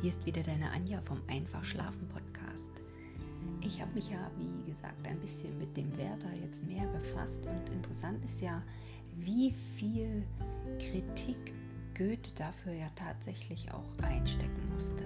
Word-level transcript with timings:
Hier 0.00 0.08
ist 0.08 0.24
wieder 0.24 0.42
deine 0.42 0.70
Anja 0.70 0.98
vom 1.02 1.20
Einfach 1.28 1.62
Schlafen 1.62 2.08
Podcast. 2.08 2.70
Ich 3.60 3.82
habe 3.82 3.92
mich 3.92 4.08
ja, 4.08 4.30
wie 4.38 4.70
gesagt, 4.70 5.06
ein 5.06 5.20
bisschen 5.20 5.58
mit 5.58 5.76
dem 5.76 5.94
Werther 5.98 6.32
jetzt 6.42 6.64
mehr 6.64 6.86
befasst 6.86 7.44
und 7.44 7.68
interessant 7.68 8.24
ist 8.24 8.40
ja, 8.40 8.62
wie 9.16 9.52
viel 9.76 10.24
Kritik 10.78 11.52
Goethe 11.94 12.30
dafür 12.34 12.72
ja 12.72 12.88
tatsächlich 12.94 13.70
auch 13.74 14.02
einstecken 14.02 14.72
musste. 14.72 15.04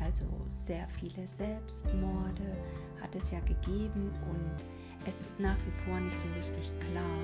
Also 0.00 0.24
sehr 0.48 0.88
viele 0.88 1.26
Selbstmorde 1.26 2.56
hat 3.02 3.14
es 3.14 3.30
ja 3.30 3.40
gegeben 3.40 4.10
und 4.30 4.64
es 5.06 5.20
ist 5.20 5.38
nach 5.38 5.58
wie 5.66 5.84
vor 5.84 6.00
nicht 6.00 6.16
so 6.16 6.28
richtig 6.38 6.72
klar, 6.80 7.18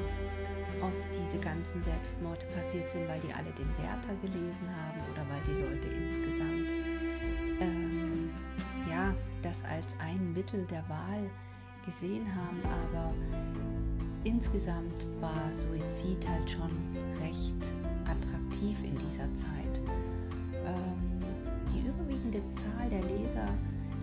ob 0.83 0.93
diese 1.13 1.41
ganzen 1.41 1.83
Selbstmorde 1.83 2.45
passiert 2.55 2.91
sind, 2.91 3.09
weil 3.09 3.21
die 3.21 3.33
alle 3.33 3.53
den 3.53 3.69
Werther 3.79 4.15
gelesen 4.21 4.69
haben 4.69 5.01
oder 5.13 5.27
weil 5.31 5.41
die 5.49 5.63
Leute 5.63 5.89
insgesamt 5.89 6.60
als 9.65 9.95
ein 9.99 10.33
Mittel 10.33 10.67
der 10.67 10.89
Wahl 10.89 11.31
gesehen 11.85 12.27
haben, 12.35 12.61
aber 12.65 13.13
insgesamt 14.25 15.07
war 15.21 15.55
Suizid 15.55 16.29
halt 16.29 16.51
schon 16.51 16.71
recht 17.21 17.73
attraktiv 18.05 18.79
in 18.85 18.97
dieser 18.99 19.33
Zeit. 19.35 19.81
Ähm, 20.65 21.21
die 21.73 21.89
überwiegende 21.89 22.43
Zahl 22.53 22.89
der 22.91 23.03
Leser, 23.03 23.47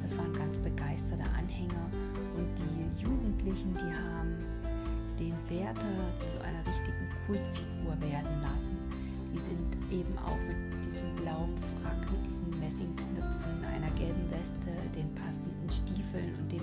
das 0.02 0.18
waren 0.18 0.34
ganz 0.34 0.58
begeisterte 0.58 1.24
Anhänger 1.38 1.90
und 2.36 2.50
die 2.58 3.04
Jugendlichen, 3.04 3.74
die 3.74 3.94
haben 3.94 4.38
den 5.20 5.34
Werther 5.50 6.30
zu 6.30 6.40
einer 6.42 6.66
richtigen 6.66 7.10
Kultfigur 7.26 8.00
werden 8.02 8.42
lassen. 8.42 8.78
Die 9.34 9.40
sind 9.40 9.92
eben 9.92 10.18
auch 10.18 10.38
mit 10.38 10.86
diesem 10.86 11.16
blauen 11.18 11.56
Frack, 11.82 12.00
mit 12.12 12.26
diesen 12.26 12.47
Messingknöpfen, 12.60 13.66
einer 13.66 13.92
gelben 13.92 14.30
Weste, 14.32 14.72
den 14.96 15.14
passenden 15.16 15.70
Stiefeln 15.70 16.36
und 16.36 16.52
dem 16.52 16.62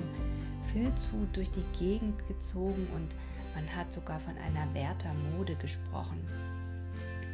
Filzhut 0.73 1.29
durch 1.37 1.51
die 1.51 1.65
Gegend 1.79 2.27
gezogen 2.27 2.87
und 2.95 3.15
man 3.55 3.67
hat 3.75 3.93
sogar 3.93 4.19
von 4.21 4.37
einer 4.39 4.73
Werther-Mode 4.75 5.55
gesprochen. 5.57 6.21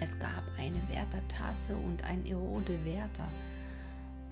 Es 0.01 0.19
gab 0.19 0.43
eine 0.59 0.81
Werther-Tasse 0.89 1.77
und 1.77 2.05
ein 2.05 2.25
Erode 2.27 2.83
Werther. 2.85 3.29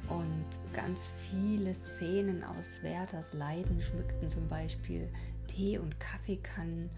Und 0.08 0.46
ganz 0.72 1.10
viele 1.30 1.74
Szenen 1.74 2.42
aus 2.42 2.82
Werthers 2.82 3.34
Leiden 3.34 3.80
schmückten 3.80 4.30
zum 4.30 4.48
Beispiel 4.48 5.10
Tee- 5.46 5.78
und 5.78 6.00
Kaffeekannen, 6.00 6.88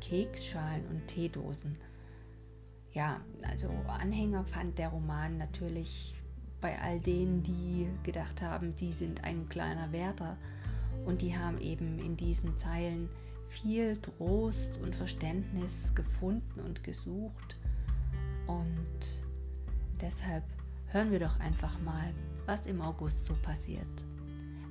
Keksschalen 0.00 0.84
und 0.88 1.06
Teedosen. 1.06 1.76
Ja, 2.92 3.20
also 3.48 3.68
Anhänger 3.86 4.44
fand 4.44 4.78
der 4.78 4.88
Roman 4.88 5.38
natürlich 5.38 6.15
bei 6.66 6.78
all 6.82 6.98
denen, 6.98 7.44
die 7.44 7.88
gedacht 8.02 8.42
haben, 8.42 8.74
die 8.74 8.90
sind 8.90 9.22
ein 9.22 9.48
kleiner 9.48 9.92
Werther 9.92 10.36
und 11.04 11.22
die 11.22 11.38
haben 11.38 11.60
eben 11.60 12.00
in 12.00 12.16
diesen 12.16 12.56
Zeilen 12.56 13.08
viel 13.48 13.96
Trost 13.98 14.76
und 14.82 14.92
Verständnis 14.92 15.92
gefunden 15.94 16.58
und 16.58 16.82
gesucht. 16.82 17.56
Und 18.48 18.98
deshalb 20.00 20.42
hören 20.86 21.12
wir 21.12 21.20
doch 21.20 21.38
einfach 21.38 21.80
mal, 21.82 22.12
was 22.46 22.66
im 22.66 22.80
August 22.80 23.26
so 23.26 23.34
passiert. 23.34 23.86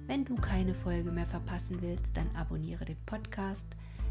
Wenn 0.06 0.26
du 0.26 0.36
keine 0.36 0.76
Folge 0.76 1.14
mehr 1.14 1.28
verpassen 1.28 1.82
willst, 1.82 2.18
dann 2.18 2.30
abonniere 2.36 2.84
den 2.84 3.00
Podcast, 3.06 3.68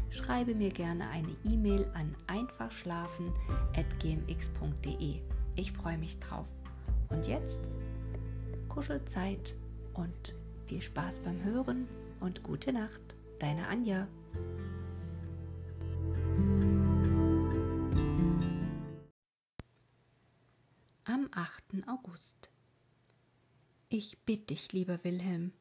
schreibe 0.09 0.55
mir 0.55 0.71
gerne 0.71 1.07
eine 1.09 1.35
E-Mail 1.43 1.87
an 1.93 2.15
einfachschlafen.gmx.de. 2.25 5.21
Ich 5.55 5.71
freue 5.71 5.99
mich 5.99 6.17
drauf. 6.17 6.47
Und 7.09 7.27
jetzt 7.27 7.61
Kuschelzeit 8.69 9.55
und 9.93 10.35
viel 10.67 10.81
Spaß 10.81 11.19
beim 11.19 11.43
Hören 11.43 11.87
und 12.19 12.43
gute 12.43 12.73
Nacht, 12.73 13.15
deine 13.39 13.67
Anja. 13.67 14.07
Am 21.05 21.29
8. 21.31 21.87
August. 21.87 22.49
Ich 23.89 24.17
bitte 24.25 24.47
dich, 24.47 24.73
lieber 24.73 25.03
Wilhelm, 25.03 25.53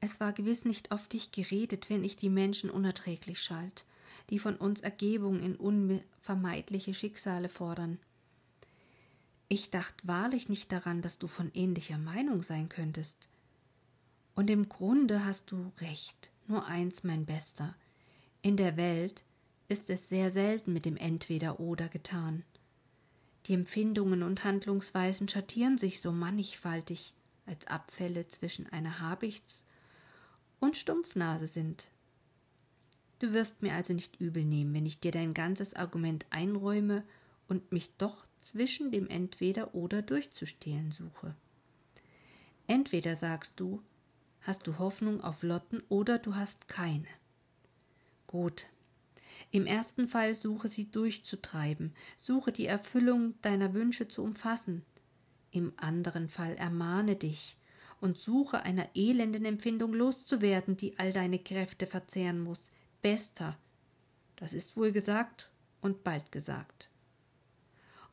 es 0.00 0.20
war 0.20 0.32
gewiss 0.32 0.64
nicht 0.64 0.92
auf 0.92 1.08
dich 1.08 1.32
geredet, 1.32 1.90
wenn 1.90 2.04
ich 2.04 2.16
die 2.16 2.28
Menschen 2.28 2.70
unerträglich 2.70 3.40
schalt, 3.42 3.84
die 4.30 4.38
von 4.38 4.56
uns 4.56 4.80
Ergebung 4.80 5.40
in 5.40 5.56
unvermeidliche 5.56 6.94
Schicksale 6.94 7.48
fordern. 7.48 7.98
Ich 9.48 9.70
dacht 9.70 10.06
wahrlich 10.06 10.48
nicht 10.48 10.72
daran, 10.72 11.02
dass 11.02 11.18
du 11.18 11.28
von 11.28 11.50
ähnlicher 11.54 11.98
Meinung 11.98 12.42
sein 12.42 12.68
könntest. 12.68 13.28
Und 14.34 14.50
im 14.50 14.68
Grunde 14.68 15.24
hast 15.24 15.50
du 15.50 15.72
recht, 15.80 16.30
nur 16.46 16.66
eins, 16.66 17.04
mein 17.04 17.26
Bester. 17.26 17.74
In 18.42 18.56
der 18.56 18.76
Welt 18.76 19.22
ist 19.68 19.88
es 19.88 20.08
sehr 20.08 20.30
selten 20.30 20.72
mit 20.72 20.84
dem 20.84 20.96
Entweder 20.96 21.60
oder 21.60 21.88
getan. 21.88 22.44
Die 23.46 23.54
Empfindungen 23.54 24.24
und 24.24 24.44
Handlungsweisen 24.44 25.28
schattieren 25.28 25.78
sich 25.78 26.00
so 26.00 26.10
mannigfaltig 26.10 27.14
als 27.46 27.66
Abfälle 27.68 28.26
zwischen 28.26 28.66
einer 28.72 28.98
Habichts 28.98 29.64
und 30.58 30.76
Stumpfnase 30.76 31.46
sind. 31.46 31.86
Du 33.20 33.32
wirst 33.32 33.62
mir 33.62 33.74
also 33.74 33.92
nicht 33.92 34.20
übel 34.20 34.44
nehmen, 34.44 34.74
wenn 34.74 34.86
ich 34.86 35.00
dir 35.00 35.12
dein 35.12 35.32
ganzes 35.32 35.74
Argument 35.74 36.26
einräume 36.30 37.04
und 37.48 37.72
mich 37.72 37.96
doch 37.96 38.25
zwischen 38.40 38.90
dem 38.90 39.08
Entweder 39.08 39.74
oder 39.74 40.02
durchzustehlen 40.02 40.92
suche. 40.92 41.34
Entweder 42.66 43.16
sagst 43.16 43.60
du, 43.60 43.82
hast 44.42 44.66
du 44.66 44.78
Hoffnung 44.78 45.20
auf 45.20 45.42
Lotten 45.42 45.82
oder 45.88 46.18
du 46.18 46.34
hast 46.34 46.68
keine. 46.68 47.06
Gut. 48.26 48.66
Im 49.50 49.66
ersten 49.66 50.08
Fall 50.08 50.34
suche 50.34 50.68
sie 50.68 50.90
durchzutreiben, 50.90 51.92
suche 52.16 52.52
die 52.52 52.66
Erfüllung 52.66 53.34
deiner 53.42 53.74
Wünsche 53.74 54.08
zu 54.08 54.22
umfassen. 54.22 54.82
Im 55.50 55.72
anderen 55.76 56.28
Fall 56.28 56.54
ermahne 56.56 57.16
dich, 57.16 57.56
und 58.00 58.18
suche 58.18 58.62
einer 58.62 58.88
elenden 58.94 59.44
Empfindung 59.44 59.94
loszuwerden, 59.94 60.76
die 60.76 60.98
all 60.98 61.12
deine 61.12 61.38
Kräfte 61.38 61.86
verzehren 61.86 62.40
muss. 62.40 62.70
Bester. 63.02 63.56
Das 64.36 64.52
ist 64.52 64.76
wohl 64.76 64.92
gesagt 64.92 65.50
und 65.80 66.04
bald 66.04 66.30
gesagt. 66.30 66.90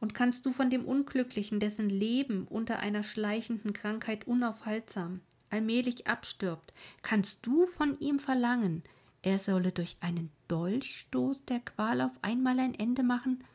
Und 0.04 0.14
kannst 0.14 0.46
du 0.46 0.52
von 0.52 0.70
dem 0.70 0.84
Unglücklichen, 0.84 1.62
dessen 1.62 1.90
Leben 1.90 2.46
unter 2.50 2.80
einer 2.80 3.04
schleichenden 3.04 3.72
Krankheit 3.72 4.28
unaufhaltsam, 4.28 5.22
allmählich 5.50 6.08
abstirbt, 6.08 6.74
kannst 7.04 7.38
du 7.44 7.68
von 7.68 7.98
ihm 8.02 8.20
verlangen, 8.20 8.84
er 9.22 9.40
solle 9.40 9.72
durch 9.72 9.96
einen 10.02 10.30
Dolchstoß 10.50 11.46
der 11.46 11.62
Qual 11.62 12.02
auf 12.02 12.12
einmal 12.22 12.60
ein 12.60 12.76
Ende 12.76 13.02
machen? 13.02 13.46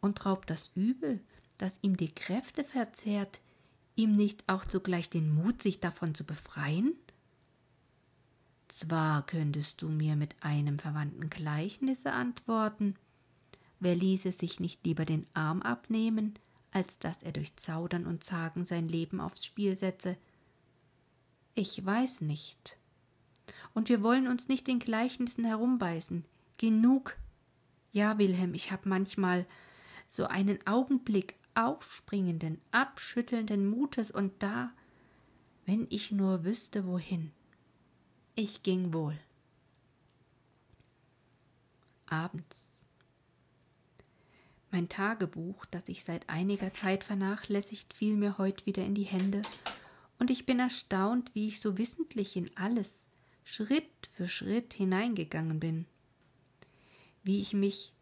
Und 0.00 0.24
raubt 0.24 0.48
das 0.48 0.70
Übel, 0.76 1.18
das 1.58 1.80
ihm 1.82 1.96
die 1.96 2.14
Kräfte 2.14 2.62
verzehrt, 2.62 3.40
ihm 3.96 4.14
nicht 4.14 4.44
auch 4.46 4.64
zugleich 4.64 5.10
den 5.10 5.34
Mut, 5.34 5.60
sich 5.60 5.80
davon 5.80 6.14
zu 6.14 6.22
befreien? 6.22 6.94
Zwar 8.68 9.26
könntest 9.26 9.82
du 9.82 9.88
mir 9.88 10.14
mit 10.14 10.36
einem 10.38 10.78
verwandten 10.78 11.30
Gleichnisse 11.30 12.12
antworten, 12.12 12.94
wer 13.80 13.94
ließe 13.94 14.32
sich 14.32 14.60
nicht 14.60 14.84
lieber 14.84 15.04
den 15.04 15.26
Arm 15.34 15.62
abnehmen, 15.62 16.34
als 16.70 16.98
dass 16.98 17.22
er 17.22 17.32
durch 17.32 17.56
Zaudern 17.56 18.06
und 18.06 18.24
Zagen 18.24 18.64
sein 18.64 18.88
Leben 18.88 19.20
aufs 19.20 19.44
Spiel 19.44 19.76
setze? 19.76 20.16
Ich 21.54 21.84
weiß 21.84 22.20
nicht. 22.20 22.76
Und 23.74 23.88
wir 23.88 24.02
wollen 24.02 24.28
uns 24.28 24.48
nicht 24.48 24.68
in 24.68 24.78
Gleichnissen 24.78 25.44
herumbeißen. 25.44 26.24
Genug. 26.58 27.16
Ja, 27.92 28.18
Wilhelm, 28.18 28.54
ich 28.54 28.72
hab 28.72 28.84
manchmal 28.86 29.46
so 30.08 30.26
einen 30.26 30.64
Augenblick, 30.66 31.34
aufspringenden, 31.54 32.60
abschüttelnden 32.70 33.66
Mutes 33.66 34.10
und 34.10 34.42
da, 34.42 34.72
wenn 35.64 35.86
ich 35.90 36.12
nur 36.12 36.44
wüsste, 36.44 36.86
wohin. 36.86 37.32
Ich 38.34 38.62
ging 38.62 38.92
wohl. 38.92 39.18
Abends. 42.06 42.75
Mein 44.76 44.90
Tagebuch, 44.90 45.64
das 45.64 45.88
ich 45.88 46.04
seit 46.04 46.28
einiger 46.28 46.74
Zeit 46.74 47.02
vernachlässigt, 47.02 47.94
fiel 47.94 48.14
mir 48.14 48.36
heut 48.36 48.66
wieder 48.66 48.84
in 48.84 48.94
die 48.94 49.04
Hände, 49.04 49.40
und 50.18 50.30
ich 50.30 50.44
bin 50.44 50.58
erstaunt, 50.58 51.34
wie 51.34 51.48
ich 51.48 51.60
so 51.60 51.78
wissentlich 51.78 52.36
in 52.36 52.54
alles, 52.58 53.06
Schritt 53.42 53.88
für 54.12 54.28
Schritt 54.28 54.74
hineingegangen 54.74 55.60
bin, 55.60 55.86
wie 57.22 57.40
ich 57.40 57.54
mich 57.54 57.94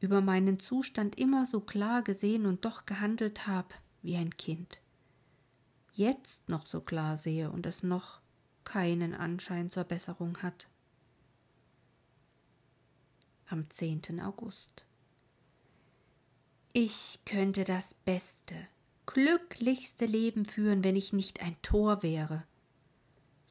über 0.00 0.20
meinen 0.20 0.60
Zustand 0.60 1.18
immer 1.18 1.46
so 1.46 1.60
klar 1.60 2.02
gesehen 2.02 2.44
und 2.44 2.66
doch 2.66 2.84
gehandelt 2.84 3.46
habe 3.46 3.74
wie 4.02 4.16
ein 4.16 4.36
Kind. 4.36 4.82
Jetzt 5.94 6.46
noch 6.50 6.66
so 6.66 6.82
klar 6.82 7.16
sehe 7.16 7.50
und 7.50 7.64
es 7.64 7.82
noch 7.82 8.20
keinen 8.64 9.14
Anschein 9.14 9.70
zur 9.70 9.84
Besserung 9.84 10.42
hat. 10.42 10.68
Am 13.48 13.70
10. 13.70 14.20
August. 14.20 14.84
Ich 16.74 17.20
könnte 17.24 17.64
das 17.64 17.94
Beste, 18.04 18.54
glücklichste 19.06 20.04
Leben 20.04 20.44
führen, 20.44 20.84
wenn 20.84 20.96
ich 20.96 21.14
nicht 21.14 21.40
ein 21.40 21.56
Tor 21.62 22.02
wäre. 22.02 22.44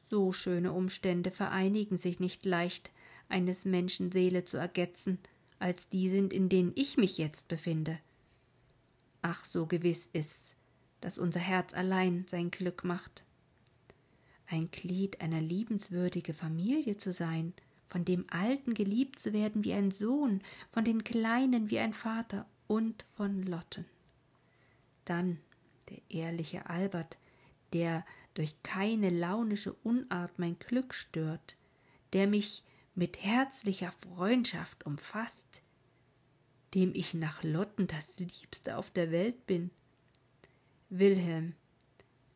So 0.00 0.32
schöne 0.32 0.72
Umstände 0.72 1.32
vereinigen 1.32 1.98
sich 1.98 2.20
nicht 2.20 2.46
leicht, 2.46 2.92
eines 3.28 3.64
Menschen 3.64 4.12
Seele 4.12 4.44
zu 4.44 4.56
ergetzen, 4.56 5.18
als 5.58 5.88
die 5.88 6.08
sind, 6.10 6.32
in 6.32 6.48
denen 6.48 6.72
ich 6.76 6.96
mich 6.96 7.18
jetzt 7.18 7.48
befinde. 7.48 7.98
Ach, 9.20 9.44
so 9.44 9.66
gewiss 9.66 10.08
ist's, 10.12 10.54
dass 11.00 11.18
unser 11.18 11.40
Herz 11.40 11.74
allein 11.74 12.24
sein 12.30 12.52
Glück 12.52 12.84
macht. 12.84 13.24
Ein 14.46 14.70
Glied 14.70 15.20
einer 15.20 15.40
liebenswürdigen 15.40 16.34
Familie 16.34 16.96
zu 16.96 17.12
sein, 17.12 17.52
von 17.88 18.04
dem 18.04 18.26
Alten 18.30 18.74
geliebt 18.74 19.18
zu 19.18 19.32
werden 19.32 19.64
wie 19.64 19.72
ein 19.72 19.90
Sohn, 19.90 20.40
von 20.70 20.84
den 20.84 21.02
Kleinen 21.02 21.68
wie 21.68 21.80
ein 21.80 21.92
Vater 21.92 22.46
und 22.68 23.02
von 23.16 23.42
Lotten. 23.42 23.86
Dann 25.04 25.38
der 25.88 25.98
ehrliche 26.08 26.70
Albert, 26.70 27.18
der 27.72 28.04
durch 28.34 28.62
keine 28.62 29.10
launische 29.10 29.72
Unart 29.82 30.38
mein 30.38 30.58
Glück 30.60 30.94
stört, 30.94 31.56
der 32.12 32.28
mich 32.28 32.62
mit 32.94 33.22
herzlicher 33.22 33.92
Freundschaft 33.92 34.86
umfasst, 34.86 35.62
dem 36.74 36.94
ich 36.94 37.14
nach 37.14 37.42
Lotten 37.42 37.86
das 37.86 38.18
Liebste 38.18 38.76
auf 38.76 38.90
der 38.90 39.10
Welt 39.10 39.46
bin. 39.46 39.70
Wilhelm, 40.90 41.54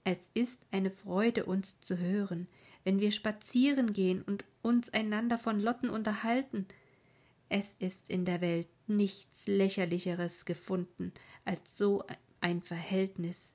es 0.05 0.29
ist 0.35 0.61
eine 0.71 0.91
Freude, 0.91 1.45
uns 1.45 1.81
zu 1.81 1.99
hören, 1.99 2.49
wenn 2.85 2.99
wir 2.99 3.13
spazieren 3.13 3.93
gehen 3.93 4.23
und 4.23 4.45
uns 4.63 4.93
einander 4.93 5.39
von 5.39 5.61
Lotten 5.61 5.89
unterhalten. 5.89 6.67
Es 7.55 7.75
ist 7.79 8.09
in 8.09 8.25
der 8.25 8.41
Welt 8.41 8.67
nichts 8.87 9.47
lächerlicheres 9.47 10.47
gefunden 10.47 11.13
als 11.45 11.77
so 11.77 12.03
ein 12.41 12.63
Verhältnis. 12.63 13.53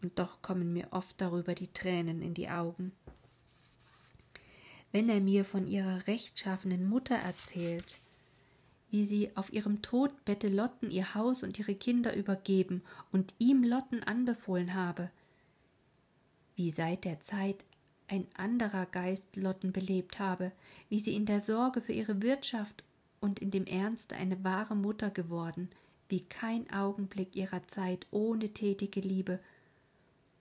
Und 0.00 0.18
doch 0.18 0.40
kommen 0.40 0.72
mir 0.72 0.88
oft 0.92 1.20
darüber 1.20 1.54
die 1.54 1.70
Tränen 1.70 2.22
in 2.22 2.32
die 2.32 2.48
Augen. 2.48 2.92
Wenn 4.92 5.10
er 5.10 5.20
mir 5.20 5.44
von 5.44 5.66
ihrer 5.66 6.06
rechtschaffenen 6.06 6.88
Mutter 6.88 7.16
erzählt, 7.16 7.98
wie 8.88 9.04
sie 9.04 9.36
auf 9.36 9.52
ihrem 9.52 9.82
Todbette 9.82 10.48
Lotten 10.48 10.90
ihr 10.90 11.14
Haus 11.14 11.42
und 11.42 11.58
ihre 11.58 11.74
Kinder 11.74 12.16
übergeben 12.16 12.80
und 13.12 13.34
ihm 13.38 13.62
Lotten 13.62 14.04
anbefohlen 14.04 14.72
habe, 14.72 15.10
wie 16.54 16.70
seit 16.70 17.04
der 17.04 17.20
Zeit 17.20 17.66
ein 18.08 18.26
anderer 18.38 18.86
Geist 18.86 19.36
Lotten 19.36 19.72
belebt 19.72 20.18
habe, 20.18 20.50
wie 20.88 20.98
sie 20.98 21.14
in 21.14 21.26
der 21.26 21.42
Sorge 21.42 21.82
für 21.82 21.92
ihre 21.92 22.22
Wirtschaft 22.22 22.84
und 23.26 23.40
in 23.40 23.50
dem 23.50 23.66
Ernste 23.66 24.14
eine 24.14 24.44
wahre 24.44 24.76
Mutter 24.76 25.10
geworden, 25.10 25.68
wie 26.08 26.20
kein 26.20 26.70
Augenblick 26.72 27.34
ihrer 27.34 27.66
Zeit 27.66 28.06
ohne 28.12 28.50
tätige 28.50 29.00
Liebe, 29.00 29.40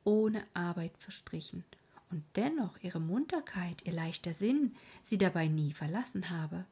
ohne 0.03 0.43
Arbeit 0.53 0.95
verstrichen, 0.99 1.63
und 2.11 2.23
dennoch 2.35 2.77
ihre 2.83 2.99
Munterkeit, 2.99 3.81
ihr 3.85 3.93
leichter 3.93 4.35
Sinn 4.35 4.75
sie 5.03 5.17
dabei 5.17 5.47
nie 5.47 5.73
verlassen 5.73 6.29
habe. 6.29 6.65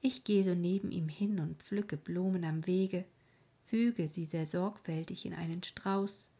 Ich 0.00 0.24
gehe 0.24 0.42
so 0.42 0.54
neben 0.54 0.90
ihm 0.90 1.10
hin 1.10 1.38
und 1.38 1.62
pflücke 1.62 1.98
Blumen 1.98 2.44
am 2.44 2.66
Wege, 2.66 3.04
füge 3.66 4.08
sie 4.08 4.24
sehr 4.24 4.46
sorgfältig 4.46 5.26
in 5.26 5.34
einen 5.34 5.62
Strauß, 5.62 6.30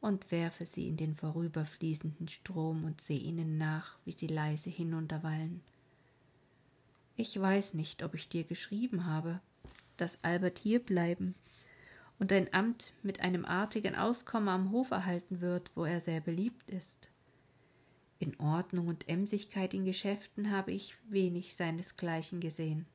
und 0.00 0.30
werfe 0.30 0.66
sie 0.66 0.86
in 0.86 0.96
den 0.96 1.16
vorüberfließenden 1.16 2.28
Strom 2.28 2.84
und 2.84 3.00
sehe 3.00 3.18
ihnen 3.18 3.58
nach, 3.58 3.98
wie 4.04 4.12
sie 4.12 4.28
leise 4.28 4.70
hinunterwallen. 4.70 5.62
Ich 7.16 7.40
weiß 7.40 7.74
nicht, 7.74 8.02
ob 8.02 8.14
ich 8.14 8.28
dir 8.28 8.44
geschrieben 8.44 9.06
habe, 9.06 9.40
dass 9.96 10.22
Albert 10.22 10.58
hierbleiben 10.58 11.34
und 12.18 12.30
ein 12.30 12.52
Amt 12.52 12.92
mit 13.02 13.20
einem 13.20 13.46
artigen 13.46 13.94
Auskommen 13.94 14.48
am 14.48 14.70
Hof 14.70 14.90
erhalten 14.90 15.40
wird, 15.40 15.70
wo 15.74 15.84
er 15.84 16.00
sehr 16.00 16.20
beliebt 16.20 16.70
ist. 16.70 17.08
In 18.18 18.38
Ordnung 18.38 18.88
und 18.88 19.08
Emsigkeit 19.08 19.72
in 19.72 19.84
Geschäften 19.84 20.50
habe 20.50 20.72
ich 20.72 20.94
wenig 21.08 21.54
seinesgleichen 21.54 22.40
gesehen. 22.40 22.86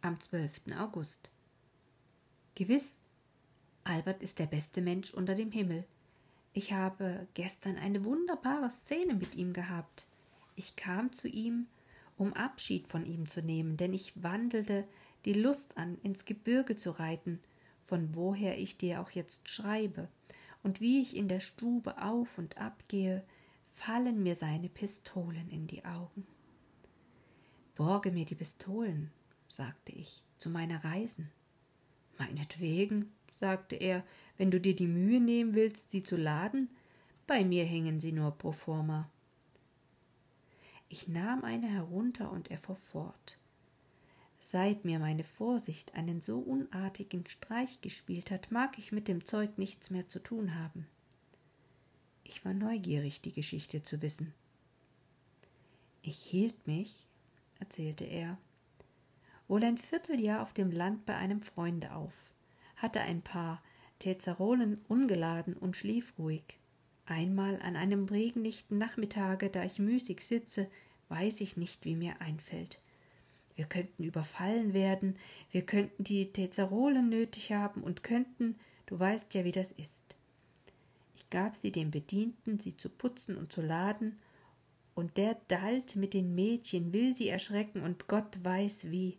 Am 0.00 0.20
12. 0.20 0.62
August. 0.78 1.30
Gewiss, 2.54 2.96
Albert 3.84 4.22
ist 4.22 4.38
der 4.38 4.46
beste 4.46 4.80
Mensch 4.80 5.12
unter 5.12 5.34
dem 5.34 5.50
Himmel. 5.50 5.84
Ich 6.52 6.72
habe 6.72 7.26
gestern 7.34 7.76
eine 7.76 8.04
wunderbare 8.04 8.70
Szene 8.70 9.14
mit 9.14 9.34
ihm 9.34 9.52
gehabt. 9.52 10.06
Ich 10.56 10.76
kam 10.76 11.12
zu 11.12 11.28
ihm, 11.28 11.66
um 12.16 12.32
Abschied 12.32 12.86
von 12.88 13.04
ihm 13.06 13.26
zu 13.28 13.42
nehmen, 13.42 13.76
denn 13.76 13.92
ich 13.92 14.22
wandelte 14.22 14.86
die 15.24 15.32
Lust 15.32 15.76
an, 15.76 15.98
ins 16.02 16.24
Gebirge 16.24 16.76
zu 16.76 16.90
reiten, 16.90 17.40
von 17.82 18.14
woher 18.14 18.58
ich 18.58 18.76
dir 18.76 19.00
auch 19.00 19.10
jetzt 19.10 19.48
schreibe, 19.48 20.08
und 20.62 20.80
wie 20.80 21.02
ich 21.02 21.16
in 21.16 21.28
der 21.28 21.40
Stube 21.40 22.02
auf 22.02 22.38
und 22.38 22.58
ab 22.58 22.84
gehe, 22.88 23.22
fallen 23.72 24.22
mir 24.22 24.36
seine 24.36 24.68
Pistolen 24.68 25.50
in 25.50 25.66
die 25.66 25.84
Augen. 25.84 26.26
Borge 27.74 28.12
mir 28.12 28.24
die 28.24 28.36
Pistolen, 28.36 29.10
sagte 29.48 29.92
ich, 29.92 30.22
zu 30.38 30.48
meiner 30.48 30.84
Reisen. 30.84 31.30
Meinetwegen, 32.18 33.12
sagte 33.32 33.74
er, 33.76 34.04
wenn 34.38 34.50
du 34.50 34.60
dir 34.60 34.76
die 34.76 34.86
Mühe 34.86 35.20
nehmen 35.20 35.54
willst, 35.54 35.90
sie 35.90 36.02
zu 36.02 36.16
laden, 36.16 36.70
bei 37.26 37.44
mir 37.44 37.64
hängen 37.64 38.00
sie 38.00 38.12
nur 38.12 38.30
pro 38.30 38.52
forma. 38.52 39.10
Ich 40.88 41.08
nahm 41.08 41.44
eine 41.44 41.68
herunter 41.68 42.30
und 42.30 42.50
er 42.50 42.58
fuhr 42.58 42.76
fort. 42.76 43.38
Seit 44.38 44.84
mir 44.84 44.98
meine 44.98 45.24
Vorsicht 45.24 45.94
einen 45.94 46.20
so 46.20 46.38
unartigen 46.38 47.26
Streich 47.26 47.80
gespielt 47.80 48.30
hat, 48.30 48.50
mag 48.50 48.78
ich 48.78 48.92
mit 48.92 49.08
dem 49.08 49.24
Zeug 49.24 49.56
nichts 49.58 49.90
mehr 49.90 50.08
zu 50.08 50.18
tun 50.18 50.54
haben. 50.54 50.86
Ich 52.22 52.44
war 52.44 52.54
neugierig, 52.54 53.20
die 53.22 53.32
Geschichte 53.32 53.82
zu 53.82 54.02
wissen. 54.02 54.34
Ich 56.02 56.18
hielt 56.18 56.66
mich, 56.66 57.06
erzählte 57.58 58.04
er, 58.04 58.38
wohl 59.48 59.64
ein 59.64 59.78
Vierteljahr 59.78 60.42
auf 60.42 60.52
dem 60.52 60.70
Land 60.70 61.06
bei 61.06 61.16
einem 61.16 61.40
Freunde 61.40 61.94
auf 61.94 62.34
hatte 62.84 63.00
ein 63.00 63.22
paar 63.22 63.62
Tezerolen 63.98 64.84
ungeladen 64.88 65.54
und 65.54 65.76
schlief 65.76 66.12
ruhig. 66.18 66.58
Einmal 67.06 67.60
an 67.60 67.76
einem 67.76 68.06
regenlichten 68.06 68.78
Nachmittage, 68.78 69.50
da 69.50 69.62
ich 69.62 69.78
müßig 69.78 70.20
sitze, 70.22 70.68
weiß 71.08 71.42
ich 71.42 71.56
nicht, 71.56 71.84
wie 71.84 71.96
mir 71.96 72.20
einfällt. 72.20 72.80
Wir 73.56 73.66
könnten 73.66 74.02
überfallen 74.02 74.72
werden, 74.72 75.16
wir 75.50 75.62
könnten 75.62 76.02
die 76.02 76.32
Tezerolen 76.32 77.08
nötig 77.08 77.52
haben 77.52 77.82
und 77.82 78.02
könnten, 78.02 78.56
du 78.86 78.98
weißt 78.98 79.34
ja, 79.34 79.44
wie 79.44 79.52
das 79.52 79.70
ist. 79.72 80.02
Ich 81.14 81.28
gab 81.30 81.56
sie 81.56 81.70
dem 81.70 81.90
Bedienten, 81.90 82.58
sie 82.58 82.76
zu 82.76 82.88
putzen 82.88 83.36
und 83.36 83.52
zu 83.52 83.60
laden, 83.60 84.18
und 84.94 85.16
der 85.16 85.36
dallt 85.48 85.96
mit 85.96 86.14
den 86.14 86.34
Mädchen, 86.34 86.92
will 86.92 87.16
sie 87.16 87.28
erschrecken 87.28 87.82
und 87.82 88.06
Gott 88.06 88.42
weiß 88.42 88.90
wie. 88.90 89.18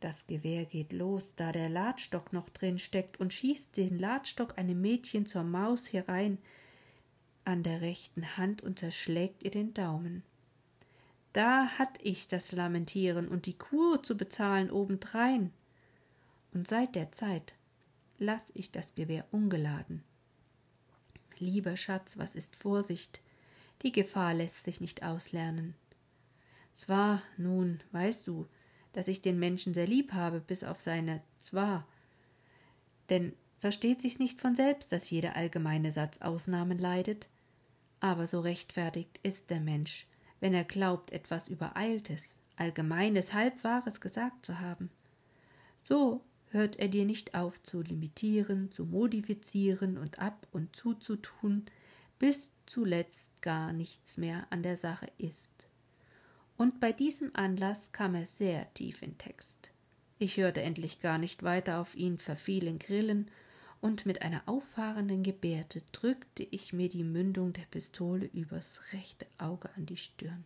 Das 0.00 0.26
Gewehr 0.26 0.64
geht 0.64 0.92
los, 0.92 1.34
da 1.36 1.52
der 1.52 1.68
Ladstock 1.68 2.32
noch 2.32 2.48
drin 2.48 2.78
steckt, 2.78 3.20
und 3.20 3.32
schießt 3.32 3.76
den 3.76 3.98
Ladstock 3.98 4.58
einem 4.58 4.80
Mädchen 4.80 5.26
zur 5.26 5.44
Maus 5.44 5.92
herein 5.92 6.38
an 7.44 7.62
der 7.62 7.80
rechten 7.80 8.36
Hand 8.36 8.62
und 8.62 8.78
zerschlägt 8.78 9.42
ihr 9.42 9.50
den 9.50 9.74
Daumen. 9.74 10.22
Da 11.32 11.78
hatt 11.78 11.98
ich 12.02 12.28
das 12.28 12.52
Lamentieren 12.52 13.28
und 13.28 13.46
die 13.46 13.56
Kur 13.56 14.02
zu 14.02 14.16
bezahlen 14.16 14.70
obendrein. 14.70 15.52
Und 16.52 16.68
seit 16.68 16.94
der 16.94 17.10
Zeit 17.12 17.54
lass 18.18 18.50
ich 18.54 18.70
das 18.70 18.94
Gewehr 18.94 19.26
ungeladen. 19.30 20.02
Lieber 21.38 21.76
Schatz, 21.76 22.18
was 22.18 22.34
ist 22.34 22.54
Vorsicht? 22.54 23.20
Die 23.82 23.92
Gefahr 23.92 24.34
lässt 24.34 24.64
sich 24.64 24.80
nicht 24.80 25.02
auslernen. 25.02 25.74
Zwar, 26.74 27.22
nun, 27.36 27.80
weißt 27.92 28.26
du, 28.26 28.46
dass 28.92 29.08
ich 29.08 29.22
den 29.22 29.38
Menschen 29.38 29.74
sehr 29.74 29.86
lieb 29.86 30.12
habe, 30.12 30.40
bis 30.40 30.62
auf 30.62 30.80
seine 30.80 31.22
zwar. 31.40 31.86
Denn 33.08 33.32
versteht 33.62 34.02
sich's 34.02 34.18
nicht 34.18 34.40
von 34.40 34.54
selbst, 34.54 34.92
dass 34.92 35.08
jeder 35.08 35.36
allgemeine 35.36 35.90
Satz 35.90 36.18
Ausnahmen 36.18 36.76
leidet? 36.76 37.28
Aber 38.00 38.26
so 38.26 38.40
rechtfertigt 38.40 39.18
ist 39.22 39.48
der 39.48 39.60
Mensch, 39.60 40.06
wenn 40.40 40.52
er 40.52 40.64
glaubt, 40.64 41.10
etwas 41.10 41.48
Übereiltes, 41.48 42.38
Allgemeines, 42.56 43.32
Halbwahres 43.32 44.02
gesagt 44.02 44.44
zu 44.44 44.60
haben. 44.60 44.90
So 45.82 46.22
hört 46.50 46.76
er 46.76 46.88
dir 46.88 47.06
nicht 47.06 47.34
auf 47.34 47.62
zu 47.62 47.80
limitieren, 47.80 48.70
zu 48.70 48.84
modifizieren 48.84 49.96
und 49.96 50.18
ab 50.18 50.46
und 50.52 50.76
zuzutun, 50.76 51.64
bis 52.18 52.52
zuletzt 52.66 53.30
gar 53.40 53.72
nichts 53.72 54.18
mehr 54.18 54.46
an 54.50 54.62
der 54.62 54.76
Sache 54.76 55.10
ist 55.16 55.66
und 56.62 56.78
bei 56.78 56.92
diesem 56.92 57.30
Anlass 57.34 57.90
kam 57.90 58.14
er 58.14 58.24
sehr 58.24 58.72
tief 58.74 59.02
in 59.02 59.18
Text. 59.18 59.72
Ich 60.20 60.36
hörte 60.36 60.62
endlich 60.62 61.00
gar 61.00 61.18
nicht 61.18 61.42
weiter 61.42 61.80
auf 61.80 61.96
ihn, 61.96 62.18
verfiel 62.18 62.68
in 62.68 62.78
Grillen, 62.78 63.28
und 63.82 64.06
mit 64.06 64.22
einer 64.22 64.42
auffahrenden 64.46 65.22
Gebärde 65.24 65.82
drückte 65.90 66.44
ich 66.44 66.72
mir 66.72 66.88
die 66.88 67.04
Mündung 67.04 67.52
der 67.52 67.66
Pistole 67.70 68.26
übers 68.32 68.80
rechte 68.92 69.26
Auge 69.38 69.68
an 69.76 69.86
die 69.86 69.96
Stirn. 69.96 70.44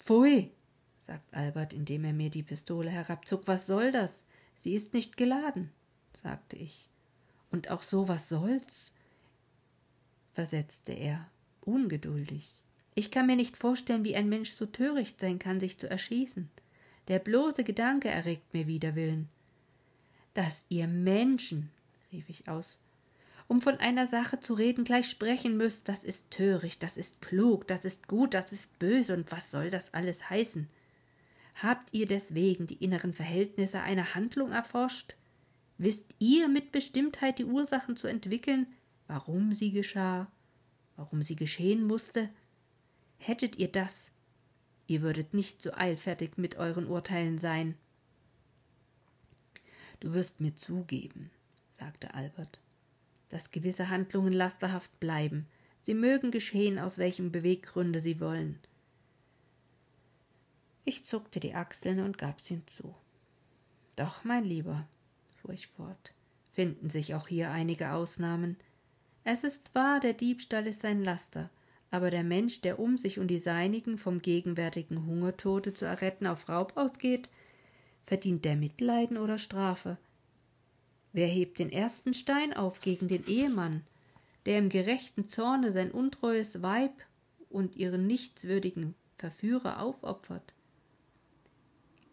Pfui, 0.00 0.50
sagt 0.98 1.32
Albert, 1.34 1.74
indem 1.74 2.04
er 2.04 2.14
mir 2.14 2.30
die 2.30 2.42
Pistole 2.42 2.90
herabzog. 2.90 3.42
Was 3.46 3.66
soll 3.66 3.92
das? 3.92 4.22
Sie 4.56 4.74
ist 4.74 4.94
nicht 4.94 5.18
geladen, 5.18 5.70
sagte 6.22 6.56
ich. 6.56 6.88
Und 7.50 7.70
auch 7.70 7.82
so, 7.82 8.08
was 8.08 8.28
soll's? 8.28 8.92
versetzte 10.32 10.92
er, 10.92 11.30
ungeduldig. 11.60 12.50
Ich 12.94 13.10
kann 13.10 13.26
mir 13.26 13.36
nicht 13.36 13.56
vorstellen, 13.56 14.02
wie 14.02 14.16
ein 14.16 14.28
Mensch 14.28 14.50
so 14.50 14.66
töricht 14.66 15.20
sein 15.20 15.38
kann, 15.38 15.60
sich 15.60 15.78
zu 15.78 15.88
erschießen. 15.88 16.48
Der 17.08 17.18
bloße 17.18 17.64
Gedanke 17.64 18.08
erregt 18.08 18.54
mir 18.54 18.66
Widerwillen. 18.66 19.28
Dass 20.32 20.64
ihr 20.70 20.88
Menschen, 20.88 21.70
rief 22.14 22.28
ich 22.28 22.48
aus, 22.48 22.78
um 23.48 23.60
von 23.60 23.76
einer 23.78 24.06
Sache 24.06 24.38
zu 24.38 24.54
reden, 24.54 24.84
gleich 24.84 25.10
sprechen 25.10 25.56
müsst, 25.56 25.88
das 25.88 26.04
ist 26.04 26.30
töricht, 26.30 26.82
das 26.82 26.96
ist 26.96 27.20
klug, 27.20 27.66
das 27.66 27.84
ist 27.84 28.06
gut, 28.08 28.34
das 28.34 28.52
ist 28.52 28.78
böse, 28.78 29.14
und 29.14 29.30
was 29.32 29.50
soll 29.50 29.68
das 29.68 29.92
alles 29.92 30.30
heißen? 30.30 30.68
Habt 31.56 31.92
ihr 31.92 32.06
deswegen 32.06 32.66
die 32.66 32.82
inneren 32.82 33.12
Verhältnisse 33.12 33.80
einer 33.80 34.14
Handlung 34.14 34.52
erforscht? 34.52 35.16
Wisst 35.76 36.06
ihr 36.20 36.48
mit 36.48 36.72
Bestimmtheit 36.72 37.38
die 37.38 37.44
Ursachen 37.44 37.96
zu 37.96 38.06
entwickeln, 38.06 38.68
warum 39.08 39.52
sie 39.52 39.72
geschah, 39.72 40.30
warum 40.96 41.22
sie 41.22 41.36
geschehen 41.36 41.84
musste? 41.84 42.30
Hättet 43.18 43.58
ihr 43.58 43.68
das, 43.68 44.12
ihr 44.86 45.02
würdet 45.02 45.34
nicht 45.34 45.60
so 45.60 45.72
eilfertig 45.74 46.36
mit 46.36 46.56
euren 46.56 46.86
Urteilen 46.86 47.38
sein. 47.38 47.74
Du 50.00 50.12
wirst 50.12 50.40
mir 50.40 50.54
zugeben, 50.54 51.30
sagte 51.78 52.14
Albert, 52.14 52.60
dass 53.30 53.50
gewisse 53.50 53.90
Handlungen 53.90 54.32
lasterhaft 54.32 54.98
bleiben, 55.00 55.46
sie 55.78 55.94
mögen 55.94 56.30
geschehen, 56.30 56.78
aus 56.78 56.98
welchem 56.98 57.32
Beweggründe 57.32 58.00
sie 58.00 58.20
wollen. 58.20 58.58
Ich 60.84 61.04
zuckte 61.04 61.40
die 61.40 61.54
Achseln 61.54 62.00
und 62.00 62.18
gab's 62.18 62.50
ihm 62.50 62.66
zu. 62.66 62.94
Doch, 63.96 64.24
mein 64.24 64.44
Lieber, 64.44 64.86
fuhr 65.30 65.52
ich 65.52 65.66
fort, 65.66 66.14
finden 66.52 66.90
sich 66.90 67.14
auch 67.14 67.28
hier 67.28 67.50
einige 67.50 67.92
Ausnahmen. 67.92 68.56
Es 69.24 69.44
ist 69.44 69.74
wahr, 69.74 70.00
der 70.00 70.12
Diebstahl 70.12 70.66
ist 70.66 70.84
ein 70.84 71.02
Laster, 71.02 71.50
aber 71.90 72.10
der 72.10 72.24
Mensch, 72.24 72.60
der 72.60 72.78
um 72.78 72.98
sich 72.98 73.18
und 73.18 73.28
die 73.28 73.38
Seinigen 73.38 73.98
vom 73.98 74.20
gegenwärtigen 74.20 75.06
Hungertode 75.06 75.72
zu 75.72 75.86
erretten 75.86 76.26
auf 76.26 76.48
Raub 76.48 76.72
ausgeht, 76.76 77.30
verdient 78.04 78.44
der 78.44 78.56
Mitleiden 78.56 79.16
oder 79.16 79.38
Strafe? 79.38 79.96
Wer 81.14 81.28
hebt 81.28 81.58
den 81.58 81.72
ersten 81.72 82.12
Stein 82.12 82.52
auf 82.52 82.82
gegen 82.82 83.08
den 83.08 83.26
Ehemann, 83.26 83.80
der 84.44 84.58
im 84.58 84.68
gerechten 84.68 85.30
Zorne 85.30 85.72
sein 85.72 85.90
untreues 85.90 86.60
Weib 86.60 86.92
und 87.48 87.76
ihren 87.76 88.06
nichtswürdigen 88.06 88.94
Verführer 89.16 89.80
aufopfert? 89.80 90.52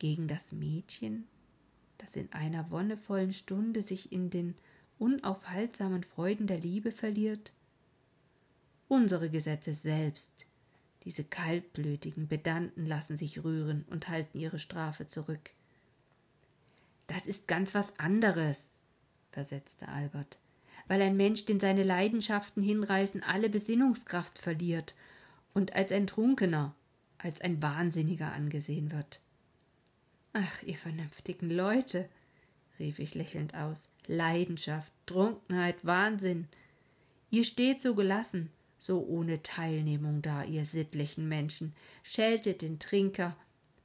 gegen 0.01 0.27
das 0.27 0.51
Mädchen, 0.51 1.27
das 2.00 2.15
in 2.15 2.34
einer 2.34 2.72
wonnevollen 2.72 3.34
Stunde 3.34 3.84
sich 3.84 4.12
in 4.12 4.31
den 4.31 4.55
unaufhaltsamen 4.98 6.03
Freuden 6.03 6.48
der 6.48 6.58
Liebe 6.58 6.91
verliert? 6.91 7.51
Unsere 8.88 9.29
Gesetze 9.29 9.75
selbst, 9.75 10.48
diese 11.03 11.24
kaltblütigen 11.24 12.27
Pedanten 12.27 12.88
lassen 12.88 13.15
sich 13.15 13.43
rühren 13.43 13.86
und 13.91 14.08
halten 14.08 14.39
ihre 14.39 14.58
Strafe 14.58 15.05
zurück. 15.05 15.51
Das 17.05 17.27
ist 17.27 17.48
ganz 17.48 17.75
was 17.75 18.00
anderes, 18.00 18.71
versetzte 19.32 19.88
Albert, 19.88 20.38
weil 20.88 21.02
ein 21.02 21.18
Mensch, 21.18 21.46
den 21.46 21.60
seine 21.60 21.84
Leidenschaften 21.84 22.62
hinreißen, 22.62 23.24
alle 23.24 23.50
Besinnungskraft 23.50 24.40
verliert 24.40 24.94
und 25.54 25.74
als 25.74 25.92
ein 25.92 26.08
Trunkener, 26.08 26.76
als 27.18 27.42
ein 27.42 27.62
Wahnsinniger 27.62 28.34
angesehen 28.34 28.92
wird. 28.92 29.20
Ach, 30.34 30.64
ihr 30.64 30.78
vernünftigen 30.78 31.50
Leute, 31.50 32.08
rief 32.80 33.00
ich 33.00 33.16
lächelnd 33.16 33.56
aus. 33.56 33.88
Leidenschaft, 34.08 34.92
Trunkenheit, 35.06 35.86
Wahnsinn. 35.86 36.48
Ihr 37.30 37.44
steht 37.44 37.82
so 37.82 37.96
gelassen, 37.96 38.50
so 38.78 39.06
ohne 39.06 39.44
Teilnehmung 39.44 40.22
da, 40.22 40.44
ihr 40.44 40.66
sittlichen 40.66 41.28
Menschen, 41.28 41.74
scheltet 42.02 42.62
den 42.62 42.80
Trinker, 42.80 43.36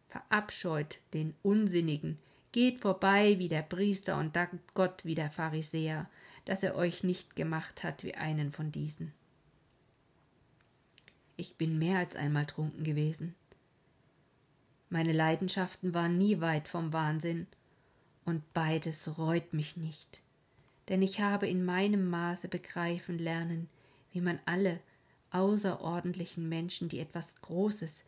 verabscheut 0.09 0.99
den 1.13 1.35
Unsinnigen, 1.43 2.19
geht 2.57 2.81
vorbei 2.81 3.39
wie 3.39 3.49
der 3.49 3.61
Priester 3.61 4.17
und 4.17 4.35
dankt 4.35 4.73
Gott 4.73 5.05
wie 5.05 5.15
der 5.15 5.31
Pharisäer, 5.31 6.09
dass 6.47 6.63
er 6.63 6.75
euch 6.75 7.05
nicht 7.05 7.37
gemacht 7.37 7.85
hat 7.85 8.03
wie 8.03 8.15
einen 8.15 8.51
von 8.51 8.73
diesen. 8.73 9.13
Ich 11.37 11.57
bin 11.57 11.79
mehr 11.79 11.99
als 11.99 12.17
einmal 12.17 12.47
trunken 12.47 12.83
gewesen, 12.83 13.35
meine 14.89 15.13
Leidenschaften 15.13 15.93
waren 15.93 16.17
nie 16.17 16.41
weit 16.41 16.67
vom 16.67 16.95
Wahnsinn, 16.95 17.47
und 18.25 18.43
beides 18.55 19.19
reut 19.19 19.53
mich 19.53 19.77
nicht, 19.77 20.23
denn 20.89 21.03
ich 21.03 21.21
habe 21.21 21.47
in 21.47 21.63
meinem 21.63 22.09
Maße 22.09 22.49
begreifen 22.49 23.19
lernen, 23.19 23.69
wie 24.13 24.23
man 24.23 24.41
alle 24.47 24.81
außerordentlichen 25.31 26.49
Menschen, 26.49 26.89
die 26.89 27.01
etwas 27.01 27.35
Großes, 27.43 28.03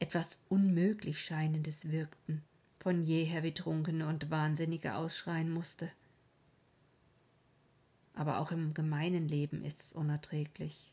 etwas 0.00 0.36
unmöglich 0.50 1.24
Scheinendes 1.24 1.90
wirkten, 1.90 2.42
von 2.80 3.02
jeher 3.02 3.42
wie 3.42 3.52
Trunkene 3.52 4.08
und 4.08 4.30
Wahnsinnige 4.30 4.94
ausschreien 4.94 5.50
musste. 5.50 5.90
Aber 8.14 8.40
auch 8.40 8.50
im 8.50 8.74
gemeinen 8.74 9.28
Leben 9.28 9.62
ist's 9.64 9.92
unerträglich. 9.92 10.92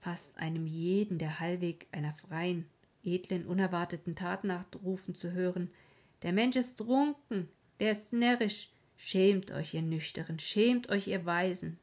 Fast 0.00 0.38
einem 0.38 0.66
jeden, 0.66 1.18
der 1.18 1.40
Hallweg 1.40 1.86
einer 1.92 2.14
freien, 2.14 2.66
edlen, 3.04 3.46
unerwarteten 3.46 4.16
Tat 4.16 4.44
nachrufen 4.44 5.14
zu 5.14 5.32
hören. 5.32 5.70
Der 6.22 6.32
Mensch 6.32 6.56
ist 6.56 6.78
trunken, 6.78 7.48
der 7.78 7.92
ist 7.92 8.12
närrisch. 8.12 8.70
Schämt 8.96 9.50
euch, 9.50 9.74
ihr 9.74 9.82
Nüchteren, 9.82 10.38
schämt 10.38 10.88
euch, 10.88 11.06
ihr 11.08 11.26
Weisen. 11.26 11.78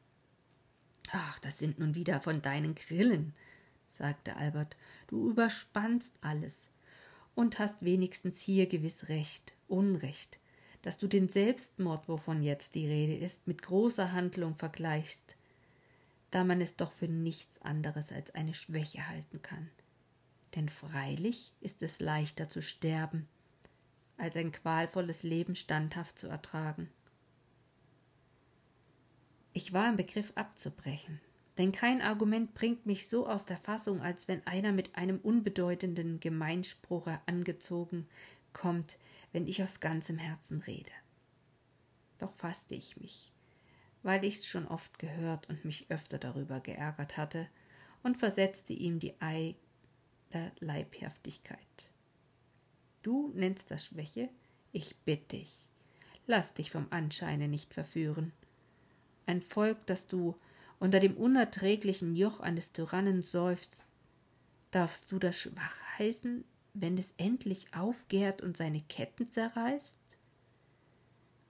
Ach, 1.11 1.37
das 1.39 1.59
sind 1.59 1.77
nun 1.77 1.93
wieder 1.93 2.21
von 2.21 2.41
deinen 2.41 2.73
Grillen, 2.73 3.35
sagte 3.87 4.35
Albert. 4.35 4.75
Du 5.07 5.29
überspannst 5.29 6.17
alles 6.21 6.71
und 7.35 7.59
hast 7.59 7.83
wenigstens 7.83 8.39
hier 8.39 8.67
gewiss 8.67 9.09
Recht, 9.09 9.53
Unrecht, 9.67 10.39
dass 10.81 10.97
du 10.97 11.07
den 11.07 11.29
Selbstmord, 11.29 12.07
wovon 12.07 12.43
jetzt 12.43 12.75
die 12.75 12.87
Rede 12.87 13.15
ist, 13.15 13.47
mit 13.47 13.61
großer 13.61 14.11
Handlung 14.11 14.55
vergleichst, 14.55 15.35
da 16.31 16.43
man 16.43 16.61
es 16.61 16.75
doch 16.75 16.91
für 16.91 17.07
nichts 17.07 17.61
anderes 17.61 18.11
als 18.11 18.33
eine 18.35 18.53
Schwäche 18.53 19.07
halten 19.07 19.41
kann 19.41 19.69
denn 20.55 20.69
freilich 20.69 21.51
ist 21.61 21.81
es 21.81 21.99
leichter 21.99 22.47
zu 22.47 22.61
sterben, 22.61 23.27
als 24.17 24.35
ein 24.35 24.51
qualvolles 24.51 25.23
Leben 25.23 25.55
standhaft 25.55 26.19
zu 26.19 26.27
ertragen. 26.27 26.89
Ich 29.53 29.73
war 29.73 29.89
im 29.89 29.95
Begriff 29.95 30.31
abzubrechen, 30.35 31.19
denn 31.57 31.71
kein 31.71 32.01
Argument 32.01 32.53
bringt 32.53 32.85
mich 32.85 33.07
so 33.07 33.27
aus 33.27 33.45
der 33.45 33.57
Fassung, 33.57 34.01
als 34.01 34.27
wenn 34.27 34.45
einer 34.47 34.71
mit 34.71 34.95
einem 34.95 35.19
unbedeutenden 35.19 36.19
Gemeinspruche 36.19 37.19
angezogen 37.25 38.07
kommt, 38.53 38.97
wenn 39.31 39.47
ich 39.47 39.61
aus 39.63 39.79
ganzem 39.79 40.17
Herzen 40.17 40.59
rede. 40.59 40.91
Doch 42.17 42.33
fasste 42.33 42.75
ich 42.75 42.97
mich, 42.97 43.31
weil 44.01 44.23
ich's 44.25 44.47
schon 44.47 44.67
oft 44.67 44.97
gehört 44.99 45.49
und 45.49 45.65
mich 45.65 45.89
öfter 45.89 46.17
darüber 46.17 46.59
geärgert 46.59 47.17
hatte, 47.17 47.47
und 48.03 48.17
versetzte 48.17 48.73
ihm 48.73 48.99
die 48.99 49.13
der 50.33 50.51
Leibhaftigkeit. 50.59 51.91
Du 53.01 53.31
nennst 53.33 53.71
das 53.71 53.85
Schwäche? 53.85 54.29
Ich 54.71 54.97
bitte 55.05 55.37
dich, 55.37 55.69
lass 56.27 56.53
dich 56.53 56.69
vom 56.71 56.87
Anscheine 56.89 57.47
nicht 57.47 57.73
verführen. 57.73 58.33
Ein 59.25 59.41
Volk, 59.41 59.85
das 59.85 60.07
du 60.07 60.35
unter 60.83 60.99
dem 60.99 61.15
unerträglichen 61.15 62.13
Joch 62.13 62.41
eines 62.41 62.73
Tyrannen 62.73 63.21
seufzt, 63.21 63.87
darfst 64.71 65.13
du 65.13 65.17
das 65.17 65.39
schwach 65.39 65.77
heißen, 65.97 66.43
wenn 66.73 66.97
es 66.97 67.13
endlich 67.15 67.67
aufgärt 67.73 68.41
und 68.41 68.57
seine 68.57 68.81
Ketten 68.81 69.31
zerreißt? 69.31 69.97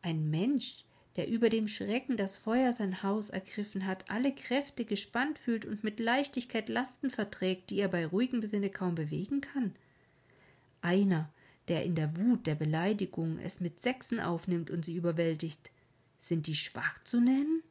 Ein 0.03 0.29
Mensch, 0.29 0.85
der 1.15 1.27
über 1.29 1.49
dem 1.49 1.67
Schrecken 1.67 2.15
das 2.15 2.37
Feuer 2.37 2.73
sein 2.73 3.01
Haus 3.01 3.31
ergriffen 3.31 3.87
hat, 3.87 4.07
alle 4.11 4.35
Kräfte 4.35 4.85
gespannt 4.85 5.39
fühlt 5.39 5.65
und 5.65 5.83
mit 5.83 5.99
Leichtigkeit 5.99 6.69
Lasten 6.69 7.09
verträgt, 7.09 7.71
die 7.71 7.79
er 7.79 7.87
bei 7.87 8.05
ruhigem 8.05 8.39
Besinne 8.39 8.69
kaum 8.69 8.93
bewegen 8.93 9.41
kann? 9.41 9.73
Einer, 10.83 11.27
der 11.69 11.83
in 11.85 11.95
der 11.95 12.15
Wut 12.17 12.45
der 12.45 12.53
Beleidigung 12.53 13.39
es 13.39 13.59
mit 13.59 13.81
Sechsen 13.81 14.19
aufnimmt 14.19 14.69
und 14.69 14.85
sie 14.85 14.93
überwältigt, 14.95 15.71
sind 16.19 16.45
die 16.45 16.55
schwach 16.55 17.03
zu 17.03 17.19
nennen? 17.19 17.63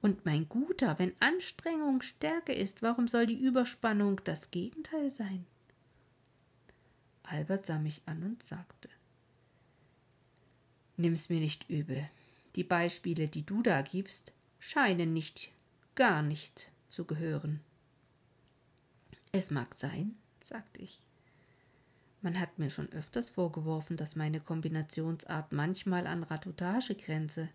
Und 0.00 0.24
mein 0.24 0.48
Guter, 0.48 0.98
wenn 0.98 1.12
Anstrengung 1.20 2.02
Stärke 2.02 2.52
ist, 2.52 2.82
warum 2.82 3.08
soll 3.08 3.26
die 3.26 3.40
Überspannung 3.40 4.20
das 4.24 4.50
Gegenteil 4.50 5.10
sein? 5.10 5.44
Albert 7.24 7.66
sah 7.66 7.78
mich 7.78 8.00
an 8.06 8.22
und 8.22 8.42
sagte 8.42 8.88
Nimm's 10.96 11.28
mir 11.28 11.40
nicht 11.40 11.68
übel. 11.68 12.08
Die 12.56 12.64
Beispiele, 12.64 13.28
die 13.28 13.44
du 13.44 13.62
da 13.62 13.82
gibst, 13.82 14.32
scheinen 14.58 15.12
nicht, 15.12 15.52
gar 15.94 16.22
nicht 16.22 16.70
zu 16.88 17.04
gehören. 17.04 17.60
Es 19.30 19.50
mag 19.50 19.74
sein, 19.74 20.16
sagte 20.42 20.80
ich. 20.82 21.00
Man 22.20 22.40
hat 22.40 22.58
mir 22.58 22.70
schon 22.70 22.90
öfters 22.92 23.30
vorgeworfen, 23.30 23.96
dass 23.96 24.16
meine 24.16 24.40
Kombinationsart 24.40 25.52
manchmal 25.52 26.06
an 26.06 26.24
Ratutage 26.24 26.96
grenze. 26.96 27.48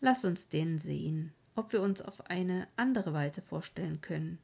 Lass 0.00 0.24
uns 0.24 0.48
denn 0.48 0.78
sehen, 0.78 1.32
ob 1.54 1.72
wir 1.72 1.82
uns 1.82 2.00
auf 2.00 2.30
eine 2.30 2.68
andere 2.76 3.12
Weise 3.12 3.42
vorstellen 3.42 4.00
können, 4.00 4.38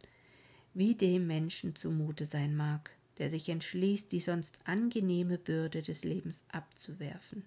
wie 0.75 0.95
dem 0.95 1.27
Menschen 1.27 1.75
zumute 1.75 2.27
sein 2.27 2.55
mag, 2.55 2.91
der 3.19 3.31
sich 3.31 3.49
entschließt, 3.49 4.13
die 4.13 4.21
sonst 4.21 4.59
angenehme 4.65 5.39
Bürde 5.39 5.83
des 5.83 6.05
Lebens 6.05 6.45
abzuwerfen. 6.53 7.45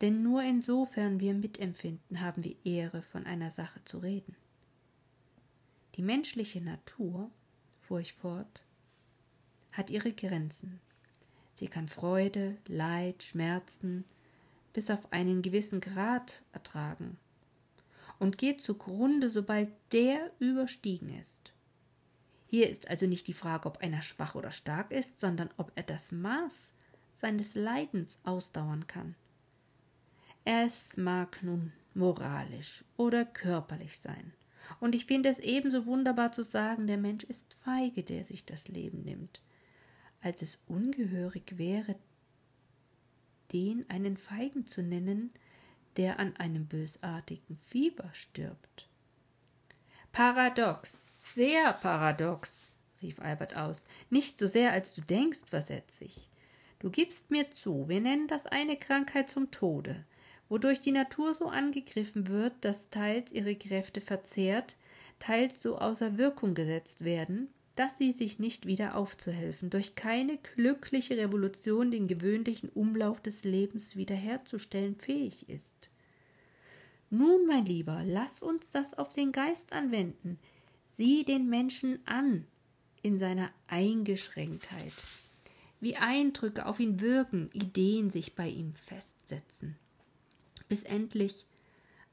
Denn 0.00 0.22
nur 0.22 0.42
insofern 0.42 1.20
wir 1.20 1.34
mitempfinden, 1.34 2.20
haben 2.20 2.44
wir 2.44 2.56
Ehre, 2.64 3.02
von 3.02 3.26
einer 3.26 3.50
Sache 3.50 3.80
zu 3.84 3.98
reden. 3.98 4.36
Die 5.96 6.02
menschliche 6.02 6.60
Natur, 6.60 7.30
fuhr 7.78 8.00
ich 8.00 8.12
fort, 8.12 8.64
hat 9.72 9.90
ihre 9.90 10.12
Grenzen. 10.12 10.80
Sie 11.54 11.68
kann 11.68 11.88
Freude, 11.88 12.56
Leid, 12.66 13.22
Schmerzen 13.22 14.04
bis 14.72 14.90
auf 14.90 15.12
einen 15.12 15.40
gewissen 15.40 15.80
Grad 15.80 16.42
ertragen 16.52 17.16
und 18.24 18.38
geht 18.38 18.62
zugrunde, 18.62 19.28
sobald 19.28 19.68
der 19.92 20.32
überstiegen 20.38 21.10
ist. 21.20 21.52
Hier 22.46 22.70
ist 22.70 22.88
also 22.88 23.06
nicht 23.06 23.26
die 23.26 23.34
Frage, 23.34 23.68
ob 23.68 23.82
einer 23.82 24.00
schwach 24.00 24.34
oder 24.34 24.50
stark 24.50 24.92
ist, 24.92 25.20
sondern 25.20 25.50
ob 25.58 25.72
er 25.74 25.82
das 25.82 26.10
Maß 26.10 26.70
seines 27.16 27.54
Leidens 27.54 28.18
ausdauern 28.24 28.86
kann. 28.86 29.14
Es 30.46 30.96
mag 30.96 31.42
nun 31.42 31.74
moralisch 31.92 32.82
oder 32.96 33.26
körperlich 33.26 33.98
sein. 33.98 34.32
Und 34.80 34.94
ich 34.94 35.04
finde 35.04 35.28
es 35.28 35.38
ebenso 35.38 35.84
wunderbar 35.84 36.32
zu 36.32 36.44
sagen, 36.44 36.86
der 36.86 36.96
Mensch 36.96 37.24
ist 37.24 37.52
feige, 37.52 38.02
der 38.02 38.24
sich 38.24 38.46
das 38.46 38.68
Leben 38.68 39.02
nimmt, 39.02 39.42
als 40.22 40.40
es 40.40 40.62
ungehörig 40.66 41.58
wäre, 41.58 41.94
den 43.52 43.84
einen 43.90 44.16
Feigen 44.16 44.66
zu 44.66 44.82
nennen, 44.82 45.30
der 45.96 46.18
an 46.18 46.36
einem 46.36 46.66
bösartigen 46.66 47.58
Fieber 47.68 48.10
stirbt. 48.12 48.88
Paradox, 50.12 51.14
sehr 51.18 51.72
paradox, 51.72 52.72
rief 53.02 53.20
Albert 53.20 53.56
aus. 53.56 53.84
Nicht 54.10 54.38
so 54.38 54.46
sehr, 54.46 54.72
als 54.72 54.94
du 54.94 55.00
denkst, 55.02 55.40
versetze 55.46 56.04
ich. 56.04 56.30
Du 56.78 56.90
gibst 56.90 57.30
mir 57.30 57.50
zu, 57.50 57.88
wir 57.88 58.00
nennen 58.00 58.28
das 58.28 58.46
eine 58.46 58.76
Krankheit 58.76 59.28
zum 59.28 59.50
Tode, 59.50 60.04
wodurch 60.48 60.80
die 60.80 60.92
Natur 60.92 61.34
so 61.34 61.48
angegriffen 61.48 62.28
wird, 62.28 62.52
dass 62.60 62.90
teils 62.90 63.32
ihre 63.32 63.56
Kräfte 63.56 64.00
verzehrt, 64.00 64.76
teils 65.18 65.62
so 65.62 65.78
außer 65.78 66.18
Wirkung 66.18 66.54
gesetzt 66.54 67.04
werden, 67.04 67.48
dass 67.76 67.98
sie 67.98 68.12
sich 68.12 68.38
nicht 68.38 68.66
wieder 68.66 68.96
aufzuhelfen, 68.96 69.70
durch 69.70 69.94
keine 69.94 70.38
glückliche 70.38 71.16
Revolution 71.16 71.90
den 71.90 72.06
gewöhnlichen 72.06 72.68
Umlauf 72.68 73.20
des 73.20 73.44
Lebens 73.44 73.96
wiederherzustellen 73.96 74.96
fähig 74.96 75.48
ist. 75.48 75.90
Nun, 77.10 77.46
mein 77.46 77.64
Lieber, 77.64 78.02
lass 78.04 78.42
uns 78.42 78.70
das 78.70 78.94
auf 78.94 79.12
den 79.12 79.32
Geist 79.32 79.72
anwenden. 79.72 80.38
Sieh 80.86 81.24
den 81.24 81.48
Menschen 81.48 81.98
an 82.06 82.46
in 83.02 83.18
seiner 83.18 83.50
Eingeschränktheit, 83.66 84.92
wie 85.80 85.96
Eindrücke 85.96 86.66
auf 86.66 86.80
ihn 86.80 87.00
wirken, 87.00 87.50
Ideen 87.52 88.10
sich 88.10 88.34
bei 88.34 88.48
ihm 88.48 88.74
festsetzen 88.74 89.76
bis 90.68 90.82
endlich 90.82 91.46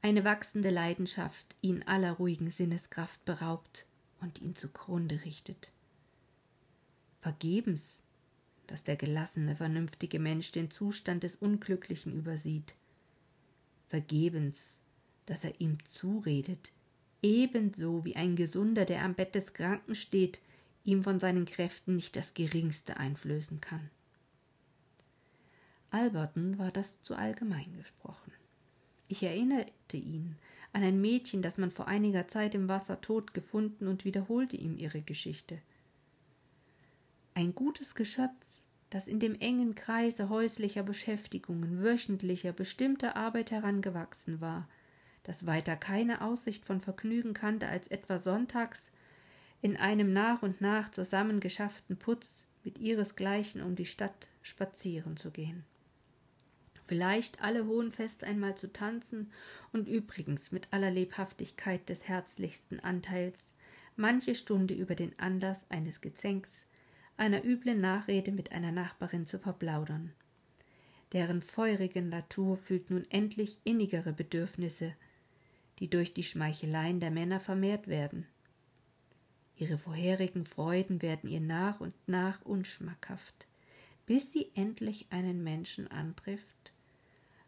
eine 0.02 0.24
wachsende 0.24 0.70
Leidenschaft 0.70 1.56
ihn 1.60 1.82
aller 1.84 2.12
ruhigen 2.12 2.50
Sinneskraft 2.50 3.24
beraubt 3.24 3.86
und 4.22 4.40
ihn 4.40 4.54
zugrunde 4.54 5.20
richtet. 5.24 5.72
Vergebens, 7.20 8.00
dass 8.66 8.84
der 8.84 8.96
gelassene, 8.96 9.56
vernünftige 9.56 10.18
Mensch 10.18 10.52
den 10.52 10.70
Zustand 10.70 11.22
des 11.22 11.36
Unglücklichen 11.36 12.12
übersieht. 12.12 12.74
Vergebens, 13.88 14.78
dass 15.26 15.44
er 15.44 15.60
ihm 15.60 15.84
zuredet, 15.84 16.72
ebenso 17.20 18.04
wie 18.04 18.16
ein 18.16 18.36
Gesunder, 18.36 18.84
der 18.84 19.04
am 19.04 19.14
Bett 19.14 19.34
des 19.34 19.52
Kranken 19.52 19.94
steht, 19.94 20.40
ihm 20.84 21.02
von 21.04 21.20
seinen 21.20 21.44
Kräften 21.44 21.96
nicht 21.96 22.16
das 22.16 22.34
geringste 22.34 22.96
einflößen 22.96 23.60
kann. 23.60 23.90
Alberton 25.90 26.58
war 26.58 26.72
das 26.72 27.02
zu 27.02 27.14
allgemein 27.14 27.76
gesprochen. 27.76 28.32
Ich 29.12 29.22
erinnerte 29.22 29.98
ihn 29.98 30.36
an 30.72 30.82
ein 30.82 30.98
Mädchen, 31.02 31.42
das 31.42 31.58
man 31.58 31.70
vor 31.70 31.86
einiger 31.86 32.28
Zeit 32.28 32.54
im 32.54 32.70
Wasser 32.70 33.02
tot 33.02 33.34
gefunden 33.34 33.86
und 33.86 34.06
wiederholte 34.06 34.56
ihm 34.56 34.78
ihre 34.78 35.02
Geschichte. 35.02 35.58
Ein 37.34 37.54
gutes 37.54 37.94
Geschöpf, 37.94 38.46
das 38.88 39.08
in 39.08 39.20
dem 39.20 39.38
engen 39.38 39.74
Kreise 39.74 40.30
häuslicher 40.30 40.82
Beschäftigungen, 40.82 41.82
wöchentlicher, 41.82 42.52
bestimmter 42.52 43.14
Arbeit 43.14 43.50
herangewachsen 43.50 44.40
war, 44.40 44.66
das 45.24 45.44
weiter 45.44 45.76
keine 45.76 46.22
Aussicht 46.22 46.64
von 46.64 46.80
Vergnügen 46.80 47.34
kannte, 47.34 47.68
als 47.68 47.88
etwa 47.88 48.18
sonntags 48.18 48.92
in 49.60 49.76
einem 49.76 50.14
nach 50.14 50.42
und 50.42 50.62
nach 50.62 50.90
zusammengeschafften 50.90 51.98
Putz 51.98 52.46
mit 52.64 52.78
ihresgleichen 52.78 53.60
um 53.60 53.76
die 53.76 53.84
Stadt 53.84 54.30
spazieren 54.40 55.18
zu 55.18 55.30
gehen 55.30 55.66
vielleicht 56.92 57.40
alle 57.42 57.64
hohen 57.64 57.90
Feste 57.90 58.26
einmal 58.26 58.54
zu 58.54 58.70
tanzen 58.70 59.32
und 59.72 59.88
übrigens 59.88 60.52
mit 60.52 60.68
aller 60.72 60.90
Lebhaftigkeit 60.90 61.88
des 61.88 62.06
herzlichsten 62.06 62.80
Anteils 62.80 63.54
manche 63.96 64.34
Stunde 64.34 64.74
über 64.74 64.94
den 64.94 65.18
Anlass 65.18 65.64
eines 65.70 66.02
Gezänks, 66.02 66.66
einer 67.16 67.46
üblen 67.46 67.80
Nachrede 67.80 68.30
mit 68.30 68.52
einer 68.52 68.72
Nachbarin 68.72 69.24
zu 69.24 69.38
verplaudern. 69.38 70.12
Deren 71.14 71.40
feurige 71.40 72.02
Natur 72.02 72.58
fühlt 72.58 72.90
nun 72.90 73.10
endlich 73.10 73.56
innigere 73.64 74.12
Bedürfnisse, 74.12 74.92
die 75.78 75.88
durch 75.88 76.12
die 76.12 76.24
Schmeicheleien 76.24 77.00
der 77.00 77.10
Männer 77.10 77.40
vermehrt 77.40 77.88
werden. 77.88 78.26
Ihre 79.56 79.78
vorherigen 79.78 80.44
Freuden 80.44 81.00
werden 81.00 81.30
ihr 81.30 81.40
nach 81.40 81.80
und 81.80 81.94
nach 82.06 82.42
unschmackhaft, 82.42 83.46
bis 84.04 84.30
sie 84.30 84.50
endlich 84.54 85.06
einen 85.08 85.42
Menschen 85.42 85.90
antrifft, 85.90 86.74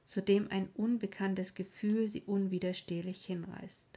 zu 0.04 0.22
dem 0.22 0.50
ein 0.50 0.68
unbekanntes 0.74 1.54
Gefühl 1.54 2.08
sie 2.08 2.22
unwiderstehlich 2.22 3.24
hinreißt, 3.24 3.88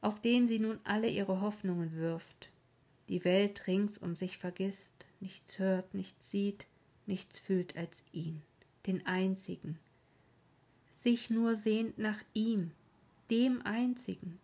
auf 0.00 0.20
den 0.20 0.46
sie 0.46 0.58
nun 0.58 0.78
alle 0.84 1.08
ihre 1.08 1.40
Hoffnungen 1.40 1.96
wirft, 1.96 2.50
die 3.08 3.24
Welt 3.24 3.66
rings 3.66 3.98
um 3.98 4.16
sich 4.16 4.38
vergisst, 4.38 5.06
nichts 5.20 5.58
hört, 5.58 5.94
nichts 5.94 6.30
sieht, 6.30 6.66
nichts 7.06 7.38
fühlt 7.38 7.76
als 7.76 8.04
ihn, 8.12 8.42
den 8.86 9.06
einzigen, 9.06 9.78
sich 10.90 11.28
nur 11.30 11.56
sehnt 11.56 11.98
nach 11.98 12.20
ihm, 12.32 12.70
dem 13.30 13.62
einzigen, 13.62 14.38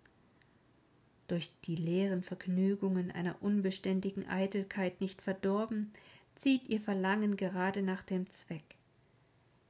durch 1.30 1.50
die 1.64 1.76
leeren 1.76 2.22
Vergnügungen 2.22 3.10
einer 3.10 3.36
unbeständigen 3.40 4.28
Eitelkeit 4.28 5.00
nicht 5.00 5.22
verdorben, 5.22 5.92
zieht 6.34 6.68
ihr 6.68 6.80
Verlangen 6.80 7.36
gerade 7.36 7.82
nach 7.82 8.02
dem 8.02 8.28
Zweck, 8.30 8.64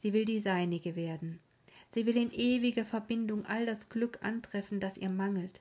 Sie 0.01 0.15
will 0.15 0.25
die 0.25 0.41
seinige 0.41 0.97
werden. 0.97 1.41
Sie 1.91 2.07
will 2.07 2.17
in 2.17 2.33
ewiger 2.33 2.87
Verbindung 2.87 3.45
all 3.45 3.67
das 3.67 3.91
Glück 3.91 4.21
antreffen, 4.23 4.81
das 4.81 4.97
ihr 4.97 5.11
mangelt, 5.11 5.61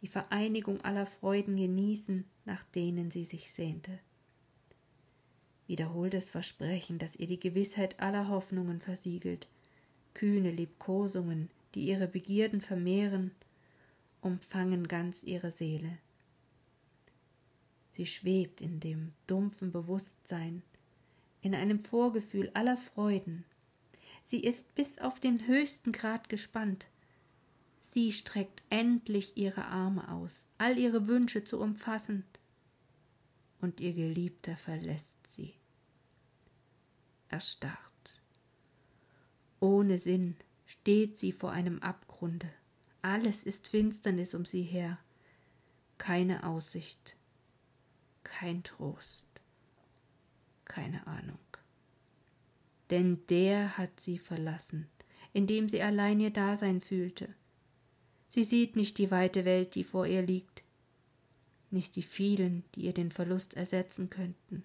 die 0.00 0.08
Vereinigung 0.08 0.80
aller 0.80 1.04
Freuden 1.04 1.56
genießen, 1.56 2.24
nach 2.46 2.64
denen 2.74 3.10
sie 3.10 3.24
sich 3.24 3.52
sehnte. 3.52 3.98
Wiederholtes 5.66 6.30
Versprechen, 6.30 6.98
das 6.98 7.16
ihr 7.16 7.26
die 7.26 7.38
Gewissheit 7.38 8.00
aller 8.00 8.28
Hoffnungen 8.28 8.80
versiegelt, 8.80 9.46
kühne 10.14 10.52
Liebkosungen, 10.52 11.50
die 11.74 11.86
ihre 11.86 12.08
Begierden 12.08 12.62
vermehren, 12.62 13.30
umfangen 14.22 14.88
ganz 14.88 15.22
ihre 15.22 15.50
Seele. 15.50 15.98
Sie 17.92 18.06
schwebt 18.06 18.62
in 18.62 18.80
dem 18.80 19.12
dumpfen 19.26 19.70
Bewusstsein, 19.70 20.62
in 21.42 21.54
einem 21.54 21.80
Vorgefühl 21.80 22.50
aller 22.54 22.78
Freuden, 22.78 23.44
Sie 24.26 24.40
ist 24.40 24.74
bis 24.74 24.98
auf 24.98 25.20
den 25.20 25.46
höchsten 25.46 25.92
Grad 25.92 26.28
gespannt. 26.28 26.88
Sie 27.80 28.10
streckt 28.10 28.60
endlich 28.70 29.36
ihre 29.36 29.66
Arme 29.66 30.10
aus, 30.10 30.48
all 30.58 30.76
ihre 30.78 31.06
Wünsche 31.06 31.44
zu 31.44 31.60
umfassen, 31.60 32.24
und 33.60 33.80
ihr 33.80 33.92
Geliebter 33.92 34.56
verlässt 34.56 35.16
sie. 35.28 35.54
Erstarrt. 37.28 38.22
Ohne 39.60 40.00
Sinn 40.00 40.36
steht 40.66 41.18
sie 41.18 41.30
vor 41.30 41.52
einem 41.52 41.78
Abgrunde. 41.78 42.52
Alles 43.02 43.44
ist 43.44 43.68
Finsternis 43.68 44.34
um 44.34 44.44
sie 44.44 44.62
her. 44.62 44.98
Keine 45.98 46.42
Aussicht, 46.42 47.14
kein 48.24 48.64
Trost, 48.64 49.24
keine 50.64 51.06
Ahnung 51.06 51.38
denn 52.90 53.26
der 53.28 53.76
hat 53.78 54.00
sie 54.00 54.18
verlassen, 54.18 54.86
indem 55.32 55.68
sie 55.68 55.82
allein 55.82 56.20
ihr 56.20 56.30
Dasein 56.30 56.80
fühlte. 56.80 57.28
Sie 58.28 58.44
sieht 58.44 58.76
nicht 58.76 58.98
die 58.98 59.10
weite 59.10 59.44
Welt, 59.44 59.74
die 59.74 59.84
vor 59.84 60.06
ihr 60.06 60.22
liegt, 60.22 60.62
nicht 61.70 61.96
die 61.96 62.02
vielen, 62.02 62.64
die 62.74 62.82
ihr 62.82 62.94
den 62.94 63.10
Verlust 63.10 63.54
ersetzen 63.54 64.10
könnten. 64.10 64.64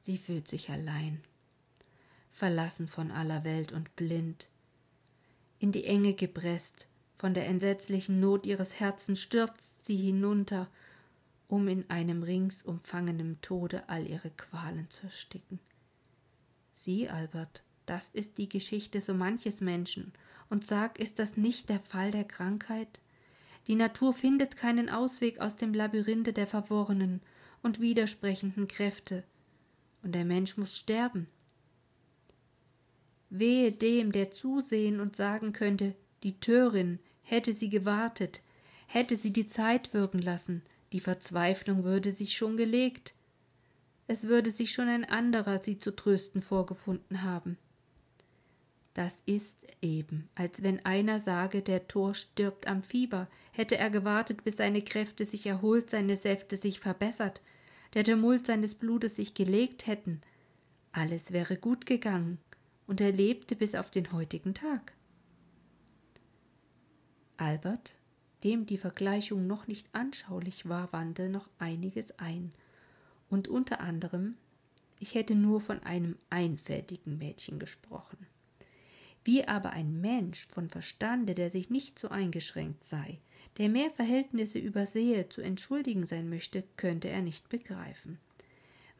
Sie 0.00 0.18
fühlt 0.18 0.48
sich 0.48 0.70
allein, 0.70 1.22
verlassen 2.32 2.88
von 2.88 3.10
aller 3.10 3.44
Welt 3.44 3.72
und 3.72 3.94
blind. 3.96 4.48
In 5.58 5.70
die 5.70 5.84
Enge 5.84 6.14
gepresst, 6.14 6.88
von 7.18 7.34
der 7.34 7.46
entsetzlichen 7.46 8.18
Not 8.18 8.46
ihres 8.46 8.80
Herzens 8.80 9.20
stürzt 9.20 9.84
sie 9.84 9.96
hinunter, 9.96 10.68
um 11.46 11.68
in 11.68 11.88
einem 11.88 12.24
ringsumfangenen 12.24 13.40
Tode 13.42 13.88
all 13.88 14.08
ihre 14.08 14.30
Qualen 14.30 14.90
zu 14.90 15.04
ersticken. 15.04 15.60
Sieh, 16.84 17.08
Albert, 17.08 17.62
das 17.86 18.08
ist 18.08 18.38
die 18.38 18.48
Geschichte 18.48 19.00
so 19.00 19.14
manches 19.14 19.60
Menschen, 19.60 20.12
und 20.50 20.66
sag, 20.66 20.98
ist 20.98 21.20
das 21.20 21.36
nicht 21.36 21.68
der 21.68 21.78
Fall 21.78 22.10
der 22.10 22.24
Krankheit? 22.24 23.00
Die 23.68 23.76
Natur 23.76 24.12
findet 24.12 24.56
keinen 24.56 24.90
Ausweg 24.90 25.38
aus 25.38 25.54
dem 25.56 25.74
Labyrinthe 25.74 26.32
der 26.32 26.48
verworrenen 26.48 27.20
und 27.62 27.80
widersprechenden 27.80 28.66
Kräfte, 28.66 29.22
und 30.02 30.12
der 30.12 30.24
Mensch 30.24 30.56
muss 30.56 30.76
sterben. 30.76 31.28
Wehe 33.30 33.70
dem, 33.70 34.10
der 34.10 34.32
zusehen 34.32 34.98
und 34.98 35.14
sagen 35.14 35.52
könnte, 35.52 35.94
die 36.24 36.40
Törin 36.40 36.98
hätte 37.22 37.52
sie 37.52 37.70
gewartet, 37.70 38.42
hätte 38.88 39.16
sie 39.16 39.32
die 39.32 39.46
Zeit 39.46 39.94
wirken 39.94 40.18
lassen, 40.18 40.62
die 40.90 40.98
Verzweiflung 40.98 41.84
würde 41.84 42.10
sich 42.10 42.36
schon 42.36 42.56
gelegt, 42.56 43.14
es 44.12 44.24
würde 44.24 44.50
sich 44.50 44.72
schon 44.72 44.88
ein 44.88 45.06
anderer 45.06 45.58
sie 45.58 45.78
zu 45.78 45.96
trösten 45.96 46.42
vorgefunden 46.42 47.22
haben. 47.22 47.56
Das 48.92 49.22
ist 49.24 49.56
eben, 49.80 50.28
als 50.34 50.62
wenn 50.62 50.84
einer 50.84 51.18
sage, 51.18 51.62
der 51.62 51.88
Tor 51.88 52.14
stirbt 52.14 52.66
am 52.66 52.82
Fieber, 52.82 53.26
hätte 53.52 53.78
er 53.78 53.88
gewartet, 53.88 54.44
bis 54.44 54.58
seine 54.58 54.82
Kräfte 54.82 55.24
sich 55.24 55.46
erholt, 55.46 55.88
seine 55.88 56.18
Säfte 56.18 56.58
sich 56.58 56.78
verbessert, 56.78 57.40
der 57.94 58.04
Tumult 58.04 58.46
seines 58.46 58.74
Blutes 58.74 59.16
sich 59.16 59.32
gelegt 59.32 59.86
hätten, 59.86 60.20
alles 60.92 61.32
wäre 61.32 61.56
gut 61.56 61.86
gegangen, 61.86 62.36
und 62.86 63.00
er 63.00 63.12
lebte 63.12 63.56
bis 63.56 63.74
auf 63.74 63.90
den 63.90 64.12
heutigen 64.12 64.52
Tag. 64.52 64.92
Albert, 67.38 67.96
dem 68.44 68.66
die 68.66 68.76
Vergleichung 68.76 69.46
noch 69.46 69.66
nicht 69.68 69.88
anschaulich 69.94 70.68
war, 70.68 70.92
wandte 70.92 71.30
noch 71.30 71.48
einiges 71.58 72.18
ein, 72.18 72.52
und 73.32 73.48
unter 73.48 73.80
anderem, 73.80 74.36
ich 75.00 75.14
hätte 75.14 75.34
nur 75.34 75.62
von 75.62 75.82
einem 75.82 76.16
einfältigen 76.28 77.16
Mädchen 77.16 77.58
gesprochen. 77.58 78.26
Wie 79.24 79.48
aber 79.48 79.70
ein 79.70 80.02
Mensch 80.02 80.46
von 80.48 80.68
Verstande, 80.68 81.34
der 81.34 81.50
sich 81.50 81.70
nicht 81.70 81.98
so 81.98 82.10
eingeschränkt 82.10 82.84
sei, 82.84 83.18
der 83.56 83.70
mehr 83.70 83.90
Verhältnisse 83.90 84.58
übersehe, 84.58 85.30
zu 85.30 85.40
entschuldigen 85.40 86.04
sein 86.04 86.28
möchte, 86.28 86.62
könnte 86.76 87.08
er 87.08 87.22
nicht 87.22 87.48
begreifen. 87.48 88.18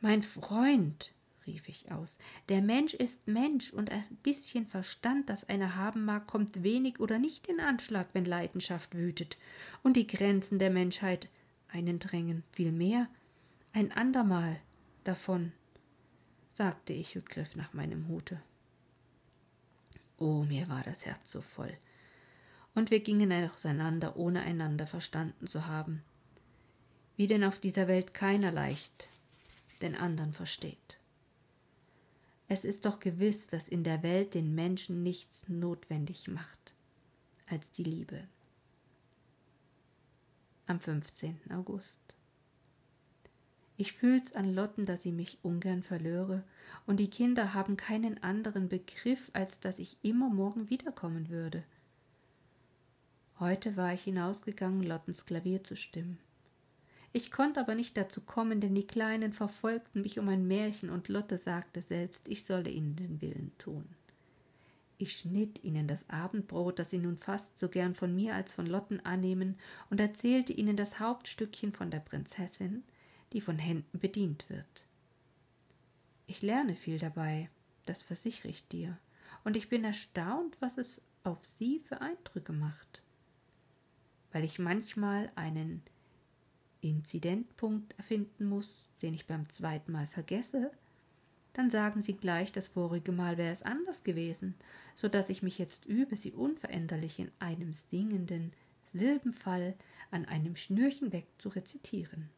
Mein 0.01 0.23
Freund, 0.23 1.13
rief 1.47 1.69
ich 1.69 1.93
aus, 1.93 2.17
der 2.49 2.63
Mensch 2.63 2.95
ist 2.95 3.29
Mensch, 3.29 3.71
und 3.71 3.91
ein 3.91 4.05
bisschen 4.23 4.67
Verstand, 4.67 5.29
das 5.29 5.47
einer 5.47 5.77
haben 5.77 6.07
mag, 6.07 6.27
kommt 6.27 6.63
wenig 6.63 7.01
oder 7.01 7.19
nicht 7.19 7.49
in 7.49 7.61
Anschlag, 7.61 8.09
wenn 8.15 8.25
Leidenschaft 8.25 8.95
wütet 8.95 9.37
und 9.83 9.99
die 9.99 10.07
Grenzen 10.07 10.59
der 10.59 10.71
Menschheit 10.71 11.29
einen 11.69 11.99
drängen, 11.99 12.45
vielmehr 12.53 13.09
ein 13.73 13.93
andermal 13.93 14.61
davon, 15.05 15.53
sagte 16.53 16.93
ich 16.93 17.17
und 17.17 17.29
griff 17.29 17.57
nach 17.57 17.73
meinem 17.73 18.09
Hute. 18.09 18.41
Oh, 20.19 20.45
mir 20.45 20.69
war 20.69 20.83
das 20.83 21.07
Herz 21.07 21.33
so 21.33 21.41
voll. 21.41 21.77
Und 22.75 22.91
wir 22.91 23.01
gingen 23.01 23.33
auseinander, 23.51 24.17
ohne 24.17 24.43
einander 24.43 24.87
verstanden 24.87 25.47
zu 25.47 25.67
haben. 25.67 26.03
Wie 27.17 27.27
denn 27.27 27.45
auf 27.45 27.59
dieser 27.59 27.89
Welt 27.89 28.15
keiner 28.15 28.53
leicht 28.53 29.09
den 29.83 29.97
anderen 29.97 30.33
versteht. 30.33 30.99
Es 32.49 32.65
ist 32.65 32.85
doch 32.85 33.01
gewiss, 33.01 33.47
dass 33.47 33.69
in 33.69 33.83
der 33.83 34.03
Welt 34.03 34.35
den 34.35 34.55
Menschen 34.55 35.03
nichts 35.03 35.49
notwendig 35.49 36.29
macht 36.29 36.75
als 37.47 37.73
die 37.73 37.85
Liebe. 37.85 38.29
Am 40.67 40.79
15. 40.79 41.41
August. 41.51 42.02
Ich 43.83 43.95
fühl's 43.95 44.33
an 44.33 44.55
Lotten, 44.55 44.87
dass 44.87 45.03
sie 45.03 45.11
mich 45.11 45.39
ungern 45.43 45.83
verlöre, 45.83 46.45
und 46.87 47.01
die 47.01 47.11
Kinder 47.11 47.53
haben 47.53 47.77
keinen 47.77 48.23
anderen 48.23 48.69
Begriff, 48.69 49.29
als 49.33 49.59
dass 49.59 49.81
ich 49.81 49.97
immer 50.03 50.31
morgen 50.31 50.71
wiederkommen 50.71 51.31
würde. 51.31 51.65
Heute 53.41 53.77
war 53.77 53.93
ich 53.93 54.05
hinausgegangen, 54.05 54.85
Lottens 54.85 55.27
Klavier 55.27 55.65
zu 55.65 55.75
stimmen. 55.75 56.21
Ich 57.13 57.33
konnte 57.33 57.59
aber 57.59 57.75
nicht 57.75 57.97
dazu 57.97 58.21
kommen, 58.21 58.61
denn 58.61 58.77
die 58.77 58.87
Kleinen 58.87 59.33
verfolgten 59.33 60.03
mich 60.03 60.21
um 60.21 60.29
ein 60.29 60.47
Märchen, 60.47 60.89
und 60.89 61.09
Lotte 61.09 61.37
sagte 61.37 61.83
selbst, 61.83 62.29
ich 62.29 62.45
solle 62.45 62.71
ihnen 62.71 62.95
den 62.95 63.21
Willen 63.21 63.51
tun. 63.59 63.85
Ich 64.97 65.15
schnitt 65.19 65.65
ihnen 65.65 65.89
das 65.89 66.09
Abendbrot, 66.09 66.79
das 66.79 66.91
sie 66.91 66.99
nun 66.99 67.17
fast 67.17 67.59
so 67.59 67.69
gern 67.69 67.97
von 67.97 68.15
mir 68.15 68.37
als 68.37 68.55
von 68.55 68.67
Lotten 68.67 69.01
annehmen, 69.01 69.57
und 69.91 69.99
erzählte 69.99 70.53
ihnen 70.53 70.77
das 70.77 71.01
Hauptstückchen 71.01 71.73
von 71.73 71.91
der 71.91 71.99
Prinzessin, 71.99 72.85
die 73.33 73.41
von 73.41 73.59
Händen 73.59 73.99
bedient 73.99 74.49
wird. 74.49 74.87
Ich 76.27 76.43
lerne 76.43 76.77
viel 76.77 76.99
dabei, 76.99 77.51
das 77.87 78.03
versichere 78.03 78.49
ich 78.49 78.67
dir, 78.69 78.99
und 79.45 79.57
ich 79.57 79.69
bin 79.69 79.85
erstaunt, 79.85 80.57
was 80.61 80.79
es 80.79 81.01
auf 81.25 81.45
sie 81.45 81.81
für 81.81 82.01
Eindrücke 82.01 82.53
macht. 82.53 83.03
Weil 84.33 84.45
ich 84.45 84.59
manchmal 84.59 85.31
einen 85.35 85.83
Inzidentpunkt 86.81 87.97
erfinden 87.99 88.47
muss, 88.47 88.91
den 89.03 89.15
ich 89.15 89.27
beim 89.27 89.49
zweiten 89.49 89.93
Mal 89.93 90.07
vergesse, 90.07 90.71
dann 91.53 91.71
sagen 91.71 92.01
sie 92.01 92.15
gleich, 92.15 92.51
das 92.51 92.69
vorige 92.69 93.13
Mal 93.13 93.37
wäre 93.37 93.53
es 93.53 93.63
anders 93.63 94.05
gewesen, 94.05 94.55
so 94.95 95.09
dass 95.09 95.29
ich 95.29 95.43
mich 95.43 95.59
jetzt 95.59 95.85
übe, 95.85 96.17
sie 96.17 96.33
unveränderlich 96.33 97.19
in 97.19 97.31
einem 97.39 97.73
singenden 97.73 98.53
Silbenfall 98.87 99.75
an 100.11 100.25
einem 100.25 100.57
Schnürchen 100.57 101.13
weg 101.13 101.27
zu 101.39 101.51
rezitieren. 101.51 102.31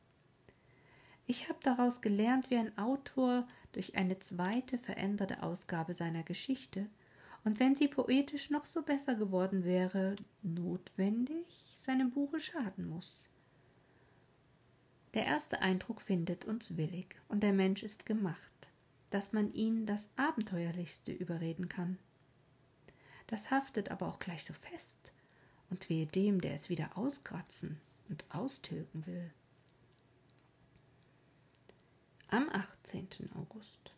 Ich 1.26 1.48
habe 1.48 1.58
daraus 1.62 2.00
gelernt, 2.00 2.50
wie 2.50 2.56
ein 2.56 2.76
Autor 2.76 3.48
durch 3.72 3.96
eine 3.96 4.18
zweite 4.18 4.76
veränderte 4.78 5.42
Ausgabe 5.42 5.94
seiner 5.94 6.22
Geschichte, 6.22 6.87
und 7.44 7.60
wenn 7.60 7.74
sie 7.74 7.88
poetisch 7.88 8.50
noch 8.50 8.64
so 8.64 8.82
besser 8.82 9.14
geworden 9.14 9.64
wäre, 9.64 10.16
notwendig 10.42 11.46
seinem 11.80 12.10
Buche 12.10 12.40
schaden 12.40 12.88
muss. 12.88 13.28
Der 15.12 15.26
erste 15.26 15.60
Eindruck 15.60 16.00
findet 16.00 16.44
uns 16.44 16.76
willig, 16.76 17.16
und 17.28 17.42
der 17.42 17.52
Mensch 17.52 17.82
ist 17.82 18.06
gemacht, 18.06 18.70
dass 19.10 19.32
man 19.32 19.52
ihn 19.52 19.87
das 19.87 20.08
Abenteuerlichste 20.16 21.12
überreden 21.12 21.68
kann. 21.68 21.98
Das 23.26 23.50
haftet 23.50 23.90
aber 23.90 24.08
auch 24.08 24.18
gleich 24.18 24.44
so 24.44 24.52
fest, 24.52 25.12
und 25.70 25.88
wehe 25.88 26.06
dem, 26.06 26.40
der 26.40 26.54
es 26.54 26.68
wieder 26.68 26.96
auskratzen 26.96 27.80
und 28.08 28.24
austilgen 28.30 29.06
will 29.06 29.32
am 32.35 32.49
18. 32.51 33.31
August. 33.37 33.92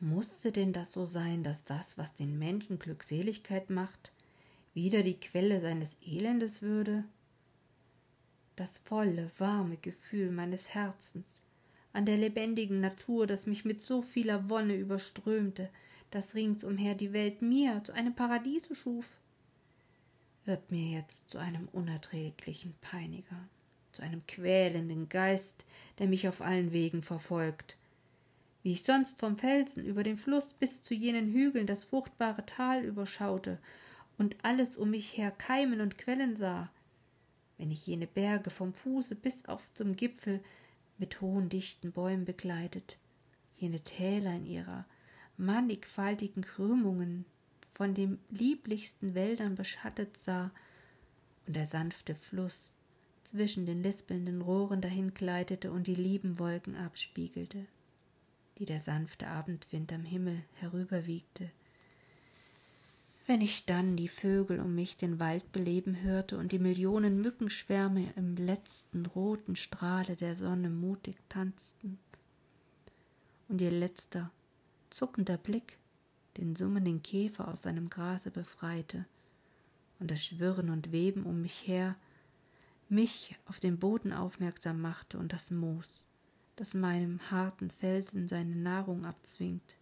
Musste 0.00 0.50
denn 0.50 0.72
das 0.72 0.92
so 0.92 1.04
sein, 1.04 1.42
dass 1.42 1.66
das, 1.66 1.98
was 1.98 2.14
den 2.14 2.38
Menschen 2.38 2.78
Glückseligkeit 2.78 3.68
macht, 3.68 4.12
wieder 4.72 5.02
die 5.02 5.20
Quelle 5.20 5.60
seines 5.60 5.98
Elendes 6.00 6.62
würde? 6.62 7.04
Das 8.56 8.78
volle, 8.78 9.30
warme 9.36 9.76
Gefühl 9.76 10.30
meines 10.30 10.72
Herzens 10.72 11.42
an 11.92 12.06
der 12.06 12.16
lebendigen 12.16 12.80
Natur, 12.80 13.26
das 13.26 13.46
mich 13.46 13.66
mit 13.66 13.82
so 13.82 14.00
vieler 14.00 14.48
Wonne 14.48 14.74
überströmte, 14.74 15.68
das 16.10 16.34
ringsumher 16.34 16.94
die 16.94 17.12
Welt 17.12 17.42
mir 17.42 17.84
zu 17.84 17.92
einem 17.92 18.14
Paradiese 18.14 18.74
schuf, 18.74 19.18
wird 20.46 20.70
mir 20.70 20.92
jetzt 20.92 21.28
zu 21.28 21.36
einem 21.36 21.68
unerträglichen 21.72 22.74
Peiniger 22.80 23.50
zu 23.98 24.04
einem 24.04 24.24
quälenden 24.28 25.08
Geist, 25.08 25.64
der 25.98 26.06
mich 26.06 26.28
auf 26.28 26.40
allen 26.40 26.70
Wegen 26.70 27.02
verfolgt. 27.02 27.76
Wie 28.62 28.70
ich 28.70 28.84
sonst 28.84 29.18
vom 29.18 29.36
Felsen 29.36 29.84
über 29.84 30.04
den 30.04 30.16
Fluss 30.16 30.54
bis 30.54 30.82
zu 30.84 30.94
jenen 30.94 31.32
Hügeln 31.32 31.66
das 31.66 31.84
fruchtbare 31.84 32.46
Tal 32.46 32.84
überschaute 32.84 33.58
und 34.16 34.36
alles 34.44 34.76
um 34.76 34.90
mich 34.90 35.16
her 35.16 35.32
keimen 35.32 35.80
und 35.80 35.98
quellen 35.98 36.36
sah, 36.36 36.70
wenn 37.56 37.72
ich 37.72 37.88
jene 37.88 38.06
Berge 38.06 38.50
vom 38.50 38.72
Fuße 38.72 39.16
bis 39.16 39.46
auf 39.46 39.74
zum 39.74 39.96
Gipfel 39.96 40.44
mit 40.98 41.20
hohen 41.20 41.48
dichten 41.48 41.90
Bäumen 41.90 42.24
begleitet, 42.24 42.98
jene 43.56 43.80
Täler 43.80 44.36
in 44.36 44.46
ihrer 44.46 44.86
mannigfaltigen 45.36 46.42
Krümmungen 46.42 47.24
von 47.74 47.94
den 47.94 48.20
lieblichsten 48.30 49.16
Wäldern 49.16 49.56
beschattet 49.56 50.16
sah 50.16 50.52
und 51.48 51.56
der 51.56 51.66
sanfte 51.66 52.14
Fluss 52.14 52.72
zwischen 53.28 53.66
den 53.66 53.82
lispelnden 53.82 54.40
Rohren 54.40 54.80
dahingleitete 54.80 55.70
und 55.70 55.86
die 55.86 55.94
lieben 55.94 56.38
Wolken 56.38 56.76
abspiegelte, 56.76 57.66
die 58.58 58.64
der 58.64 58.80
sanfte 58.80 59.26
Abendwind 59.26 59.92
am 59.92 60.04
Himmel 60.04 60.42
herüberwiegte. 60.54 61.50
Wenn 63.26 63.42
ich 63.42 63.66
dann 63.66 63.96
die 63.96 64.08
Vögel 64.08 64.60
um 64.60 64.74
mich 64.74 64.96
den 64.96 65.18
Wald 65.18 65.52
beleben 65.52 66.00
hörte 66.00 66.38
und 66.38 66.52
die 66.52 66.58
Millionen 66.58 67.20
Mückenschwärme 67.20 68.14
im 68.16 68.36
letzten 68.36 69.04
roten 69.04 69.56
Strahle 69.56 70.16
der 70.16 70.34
Sonne 70.34 70.70
mutig 70.70 71.16
tanzten, 71.28 71.98
und 73.48 73.60
ihr 73.60 73.70
letzter, 73.70 74.30
zuckender 74.90 75.36
Blick 75.36 75.76
den 76.38 76.56
summenden 76.56 77.02
Käfer 77.02 77.48
aus 77.48 77.62
seinem 77.62 77.90
Grase 77.90 78.30
befreite 78.30 79.04
und 79.98 80.10
das 80.10 80.24
Schwirren 80.24 80.70
und 80.70 80.92
Weben 80.92 81.24
um 81.24 81.42
mich 81.42 81.66
her 81.66 81.96
mich 82.90 83.36
auf 83.46 83.60
den 83.60 83.78
Boden 83.78 84.12
aufmerksam 84.12 84.80
machte 84.80 85.18
und 85.18 85.32
das 85.32 85.50
Moos, 85.50 86.06
das 86.56 86.74
meinem 86.74 87.30
harten 87.30 87.70
Felsen 87.70 88.28
seine 88.28 88.56
Nahrung 88.56 89.04
abzwingt, 89.04 89.76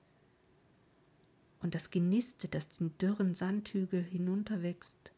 und 1.60 1.74
das 1.74 1.90
Geniste, 1.90 2.48
das 2.48 2.68
den 2.68 2.96
dürren 2.98 3.34
Sandhügel 3.34 4.02
hinunterwächst, 4.02 5.10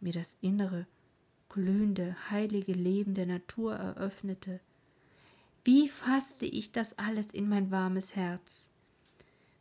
mir 0.00 0.12
das 0.12 0.36
innere, 0.40 0.86
glühende, 1.48 2.16
heilige 2.30 2.72
Leben 2.72 3.14
der 3.14 3.26
Natur 3.26 3.74
eröffnete. 3.74 4.60
Wie 5.64 5.88
fasste 5.88 6.44
ich 6.44 6.72
das 6.72 6.98
alles 6.98 7.26
in 7.30 7.48
mein 7.48 7.70
warmes 7.70 8.16
Herz, 8.16 8.68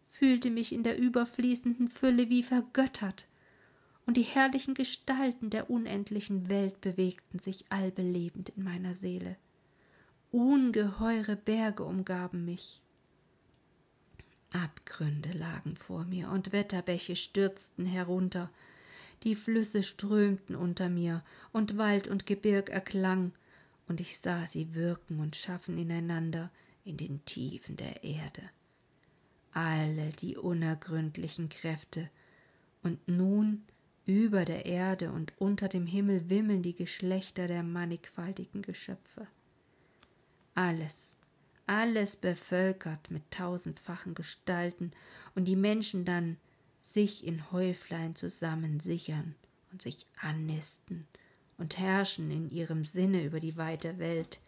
fühlte 0.08 0.50
mich 0.50 0.74
in 0.74 0.84
der 0.84 1.00
überfließenden 1.00 1.88
Fülle 1.88 2.30
wie 2.30 2.44
vergöttert, 2.44 3.28
und 4.06 4.18
die 4.18 4.24
herrlichen 4.24 4.74
Gestalten 4.74 5.50
der 5.50 5.70
unendlichen 5.70 6.50
Welt 6.50 6.82
bewegten 6.82 7.40
sich 7.40 7.66
allbelebend 7.70 8.50
in 8.50 8.64
meiner 8.64 8.94
Seele. 8.94 9.38
Ungeheure 10.32 11.36
Berge 11.36 11.84
umgaben 11.84 12.46
mich. 12.46 12.82
Abgründe 14.52 15.32
lagen 15.32 15.76
vor 15.76 16.04
mir 16.04 16.30
und 16.30 16.52
Wetterbäche 16.52 17.16
stürzten 17.16 17.86
herunter, 17.86 18.50
die 19.24 19.36
Flüsse 19.36 19.84
strömten 19.84 20.56
unter 20.56 20.90
mir, 20.90 21.24
und 21.52 21.78
Wald 21.78 22.08
und 22.08 22.26
Gebirg 22.26 22.70
erklang, 22.70 23.32
und 23.88 24.02
ich 24.02 24.20
sah 24.20 24.48
sie 24.48 24.74
wirken 24.74 25.20
und 25.20 25.36
schaffen 25.36 25.78
ineinander 25.78 26.50
in 26.86 26.98
den 26.98 27.24
Tiefen 27.26 27.78
der 27.78 28.04
Erde. 28.04 28.42
Alle 29.54 30.10
die 30.10 30.38
unergründlichen 30.38 31.50
Kräfte, 31.50 32.10
und 32.84 33.08
nun 33.08 33.64
über 34.06 34.46
der 34.46 34.66
Erde 34.66 35.12
und 35.12 35.34
unter 35.38 35.68
dem 35.68 35.86
Himmel 35.86 36.30
wimmeln 36.30 36.64
die 36.64 36.76
Geschlechter 36.76 37.48
der 37.48 37.64
mannigfaltigen 37.64 38.62
Geschöpfe. 38.62 39.28
Alles, 40.56 41.16
alles 41.68 42.16
bevölkert 42.16 43.12
mit 43.12 43.30
tausendfachen 43.32 44.16
Gestalten, 44.16 44.92
und 45.36 45.46
die 45.46 45.56
Menschen 45.56 46.04
dann 46.04 46.38
sich 46.80 47.26
in 47.26 47.52
Häuflein 47.52 48.16
zusammen 48.16 48.80
sichern 48.80 49.36
und 49.72 49.82
sich 49.82 50.06
annisten 50.20 51.08
und 51.58 51.78
herrschen 51.78 52.32
in 52.32 52.50
ihrem 52.50 52.86
Sinne 52.86 53.24
über 53.24 53.40
die 53.40 53.56
weite 53.56 54.00
Welt. 54.00 54.40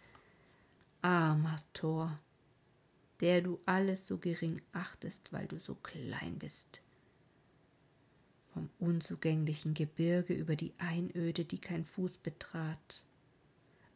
Armer 1.01 1.57
Tor, 1.73 2.19
der 3.21 3.41
du 3.41 3.59
alles 3.65 4.07
so 4.07 4.17
gering 4.17 4.61
achtest, 4.73 5.31
weil 5.31 5.47
du 5.47 5.59
so 5.59 5.75
klein 5.75 6.39
bist. 6.39 6.82
Vom 8.53 8.69
unzugänglichen 8.79 9.73
Gebirge 9.73 10.33
über 10.33 10.55
die 10.55 10.73
Einöde, 10.77 11.43
die 11.43 11.57
kein 11.57 11.85
Fuß 11.85 12.17
betrat, 12.19 13.03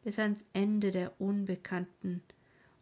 bis 0.02 0.18
ans 0.18 0.44
Ende 0.52 0.90
der 0.90 1.20
unbekannten 1.20 2.22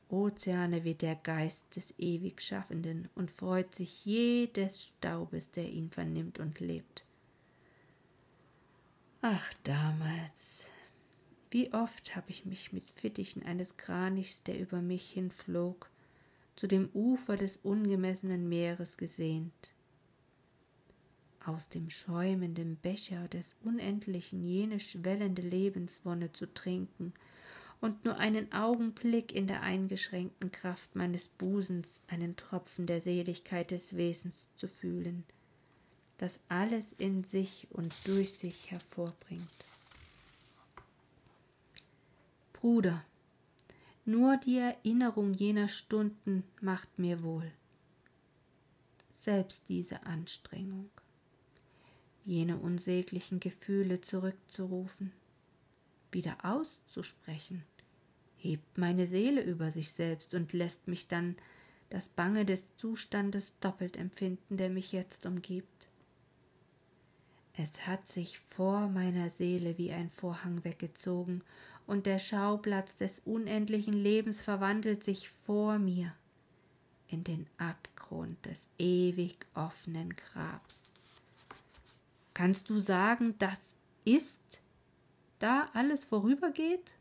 Ozeane 0.09 0.85
wie 0.85 0.95
der 0.95 1.17
Geist 1.17 1.65
des 1.75 1.93
ewig 1.99 2.41
Schaffenden 2.41 3.09
und 3.15 3.31
freut 3.31 3.75
sich 3.75 4.05
jedes 4.05 4.85
Staubes, 4.85 5.51
der 5.51 5.69
ihn 5.69 5.91
vernimmt 5.91 6.39
und 6.39 6.61
lebt. 6.61 7.05
Ach, 9.21 9.53
damals, 9.65 10.71
wie 11.51 11.73
oft 11.73 12.15
habe 12.15 12.31
ich 12.31 12.45
mich 12.47 12.73
mit 12.73 12.85
Fittichen 12.85 13.43
eines 13.43 13.77
Kranichs, 13.77 14.43
der 14.45 14.61
über 14.61 14.81
mich 14.81 15.11
hinflog, 15.11 15.91
zu 16.55 16.67
dem 16.67 16.89
Ufer 16.95 17.37
des 17.37 17.59
ungemessenen 17.63 18.49
Meeres 18.49 18.97
gesehnt. 18.97 19.73
Aus 21.47 21.69
dem 21.69 21.89
schäumenden 21.89 22.77
Becher 22.77 23.29
des 23.29 23.57
Unendlichen 23.65 24.43
jene 24.43 24.81
schwellende 24.81 25.43
Lebenswonne 25.43 26.33
zu 26.33 26.53
trinken– 26.53 27.15
und 27.81 28.05
nur 28.05 28.17
einen 28.17 28.53
Augenblick 28.53 29.33
in 29.33 29.47
der 29.47 29.63
eingeschränkten 29.63 30.51
Kraft 30.51 30.95
meines 30.97 31.29
Busens 31.29 32.01
einen 32.09 32.37
Tropfen 32.37 32.87
der 32.87 33.01
Seligkeit 33.01 33.71
des 33.71 33.97
Wesens 33.97 34.49
zu 34.57 34.69
fühlen, 34.69 35.25
das 36.19 36.41
alles 36.49 36.93
in 36.99 37.25
sich 37.25 37.67
und 37.71 37.95
durch 38.07 38.39
sich 38.39 38.71
hervorbringt. 38.71 39.67
Bruder, 42.55 43.05
nur 44.05 44.37
die 44.39 44.59
Erinnerung 44.59 45.35
jener 45.35 45.69
Stunden 45.69 46.45
macht 46.61 46.99
mir 46.99 47.23
wohl. 47.23 47.53
Selbst 49.13 49.65
diese 49.69 50.05
Anstrengung, 50.07 50.91
jene 52.27 52.59
unsäglichen 52.59 53.41
Gefühle 53.41 54.01
zurückzurufen, 54.01 55.13
wieder 56.11 56.37
auszusprechen, 56.43 57.63
hebt 58.37 58.77
meine 58.77 59.07
Seele 59.07 59.43
über 59.43 59.71
sich 59.71 59.93
selbst 59.93 60.35
und 60.35 60.53
lässt 60.53 60.89
mich 60.89 61.07
dann 61.07 61.37
das 61.89 62.09
Bange 62.09 62.45
des 62.45 62.69
Zustandes 62.77 63.55
doppelt 63.61 63.97
empfinden, 63.97 64.57
der 64.57 64.71
mich 64.71 64.91
jetzt 64.91 65.25
umgibt. 65.25 65.89
Es 67.55 67.87
hat 67.87 68.07
sich 68.09 68.41
vor 68.51 68.89
meiner 68.89 69.31
Seele 69.31 69.79
wie 69.79 69.93
ein 69.93 70.11
Vorhang 70.11 70.65
weggezogen, 70.65 71.43
und 71.87 72.07
der 72.07 72.19
Schauplatz 72.19 72.97
des 72.97 73.21
unendlichen 73.21 73.95
Lebens 73.95 74.43
verwandelt 74.43 75.05
sich 75.05 75.29
vor 75.45 75.79
mir 75.79 76.13
in 77.07 77.23
den 77.23 77.47
Abgrund 77.59 78.45
des 78.45 78.69
ewig 78.77 79.47
offenen 79.55 80.17
Grabs. 80.17 80.93
Kannst 82.37 82.69
du 82.69 82.81
sagen, 82.81 83.35
das 83.39 83.75
ist 84.05 84.61
da 85.39 85.71
alles 85.73 86.05
vorübergeht, 86.05 86.93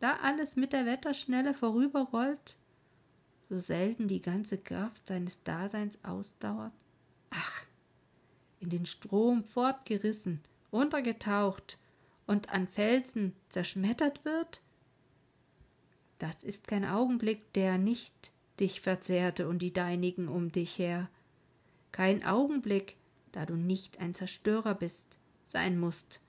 da 0.00 0.16
alles 0.16 0.56
mit 0.56 0.72
der 0.72 0.84
Wetterschnelle 0.84 1.54
vorüberrollt, 1.54 2.56
so 3.48 3.60
selten 3.60 4.08
die 4.08 4.20
ganze 4.20 4.58
Kraft 4.58 5.06
seines 5.06 5.44
Daseins 5.44 5.96
ausdauert? 6.02 6.72
Ach, 7.30 7.62
in 8.58 8.68
den 8.68 8.84
Strom 8.84 9.44
fortgerissen, 9.44 10.40
untergetaucht 10.72 11.78
und 12.26 12.52
an 12.52 12.66
Felsen 12.66 13.36
zerschmettert 13.48 14.24
wird? 14.24 14.60
Das 16.18 16.42
ist 16.42 16.66
kein 16.66 16.84
Augenblick, 16.84 17.52
der 17.52 17.78
nicht 17.78 18.32
dich 18.58 18.80
verzehrte 18.80 19.48
und 19.48 19.60
die 19.60 19.72
deinigen 19.72 20.26
um 20.26 20.50
dich 20.50 20.80
her. 20.80 21.08
Kein 21.92 22.24
Augenblick, 22.24 22.96
da 23.32 23.46
du 23.46 23.56
nicht 23.56 23.98
ein 23.98 24.14
Zerstörer 24.14 24.74
bist, 24.74 25.18
sein 25.44 25.78
musst, 25.78 26.20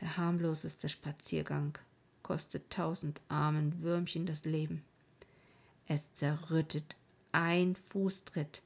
der 0.00 0.16
harmloseste 0.16 0.88
Spaziergang 0.88 1.76
kostet 2.22 2.70
tausend 2.70 3.20
armen 3.28 3.82
Würmchen 3.82 4.26
das 4.26 4.44
Leben. 4.44 4.84
Es 5.86 6.12
zerrüttet 6.14 6.96
ein 7.32 7.74
Fußtritt 7.74 8.62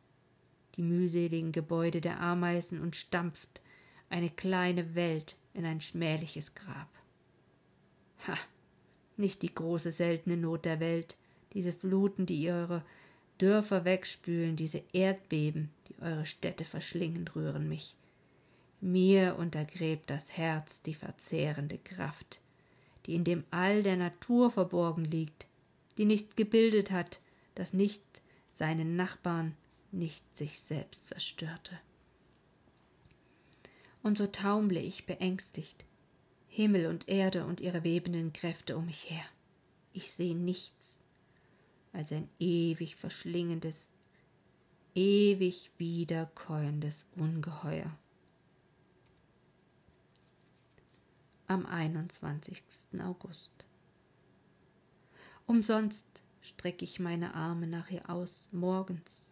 die 0.76 0.82
mühseligen 0.82 1.52
Gebäude 1.52 2.00
der 2.00 2.20
Ameisen 2.20 2.80
und 2.80 2.96
stampft 2.96 3.60
eine 4.08 4.30
kleine 4.30 4.94
Welt 4.94 5.36
in 5.54 5.64
ein 5.64 5.80
schmähliches 5.80 6.54
Grab. 6.54 6.88
Ha, 8.26 8.36
nicht 9.16 9.42
die 9.42 9.54
große 9.54 9.92
seltene 9.92 10.36
Not 10.36 10.64
der 10.64 10.80
Welt, 10.80 11.16
diese 11.52 11.72
Fluten, 11.72 12.26
die 12.26 12.50
eure 12.50 12.82
Dörfer 13.38 13.84
wegspülen, 13.84 14.56
diese 14.56 14.82
Erdbeben, 14.92 15.70
die 15.88 16.00
eure 16.00 16.26
Städte 16.26 16.64
verschlingen, 16.64 17.26
rühren 17.28 17.68
mich. 17.68 17.96
Mir 18.80 19.36
untergräbt 19.38 20.10
das 20.10 20.36
Herz 20.36 20.82
die 20.82 20.94
verzehrende 20.94 21.78
Kraft, 21.78 22.40
die 23.06 23.14
in 23.14 23.24
dem 23.24 23.44
All 23.50 23.82
der 23.82 23.96
Natur 23.96 24.50
verborgen 24.50 25.04
liegt, 25.04 25.46
die 25.98 26.04
nichts 26.04 26.36
gebildet 26.36 26.90
hat, 26.90 27.20
das 27.54 27.72
nicht 27.72 28.02
seinen 28.54 28.96
Nachbarn, 28.96 29.54
nicht 29.92 30.24
sich 30.36 30.60
selbst 30.60 31.08
zerstörte. 31.08 31.78
Und 34.02 34.18
so 34.18 34.26
taumle 34.26 34.80
ich 34.80 35.06
beängstigt, 35.06 35.84
Himmel 36.48 36.86
und 36.86 37.08
Erde 37.08 37.46
und 37.46 37.60
ihre 37.60 37.84
webenden 37.84 38.32
Kräfte 38.32 38.76
um 38.76 38.86
mich 38.86 39.10
her. 39.10 39.24
Ich 39.92 40.10
sehe 40.12 40.34
nichts 40.34 41.01
als 41.92 42.12
ein 42.12 42.28
ewig 42.38 42.96
verschlingendes, 42.96 43.88
ewig 44.94 45.70
wiederkäuendes 45.78 47.06
Ungeheuer. 47.16 47.96
am 51.52 51.66
21. 51.66 52.62
August. 53.04 53.52
Umsonst 55.46 56.06
strecke 56.40 56.82
ich 56.82 56.98
meine 56.98 57.34
Arme 57.34 57.66
nach 57.66 57.90
ihr 57.90 58.08
aus, 58.08 58.48
morgens, 58.52 59.28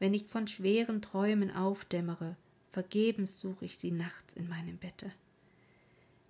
wenn 0.00 0.12
ich 0.12 0.26
von 0.26 0.48
schweren 0.48 1.02
Träumen 1.02 1.52
aufdämmere, 1.52 2.36
vergebens 2.70 3.40
suche 3.40 3.66
ich 3.66 3.78
sie 3.78 3.92
nachts 3.92 4.34
in 4.34 4.48
meinem 4.48 4.76
Bette. 4.76 5.12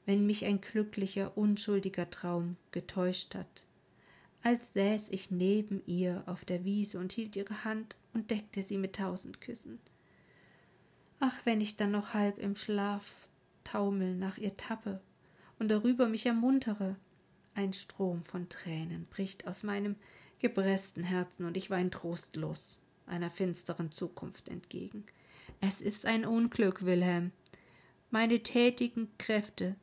Wenn 0.04 0.26
mich 0.26 0.44
ein 0.44 0.61
glücklicher, 0.61 1.35
unschuldiger 1.38 2.11
Traum 2.11 2.56
getäuscht 2.70 3.35
hat, 3.35 3.64
als 4.42 4.72
säß 4.72 5.09
ich 5.11 5.31
neben 5.31 5.83
ihr 5.87 6.24
auf 6.26 6.44
der 6.44 6.64
Wiese 6.64 6.98
und 6.98 7.12
hielt 7.12 7.37
ihre 7.37 7.64
Hand 7.64 7.96
und 8.12 8.31
deckte 8.31 8.62
sie 8.62 8.78
mit 8.78 8.96
tausend 8.96 9.40
Küssen. 9.40 9.78
Ach, 11.20 11.35
wenn 11.44 11.61
ich 11.61 11.76
dann 11.76 11.92
noch 11.92 12.14
halb 12.14 12.38
im 12.38 12.57
Schlaf 12.57 13.28
taumel 13.64 14.16
nach 14.16 14.38
ihr 14.38 14.57
tappe 14.57 15.00
und 15.59 15.70
darüber 15.70 16.09
mich 16.09 16.26
ermuntere. 16.26 16.96
Ein 17.55 17.72
Strom 17.72 18.24
von 18.24 18.48
Tränen 18.48 19.07
bricht 19.07 19.46
aus 19.46 19.62
meinem 19.62 19.96
gepressten 20.40 21.05
Herzen 21.05 21.44
und 21.44 21.57
ich 21.57 21.70
wein 21.70 21.90
trostlos 21.90 22.81
einer 23.07 23.31
finsteren 23.31 23.92
Zukunft 23.92 24.48
entgegen. 24.48 25.05
Es 25.61 25.81
ist 25.81 26.07
ein 26.07 26.24
Unglück, 26.24 26.85
Wilhelm. 26.85 27.31
Meine 28.11 28.42
tätigen 28.42 29.09
Kräfte 29.18 29.76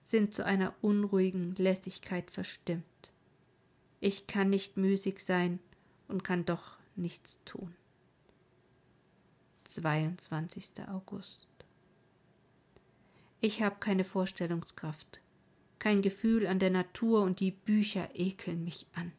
sind 0.00 0.34
zu 0.34 0.44
einer 0.44 0.74
unruhigen 0.80 1.54
Lässigkeit 1.56 2.30
verstimmt. 2.30 2.84
Ich 4.00 4.26
kann 4.26 4.50
nicht 4.50 4.76
müßig 4.76 5.24
sein 5.24 5.58
und 6.06 6.24
kann 6.24 6.44
doch 6.44 6.78
nichts 6.94 7.40
tun. 7.44 7.74
22. 9.64 10.88
August. 10.88 11.48
Ich 13.40 13.62
habe 13.62 13.76
keine 13.80 14.04
Vorstellungskraft, 14.04 15.20
kein 15.78 16.02
Gefühl 16.02 16.46
an 16.46 16.58
der 16.58 16.70
Natur 16.70 17.22
und 17.22 17.40
die 17.40 17.52
Bücher 17.52 18.08
ekeln 18.14 18.64
mich 18.64 18.86
an. 18.94 19.12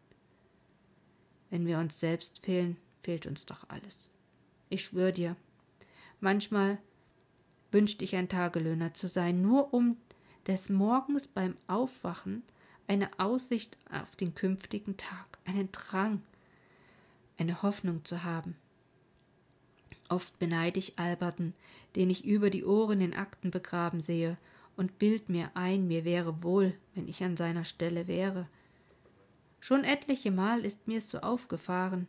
Wenn 1.49 1.65
wir 1.65 1.79
uns 1.79 1.99
selbst 1.99 2.39
fehlen, 2.39 2.77
fehlt 3.01 3.25
uns 3.25 3.45
doch 3.45 3.69
alles. 3.69 4.13
Ich 4.69 4.83
schwör 4.83 5.11
dir, 5.11 5.35
manchmal 6.19 6.77
wünschte 7.71 8.03
ich 8.03 8.15
ein 8.15 8.29
Tagelöhner 8.29 8.93
zu 8.93 9.07
sein, 9.07 9.41
nur 9.41 9.73
um 9.73 9.97
des 10.47 10.69
Morgens 10.69 11.27
beim 11.27 11.55
Aufwachen 11.67 12.43
eine 12.89 13.09
Aussicht 13.19 13.77
auf 13.91 14.15
den 14.15 14.33
künftigen 14.33 14.97
Tag, 14.97 15.37
einen 15.45 15.71
Drang, 15.71 16.23
eine 17.37 17.61
Hoffnung 17.61 18.03
zu 18.03 18.23
haben. 18.23 18.55
Oft 20.09 20.39
beneide 20.39 20.79
ich 20.79 20.97
Alberten, 20.97 21.53
den 21.95 22.09
ich 22.09 22.25
über 22.25 22.49
die 22.49 22.65
Ohren 22.65 22.99
in 22.99 23.13
Akten 23.13 23.51
begraben 23.51 24.01
sehe, 24.01 24.37
und 24.75 24.97
bild 24.97 25.29
mir 25.29 25.51
ein, 25.55 25.87
mir 25.87 26.03
wäre 26.03 26.41
wohl, 26.41 26.73
wenn 26.95 27.07
ich 27.07 27.21
an 27.23 27.37
seiner 27.37 27.65
Stelle 27.65 28.07
wäre. 28.07 28.47
Schon 29.59 29.83
etliche 29.83 30.31
Mal 30.31 30.65
ist 30.65 30.87
mir's 30.87 31.09
so 31.09 31.19
aufgefahren. 31.19 32.07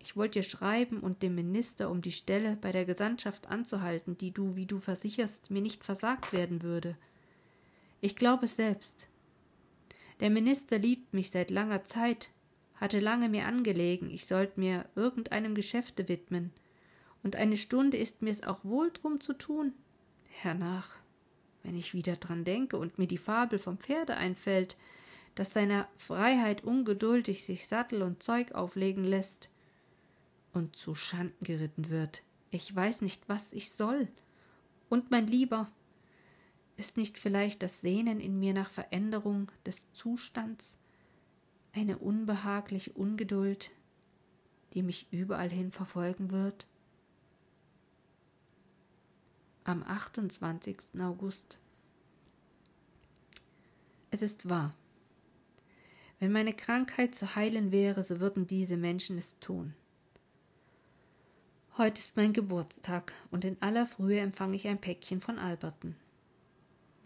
Ich 0.00 0.16
wollte 0.16 0.40
dir 0.40 0.42
schreiben 0.42 1.00
und 1.00 1.22
dem 1.22 1.36
Minister 1.36 1.88
um 1.90 2.02
die 2.02 2.12
Stelle 2.12 2.58
bei 2.60 2.72
der 2.72 2.84
Gesandtschaft 2.84 3.46
anzuhalten, 3.46 4.18
die 4.18 4.32
du, 4.32 4.56
wie 4.56 4.66
du 4.66 4.78
versicherst, 4.78 5.50
mir 5.50 5.62
nicht 5.62 5.84
versagt 5.84 6.32
werden 6.32 6.62
würde. 6.62 6.96
Ich 8.00 8.16
glaube 8.16 8.46
es 8.46 8.56
selbst. 8.56 9.08
Der 10.20 10.30
Minister 10.30 10.78
liebt 10.78 11.14
mich 11.14 11.30
seit 11.30 11.50
langer 11.50 11.84
Zeit, 11.84 12.30
hatte 12.74 13.00
lange 13.00 13.28
mir 13.28 13.46
angelegen, 13.46 14.10
ich 14.10 14.26
sollte 14.26 14.58
mir 14.58 14.88
irgendeinem 14.94 15.54
Geschäfte 15.54 16.08
widmen 16.08 16.52
und 17.22 17.36
eine 17.36 17.56
Stunde 17.56 17.96
ist 17.96 18.22
mir's 18.22 18.42
auch 18.42 18.64
wohl 18.64 18.90
drum 18.92 19.20
zu 19.20 19.32
tun. 19.32 19.72
Hernach, 20.28 20.96
wenn 21.62 21.76
ich 21.76 21.94
wieder 21.94 22.16
dran 22.16 22.44
denke 22.44 22.76
und 22.76 22.98
mir 22.98 23.06
die 23.06 23.18
Fabel 23.18 23.58
vom 23.58 23.78
Pferde 23.78 24.16
einfällt, 24.16 24.76
das 25.34 25.52
seiner 25.52 25.88
Freiheit 25.96 26.64
ungeduldig 26.64 27.44
sich 27.44 27.66
Sattel 27.66 28.02
und 28.02 28.22
Zeug 28.22 28.52
auflegen 28.52 29.04
lässt 29.04 29.50
und 30.52 30.76
zu 30.76 30.94
Schanden 30.94 31.44
geritten 31.44 31.90
wird. 31.90 32.22
Ich 32.50 32.74
weiß 32.74 33.02
nicht, 33.02 33.28
was 33.28 33.52
ich 33.52 33.70
soll. 33.72 34.08
Und 34.88 35.10
mein 35.10 35.26
Lieber, 35.26 35.70
ist 36.78 36.96
nicht 36.96 37.18
vielleicht 37.18 37.62
das 37.62 37.82
Sehnen 37.82 38.20
in 38.20 38.38
mir 38.38 38.54
nach 38.54 38.70
Veränderung 38.70 39.52
des 39.66 39.92
Zustands 39.92 40.78
eine 41.74 41.98
unbehagliche 41.98 42.92
Ungeduld, 42.92 43.70
die 44.72 44.82
mich 44.82 45.06
überall 45.12 45.50
hin 45.50 45.70
verfolgen 45.70 46.30
wird? 46.30 46.66
am 49.68 49.82
28. 49.82 50.78
August. 50.98 51.58
Es 54.10 54.22
ist 54.22 54.48
wahr. 54.48 54.74
Wenn 56.18 56.32
meine 56.32 56.54
Krankheit 56.54 57.14
zu 57.14 57.36
heilen 57.36 57.70
wäre, 57.70 58.02
so 58.02 58.18
würden 58.18 58.46
diese 58.46 58.78
Menschen 58.78 59.18
es 59.18 59.38
tun. 59.40 59.74
Heute 61.76 62.00
ist 62.00 62.16
mein 62.16 62.32
Geburtstag 62.32 63.12
und 63.30 63.44
in 63.44 63.60
aller 63.60 63.84
Frühe 63.84 64.18
empfange 64.20 64.56
ich 64.56 64.66
ein 64.66 64.80
Päckchen 64.80 65.20
von 65.20 65.38
Alberten. 65.38 65.96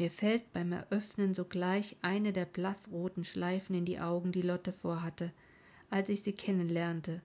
Mir 0.03 0.11
fällt 0.11 0.53
beim 0.53 0.73
Eröffnen 0.73 1.33
sogleich 1.33 1.95
eine 2.03 2.33
der 2.33 2.45
blassroten 2.45 3.23
Schleifen 3.23 3.77
in 3.77 3.85
die 3.85 4.01
Augen, 4.01 4.33
die 4.33 4.43
Lotte 4.43 4.73
vorhatte, 4.73 5.31
als 5.91 6.09
ich 6.09 6.25
sie 6.25 6.33
kennenlernte, 6.33 7.23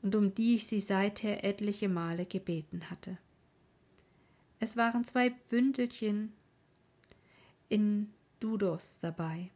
und 0.00 0.14
um 0.14 0.34
die 0.34 0.54
ich 0.54 0.66
sie 0.66 0.80
seither 0.80 1.44
etliche 1.44 1.90
Male 1.90 2.24
gebeten 2.24 2.88
hatte. 2.88 3.18
Es 4.60 4.78
waren 4.78 5.04
zwei 5.04 5.28
Bündelchen 5.50 6.32
in 7.68 8.10
Dudos 8.40 8.98
dabei. 9.00 9.50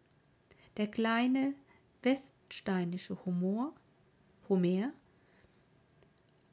Der 0.77 0.89
kleine 0.89 1.55
weststeinische 2.03 3.25
Humor, 3.25 3.73
Homer, 4.51 4.93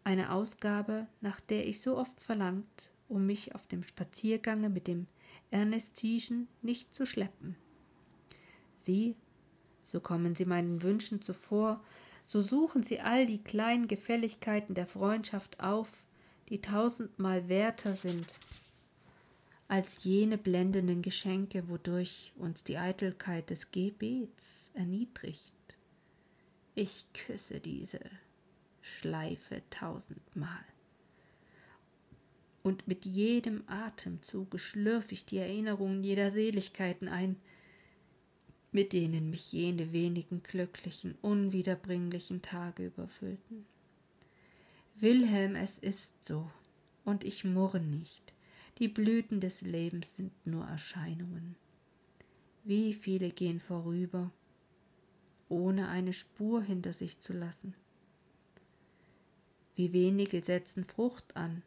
eine 0.05 0.31
Ausgabe, 0.31 1.07
nach 1.19 1.41
der 1.41 1.67
ich 1.67 1.81
so 1.81 1.97
oft 1.97 2.21
verlangt, 2.21 2.91
um 3.09 3.25
mich 3.25 3.53
auf 3.55 3.67
dem 3.67 3.83
Spaziergange 3.83 4.69
mit 4.69 4.87
dem 4.87 5.07
Ernestischen 5.51 6.47
nicht 6.61 6.95
zu 6.95 7.05
schleppen. 7.05 7.55
Sie, 8.75 9.15
so 9.83 9.99
kommen 9.99 10.33
sie 10.35 10.45
meinen 10.45 10.81
Wünschen 10.81 11.21
zuvor, 11.21 11.83
so 12.25 12.41
suchen 12.41 12.83
sie 12.83 12.99
all 12.99 13.25
die 13.25 13.43
kleinen 13.43 13.87
Gefälligkeiten 13.87 14.73
der 14.73 14.87
Freundschaft 14.87 15.59
auf, 15.59 15.89
die 16.49 16.61
tausendmal 16.61 17.47
werter 17.49 17.95
sind 17.95 18.35
als 19.67 20.03
jene 20.03 20.37
blendenden 20.37 21.01
Geschenke, 21.01 21.69
wodurch 21.69 22.33
uns 22.35 22.65
die 22.65 22.77
Eitelkeit 22.77 23.49
des 23.49 23.71
Gebets 23.71 24.69
erniedrigt. 24.73 25.53
Ich 26.75 27.05
küsse 27.13 27.61
diese 27.61 28.01
Schleife 28.81 29.61
tausendmal. 29.69 30.65
Und 32.63 32.87
mit 32.87 33.05
jedem 33.05 33.63
Atemzuge 33.67 34.59
schlürf 34.59 35.11
ich 35.11 35.25
die 35.25 35.37
Erinnerungen 35.37 36.03
jeder 36.03 36.29
Seligkeiten 36.29 37.07
ein, 37.07 37.37
mit 38.71 38.93
denen 38.93 39.29
mich 39.29 39.51
jene 39.51 39.91
wenigen 39.91 40.43
glücklichen, 40.43 41.15
unwiederbringlichen 41.21 42.41
Tage 42.41 42.85
überfüllten. 42.85 43.65
Wilhelm, 44.95 45.55
es 45.55 45.79
ist 45.79 46.23
so, 46.23 46.49
und 47.03 47.23
ich 47.23 47.43
murre 47.43 47.79
nicht. 47.79 48.33
Die 48.77 48.87
Blüten 48.87 49.39
des 49.39 49.61
Lebens 49.61 50.15
sind 50.15 50.31
nur 50.45 50.65
Erscheinungen. 50.65 51.55
Wie 52.63 52.93
viele 52.93 53.31
gehen 53.31 53.59
vorüber, 53.59 54.31
ohne 55.49 55.89
eine 55.89 56.13
Spur 56.13 56.61
hinter 56.61 56.93
sich 56.93 57.19
zu 57.19 57.33
lassen. 57.33 57.73
Wie 59.75 59.91
wenige 59.93 60.41
setzen 60.41 60.85
Frucht 60.85 61.35
an, 61.35 61.63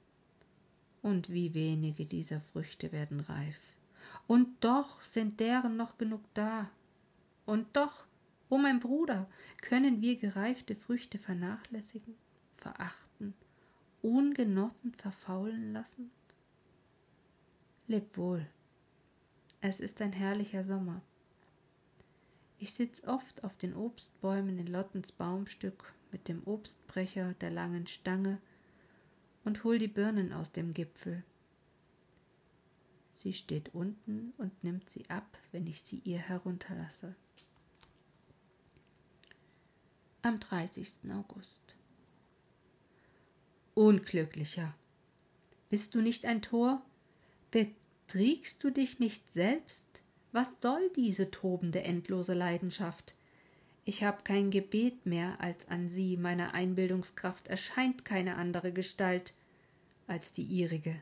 und 1.05 1.29
wie 1.29 1.53
wenige 1.53 2.07
dieser 2.07 2.41
Früchte 2.41 2.91
werden 2.91 3.21
reif. 3.21 3.59
Und 4.27 4.49
doch 4.65 5.03
sind 5.03 5.39
deren 5.39 5.77
noch 5.77 5.99
genug 5.99 6.23
da. 6.33 6.71
Und 7.45 7.77
doch, 7.77 8.05
o 8.49 8.55
oh 8.55 8.59
mein 8.59 8.81
Bruder, 8.81 9.29
können 9.61 10.01
wir 10.01 10.17
gereifte 10.17 10.75
Früchte 10.75 11.19
vernachlässigen? 11.19 12.15
verachten, 12.57 13.35
ungenossen 14.01 14.95
verfaulen 14.95 15.75
lassen? 15.75 16.11
Leb 17.87 18.17
wohl. 18.17 18.47
Es 19.61 19.81
ist 19.81 20.01
ein 20.01 20.13
herrlicher 20.13 20.65
Sommer. 20.65 21.03
Ich 22.59 22.73
sitz 22.73 23.05
oft 23.05 23.45
auf 23.45 23.59
den 23.59 23.77
Obstbäumen 23.77 24.59
in 24.59 24.69
Lottens 24.69 25.13
Baumstück 25.13 25.93
mit 26.13 26.29
dem 26.29 26.43
Obstbrecher 26.47 27.35
der 27.35 27.51
langen 27.51 27.87
Stange 27.87 28.39
und 29.45 29.65
hol 29.65 29.79
die 29.79 29.89
Birnen 29.89 30.33
aus 30.33 30.53
dem 30.53 30.73
Gipfel. 30.73 31.23
Sie 33.13 33.33
steht 33.33 33.75
unten 33.75 34.33
und 34.39 34.65
nimmt 34.65 34.91
sie 34.91 35.09
ab, 35.09 35.39
wenn 35.53 35.67
ich 35.67 35.83
sie 35.83 36.01
ihr 36.05 36.19
herunterlasse. 36.19 37.15
Am 40.23 40.41
30. 40.41 41.11
August. 41.13 41.77
Unglücklicher. 43.75 44.75
Bist 45.69 45.95
du 45.95 46.01
nicht 46.01 46.25
ein 46.25 46.43
Tor? 46.43 46.83
Betriegst 47.51 48.63
du 48.63 48.71
dich 48.71 48.99
nicht 48.99 49.33
selbst? 49.33 49.87
Was 50.33 50.61
soll 50.61 50.91
diese 50.97 51.31
tobende, 51.31 51.83
endlose 51.83 52.35
Leidenschaft? 52.35 53.15
Ich 53.85 54.03
hab 54.03 54.25
kein 54.25 54.51
Gebet 54.51 55.05
mehr 55.05 55.41
als 55.41 55.69
an 55.69 55.89
sie, 55.89 56.17
meiner 56.17 56.55
Einbildungskraft 56.55 57.49
erscheint 57.49 58.05
keine 58.05 58.37
andere 58.37 58.73
Gestalt 58.73 59.35
als 60.07 60.33
die 60.33 60.45
ihrige, 60.45 60.97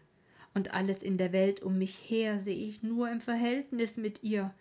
und 0.54 0.74
alles 0.74 1.02
in 1.02 1.16
der 1.16 1.32
Welt 1.32 1.62
um 1.62 1.78
mich 1.78 1.96
her 2.10 2.40
seh 2.40 2.52
ich 2.52 2.82
nur 2.82 3.08
im 3.10 3.20
Verhältnis 3.20 3.96
mit 3.96 4.22
ihr. 4.22 4.52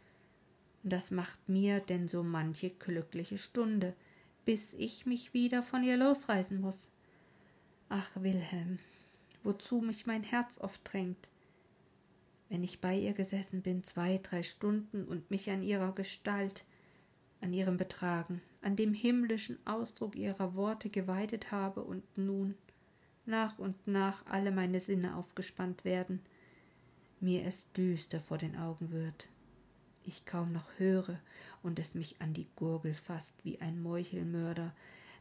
Das 0.84 1.12
macht 1.12 1.50
mir 1.50 1.80
denn 1.80 2.08
so 2.08 2.24
manche 2.24 2.70
glückliche 2.70 3.38
Stunde, 3.38 3.96
bis 4.46 4.74
ich 4.74 5.06
mich 5.06 5.34
wieder 5.34 5.64
von 5.64 5.84
ihr 5.84 5.98
losreißen 5.98 6.60
muss. 6.60 6.90
Ach, 7.90 8.10
Wilhelm, 8.16 8.80
wozu 9.44 9.82
mich 9.82 10.06
mein 10.06 10.24
Herz 10.24 10.60
oft 10.60 10.82
drängt. 10.84 11.30
Wenn 12.50 12.64
ich 12.64 12.82
bei 12.82 12.98
ihr 12.98 13.14
gesessen 13.14 13.62
bin, 13.62 13.84
zwei, 13.84 14.20
drei 14.22 14.44
Stunden 14.44 15.06
und 15.06 15.30
mich 15.32 15.50
an 15.50 15.64
ihrer 15.64 15.94
Gestalt, 15.94 16.66
an 17.42 17.54
ihrem 17.54 17.78
Betragen, 17.78 18.42
an 18.62 18.76
dem 18.76 18.94
himmlischen 18.94 19.58
Ausdruck 19.66 20.16
ihrer 20.16 20.56
Worte 20.56 20.90
geweidet 20.90 21.52
habe 21.52 21.84
und 21.84 22.04
nun 22.18 22.56
nach 23.26 23.60
und 23.60 23.88
nach 23.88 24.26
alle 24.26 24.52
meine 24.52 24.80
Sinne 24.80 25.16
aufgespannt 25.16 25.86
werden, 25.86 26.22
mir 27.20 27.46
es 27.46 27.72
düster 27.74 28.20
vor 28.20 28.38
den 28.38 28.56
Augen 28.56 28.92
wird, 28.92 29.30
ich 30.04 30.26
kaum 30.26 30.52
noch 30.52 30.80
höre 30.80 31.20
und 31.62 31.80
es 31.80 31.94
mich 31.94 32.20
an 32.20 32.34
die 32.34 32.48
Gurgel 32.56 32.94
faßt 32.94 33.44
wie 33.44 33.62
ein 33.62 33.82
Meuchelmörder, 33.82 34.74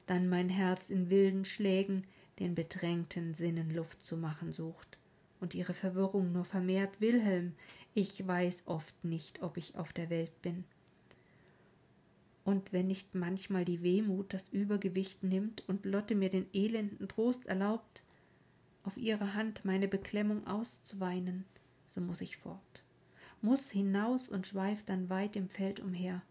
dann 0.06 0.28
mein 0.28 0.48
Herz 0.48 0.90
in 0.90 1.10
wilden 1.10 1.44
Schlägen 1.44 2.04
den 2.38 2.54
bedrängten 2.54 3.34
Sinnen 3.34 3.70
Luft 3.70 4.02
zu 4.02 4.16
machen 4.16 4.52
sucht 4.52 4.98
und 5.40 5.54
ihre 5.54 5.74
Verwirrung 5.74 6.32
nur 6.32 6.44
vermehrt 6.44 7.00
Wilhelm, 7.00 7.54
ich 7.94 8.26
weiß 8.26 8.64
oft 8.66 9.04
nicht, 9.04 9.42
ob 9.42 9.56
ich 9.56 9.76
auf 9.76 9.92
der 9.92 10.10
Welt 10.10 10.40
bin. 10.42 10.64
Und 12.50 12.72
wenn 12.72 12.88
nicht 12.88 13.14
manchmal 13.14 13.64
die 13.64 13.84
Wehmut 13.84 14.34
das 14.34 14.48
Übergewicht 14.48 15.22
nimmt 15.22 15.62
und 15.68 15.86
Lotte 15.86 16.16
mir 16.16 16.30
den 16.30 16.48
elenden 16.52 17.06
Trost 17.06 17.46
erlaubt, 17.46 18.02
auf 18.82 18.96
ihre 18.96 19.34
Hand 19.34 19.64
meine 19.64 19.86
Beklemmung 19.86 20.44
auszuweinen, 20.48 21.44
so 21.86 22.00
muss 22.00 22.20
ich 22.20 22.38
fort, 22.38 22.84
muss 23.40 23.70
hinaus 23.70 24.26
und 24.26 24.48
schweif 24.48 24.82
dann 24.84 25.08
weit 25.08 25.36
im 25.36 25.48
Feld 25.48 25.78
umher. 25.78 26.22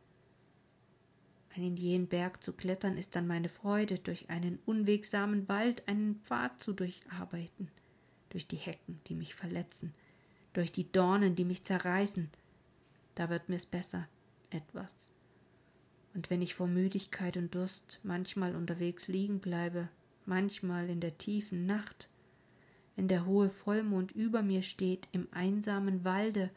In 1.56 1.78
jenen 1.78 2.08
Berg 2.08 2.44
zu 2.44 2.52
klettern 2.52 2.98
ist 2.98 3.16
dann 3.16 3.26
meine 3.26 3.48
Freude, 3.48 3.98
durch 3.98 4.30
einen 4.30 4.60
unwegsamen 4.66 5.48
Wald 5.48 5.88
einen 5.88 6.20
Pfad 6.24 6.60
zu 6.60 6.74
durcharbeiten, 6.74 7.72
durch 8.28 8.46
die 8.46 8.58
Hecken, 8.58 9.00
die 9.08 9.16
mich 9.16 9.36
verletzen, 9.36 9.94
durch 10.52 10.74
die 10.74 10.92
Dornen, 10.92 11.38
die 11.38 11.46
mich 11.46 11.64
zerreißen. 11.64 12.30
Da 13.16 13.30
wird 13.30 13.48
mir's 13.48 13.66
besser, 13.66 14.10
etwas. 14.50 15.12
Und 16.14 16.30
wenn 16.30 16.42
ich 16.42 16.56
vor 16.56 16.68
Müdigkeit 16.68 17.38
und 17.38 17.54
Durst 17.54 18.00
manchmal 18.04 18.56
unterwegs 18.56 19.08
liegen 19.08 19.40
bleibe, 19.40 19.90
manchmal 20.26 20.90
in 20.90 21.00
der 21.00 21.18
tiefen 21.18 21.66
Nacht, 21.66 22.10
wenn 22.96 23.08
der 23.08 23.26
hohe 23.26 23.50
Vollmond 23.50 24.12
über 24.12 24.42
mir 24.42 24.62
steht, 24.62 25.08
im 25.12 25.28
einsamen 25.32 26.04
Walde, 26.04 26.50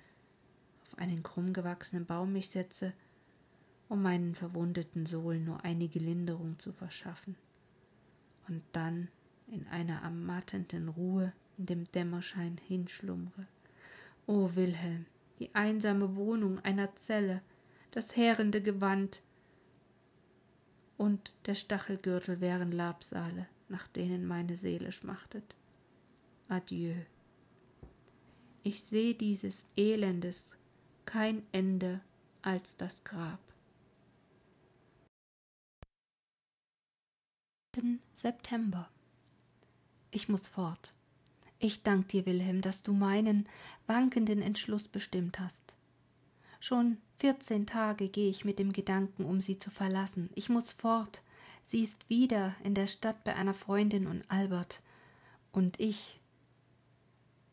auf 0.85 0.99
einen 0.99 1.23
krumm 1.23 1.53
gewachsenen 1.53 2.07
Baum 2.07 2.33
mich 2.33 2.49
setze, 2.49 2.93
um 3.89 4.03
meinen 4.03 4.35
verwundeten 4.35 5.07
Sohlen 5.07 5.45
nur 5.45 5.65
einige 5.65 5.99
Linderung 5.99 6.59
zu 6.59 6.73
verschaffen, 6.73 7.37
und 8.49 8.63
dann 8.73 9.09
in 9.47 9.67
einer 9.69 10.01
ermattenden 10.03 10.89
Ruhe 10.89 11.33
in 11.59 11.67
dem 11.67 11.85
Dämmerschein 11.93 12.59
hinschlummre. 12.67 13.47
O 14.27 14.51
Wilhelm, 14.55 15.07
die 15.39 15.55
einsame 15.55 16.17
Wohnung 16.17 16.59
einer 16.61 16.95
Zelle, 16.97 17.43
das 17.91 18.17
heerende 18.17 18.63
Gewand 18.63 19.23
und 21.03 21.33
der 21.47 21.57
Stachelgürtel 21.57 22.41
wären 22.41 22.71
Labsale, 22.71 23.49
nach 23.69 23.89
denen 23.89 24.25
meine 24.25 24.57
Seele 24.57 24.93
schmachtet. 24.93 25.57
Adieu. 26.49 26.95
Ich 28.63 28.85
seh 28.85 29.13
dieses 29.13 29.67
Elendes 29.75 30.55
kein 31.05 31.43
Ende 31.51 32.01
als 32.43 32.77
das 32.77 33.03
Grab. 33.03 33.41
September. 38.15 38.89
Ich 40.13 40.29
muss 40.29 40.47
fort. 40.47 40.95
Ich 41.59 41.83
dank 41.83 42.07
dir, 42.09 42.27
Wilhelm, 42.27 42.61
dass 42.61 42.85
du 42.85 42.93
meinen 42.93 43.49
wankenden 43.89 44.41
Entschluss 44.41 44.87
bestimmt 44.87 45.41
hast. 45.41 45.72
Schon 46.63 46.99
vierzehn 47.19 47.67
Tage 47.67 48.09
gehe 48.09 48.31
ich 48.31 48.45
mit 48.45 48.61
dem 48.61 48.73
Gedanken, 48.73 49.25
um 49.25 49.41
sie 49.41 49.59
zu 49.59 49.69
verlassen. 49.69 50.31
Ich 50.37 50.49
muss 50.49 50.71
fort. 50.71 51.21
Sie 51.65 51.83
ist 51.83 52.09
wieder 52.09 52.55
in 52.63 52.77
der 52.77 52.87
Stadt 52.87 53.25
bei 53.25 53.35
einer 53.35 53.53
Freundin 53.53 54.07
und 54.07 54.23
Albert. 54.31 54.81
Und 55.51 55.81
ich, 55.81 56.21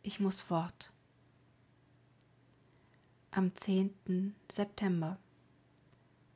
ich 0.04 0.20
muss 0.20 0.42
fort. 0.42 0.92
Am 3.32 3.56
zehnten 3.56 4.36
September. 4.52 5.18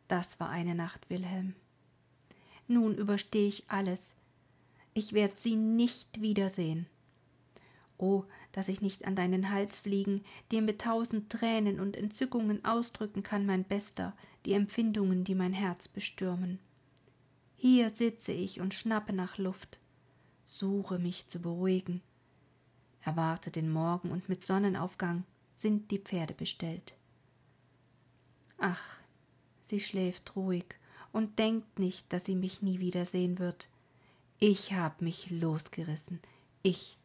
Das 0.07 0.39
war 0.39 0.49
eine 0.49 0.73
Nacht, 0.73 1.07
Wilhelm. 1.11 1.53
Nun 2.67 2.97
überstehe 2.97 3.49
ich 3.49 3.69
alles. 3.69 4.15
Ich 4.95 5.13
werd 5.13 5.39
sie 5.39 5.55
nicht 5.55 6.21
wiedersehen. 6.21 6.87
Oh, 7.99 8.23
dass 8.53 8.69
ich 8.69 8.81
nicht 8.81 9.05
an 9.05 9.15
deinen 9.15 9.49
Hals 9.49 9.79
fliegen, 9.79 10.23
dir 10.51 10.61
mit 10.61 10.79
tausend 10.79 11.29
Tränen 11.29 11.81
und 11.81 11.97
Entzückungen 11.97 12.63
ausdrücken 12.63 13.23
kann, 13.23 13.45
mein 13.45 13.65
Bester, 13.65 14.15
die 14.45 14.53
Empfindungen, 14.53 15.25
die 15.25 15.35
mein 15.35 15.53
Herz 15.53 15.89
bestürmen. 15.89 16.59
Hier 17.57 17.89
sitze 17.89 18.31
ich 18.31 18.61
und 18.61 18.73
schnappe 18.73 19.11
nach 19.11 19.37
Luft, 19.37 19.79
suche 20.45 20.99
mich 20.99 21.27
zu 21.27 21.39
beruhigen. 21.39 22.01
Erwarte 23.01 23.51
den 23.51 23.69
Morgen 23.71 24.11
und 24.11 24.29
mit 24.29 24.45
Sonnenaufgang 24.45 25.23
sind 25.51 25.91
die 25.91 25.99
Pferde 25.99 26.33
bestellt. 26.33 26.93
Ach, 28.57 28.97
sie 29.65 29.79
schläft 29.79 30.35
ruhig 30.35 30.65
und 31.11 31.39
denkt 31.39 31.79
nicht, 31.79 32.13
dass 32.13 32.25
sie 32.25 32.35
mich 32.35 32.61
nie 32.61 32.79
wiedersehen 32.79 33.39
wird. 33.39 33.67
Ich 34.39 34.73
hab 34.73 35.01
mich 35.01 35.29
losgerissen. 35.31 36.19
Ich 36.61 36.97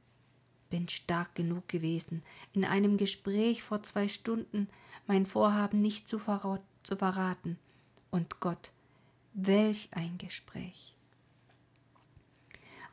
bin 0.71 0.89
stark 0.89 1.35
genug 1.35 1.69
gewesen, 1.69 2.23
in 2.53 2.65
einem 2.65 2.97
Gespräch 2.97 3.63
vor 3.63 3.83
zwei 3.83 4.09
Stunden 4.09 4.69
mein 5.07 5.27
Vorhaben 5.27 5.81
nicht 5.81 6.09
zu, 6.09 6.19
verrat 6.19 6.63
zu 6.83 6.97
verraten. 6.97 7.59
Und 8.11 8.41
Gott, 8.41 8.73
welch 9.35 9.89
ein 9.93 10.19
Gespräch. 10.19 10.95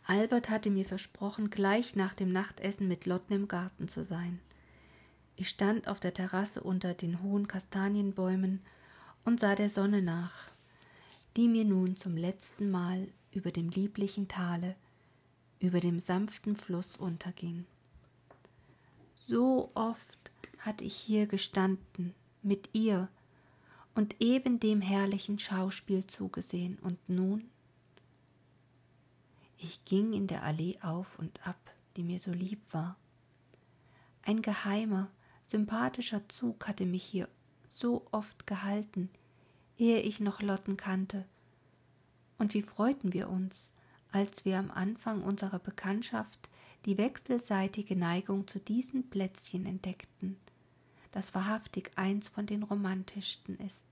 Albert 0.06 0.50
hatte 0.50 0.70
mir 0.70 0.86
versprochen, 0.86 1.50
gleich 1.50 1.96
nach 1.96 2.14
dem 2.14 2.32
Nachtessen 2.32 2.88
mit 2.88 3.06
Lotten 3.06 3.34
im 3.34 3.48
Garten 3.48 3.88
zu 3.88 4.04
sein. 4.04 4.40
Ich 5.36 5.50
stand 5.50 5.88
auf 5.88 6.00
der 6.00 6.14
Terrasse 6.14 6.62
unter 6.62 6.94
den 6.94 7.22
hohen 7.22 7.48
Kastanienbäumen 7.48 8.62
und 9.24 9.40
sah 9.40 9.56
der 9.56 9.70
Sonne 9.70 10.02
nach 10.02 10.50
die 11.36 11.48
mir 11.48 11.66
nun 11.66 11.96
zum 11.96 12.16
letzten 12.16 12.72
Mal 12.72 13.08
über 13.34 13.52
dem 13.52 13.70
lieblichen 13.70 14.28
Tale, 14.28 14.76
über 15.60 15.80
dem 15.80 16.00
sanften 16.00 16.56
Fluss 16.56 16.98
unterging. 16.98 17.66
So 19.28 19.72
oft 19.74 20.32
hatte 20.60 20.84
ich 20.84 20.96
hier 20.96 21.26
gestanden 21.28 22.14
mit 22.42 22.70
ihr 22.74 23.08
und 23.96 24.22
eben 24.22 24.60
dem 24.60 24.82
herrlichen 24.82 25.40
Schauspiel 25.40 26.06
zugesehen, 26.06 26.78
und 26.82 26.98
nun? 27.08 27.50
Ich 29.58 29.84
ging 29.86 30.14
in 30.14 30.28
der 30.28 30.44
Allee 30.44 30.78
auf 30.82 31.18
und 31.18 31.48
ab, 31.48 31.58
die 31.96 32.04
mir 32.04 32.20
so 32.20 32.32
lieb 32.32 32.62
war. 32.72 32.98
Ein 34.22 34.42
geheimer, 34.42 35.10
sympathischer 35.46 36.28
Zug 36.30 36.68
hatte 36.68 36.86
mich 36.86 37.04
hier 37.04 37.30
so 37.68 38.06
oft 38.12 38.46
gehalten, 38.46 39.10
ehe 39.78 40.02
ich 40.02 40.20
noch 40.20 40.42
Lotten 40.42 40.78
kannte. 40.78 41.26
Und 42.38 42.54
wie 42.54 42.64
freuten 42.64 43.14
wir 43.14 43.30
uns, 43.30 43.72
als 44.16 44.46
wir 44.46 44.58
am 44.58 44.72
Anfang 44.72 45.22
unserer 45.24 45.60
Bekanntschaft 45.60 46.50
die 46.86 46.98
wechselseitige 46.98 47.98
Neigung 47.98 48.48
zu 48.48 48.60
diesen 48.60 49.10
Plätzchen 49.10 49.66
entdeckten, 49.66 50.38
das 51.12 51.36
wahrhaftig 51.36 51.92
eins 51.98 52.30
von 52.30 52.46
den 52.46 52.64
romantischsten 52.64 53.58
ist, 53.60 53.84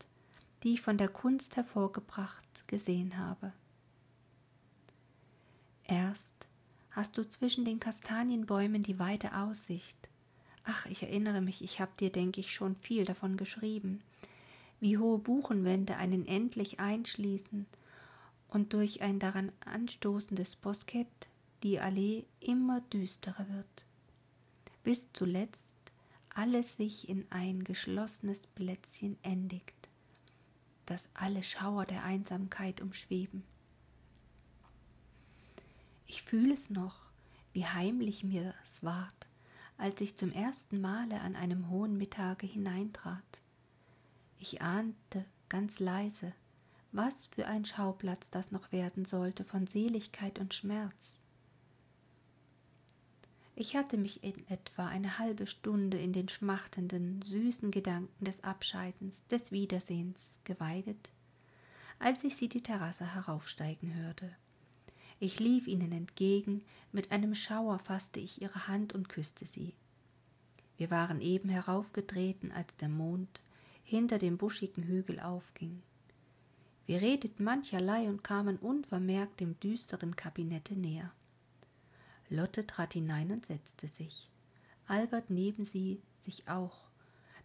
die 0.63 0.75
ich 0.75 0.81
von 0.81 0.97
der 0.97 1.09
Kunst 1.09 1.57
hervorgebracht 1.57 2.65
gesehen 2.67 3.17
habe. 3.17 3.51
Erst 5.83 6.47
hast 6.91 7.17
du 7.17 7.27
zwischen 7.27 7.65
den 7.65 7.81
Kastanienbäumen 7.81 8.81
die 8.81 8.99
weite 8.99 9.35
Aussicht. 9.35 9.97
Ach, 10.63 10.85
ich 10.85 11.03
erinnere 11.03 11.41
mich, 11.41 11.61
ich 11.61 11.81
habe 11.81 11.91
dir, 11.99 12.13
denke 12.13 12.39
ich, 12.39 12.53
schon 12.53 12.77
viel 12.77 13.03
davon 13.03 13.35
geschrieben 13.35 14.01
wie 14.79 14.97
hohe 14.97 15.17
Buchenwände 15.17 15.95
einen 15.95 16.27
endlich 16.27 16.81
einschließen 16.81 17.67
und 18.53 18.73
durch 18.73 19.01
ein 19.01 19.17
daran 19.17 19.51
anstoßendes 19.65 20.55
Boskett 20.57 21.07
die 21.63 21.79
Allee 21.79 22.25
immer 22.39 22.81
düsterer 22.81 23.49
wird, 23.49 23.85
bis 24.83 25.11
zuletzt 25.11 25.73
alles 26.29 26.77
sich 26.77 27.09
in 27.09 27.25
ein 27.31 27.63
geschlossenes 27.63 28.45
Plätzchen 28.45 29.17
endigt, 29.23 29.89
das 30.85 31.09
alle 31.15 31.41
Schauer 31.41 31.85
der 31.85 32.03
Einsamkeit 32.03 32.79
umschweben. 32.79 33.43
Ich 36.05 36.21
fühle 36.21 36.53
es 36.53 36.69
noch, 36.69 37.07
wie 37.53 37.65
heimlich 37.65 38.23
mir 38.23 38.53
es 38.65 38.83
ward, 38.83 39.29
als 39.77 39.99
ich 39.99 40.15
zum 40.15 40.31
ersten 40.31 40.79
Male 40.79 41.21
an 41.21 41.35
einem 41.35 41.69
hohen 41.69 41.97
Mittage 41.97 42.45
hineintrat. 42.45 43.41
Ich 44.37 44.61
ahnte 44.61 45.25
ganz 45.49 45.79
leise, 45.79 46.33
was 46.93 47.25
für 47.27 47.47
ein 47.47 47.65
Schauplatz 47.65 48.29
das 48.29 48.51
noch 48.51 48.71
werden 48.71 49.03
sollte 49.03 49.43
von 49.43 49.67
Seligkeit 49.67 50.39
und 50.39 50.53
Schmerz. 50.53 51.23
Ich 53.55 53.75
hatte 53.75 53.97
mich 53.97 54.23
in 54.23 54.47
etwa 54.47 54.87
eine 54.87 55.19
halbe 55.19 55.45
Stunde 55.45 55.97
in 55.99 56.13
den 56.13 56.29
schmachtenden, 56.29 57.21
süßen 57.21 57.71
Gedanken 57.71 58.25
des 58.25 58.43
Abscheidens, 58.43 59.25
des 59.27 59.51
Wiedersehens 59.51 60.39
geweidet, 60.43 61.11
als 61.99 62.23
ich 62.23 62.35
sie 62.35 62.49
die 62.49 62.63
Terrasse 62.63 63.13
heraufsteigen 63.13 63.93
hörte. 63.95 64.35
Ich 65.19 65.39
lief 65.39 65.67
ihnen 65.67 65.91
entgegen, 65.91 66.63
mit 66.91 67.11
einem 67.11 67.35
Schauer 67.35 67.79
fasste 67.79 68.19
ich 68.19 68.41
ihre 68.41 68.67
Hand 68.67 68.93
und 68.93 69.09
küsste 69.09 69.45
sie. 69.45 69.73
Wir 70.77 70.91
waren 70.91 71.21
eben 71.21 71.49
heraufgetreten, 71.49 72.51
als 72.51 72.75
der 72.77 72.89
Mond 72.89 73.41
hinter 73.83 74.17
dem 74.17 74.37
buschigen 74.37 74.83
Hügel 74.83 75.19
aufging. 75.19 75.81
Wir 76.85 77.01
redeten 77.01 77.43
mancherlei 77.43 78.09
und 78.09 78.23
kamen 78.23 78.57
unvermerkt 78.57 79.39
dem 79.39 79.59
düsteren 79.59 80.15
Kabinette 80.15 80.75
näher. 80.75 81.11
Lotte 82.29 82.67
trat 82.67 82.93
hinein 82.93 83.31
und 83.31 83.45
setzte 83.45 83.87
sich. 83.87 84.29
Albert 84.87 85.29
neben 85.29 85.65
sie 85.65 86.01
sich 86.21 86.47
auch. 86.49 86.89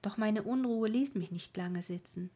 Doch 0.02 0.16
meine 0.16 0.42
Unruhe 0.42 0.88
ließ 0.88 1.14
mich 1.14 1.30
nicht 1.30 1.56
lange 1.56 1.82
sitzen. 1.82 2.30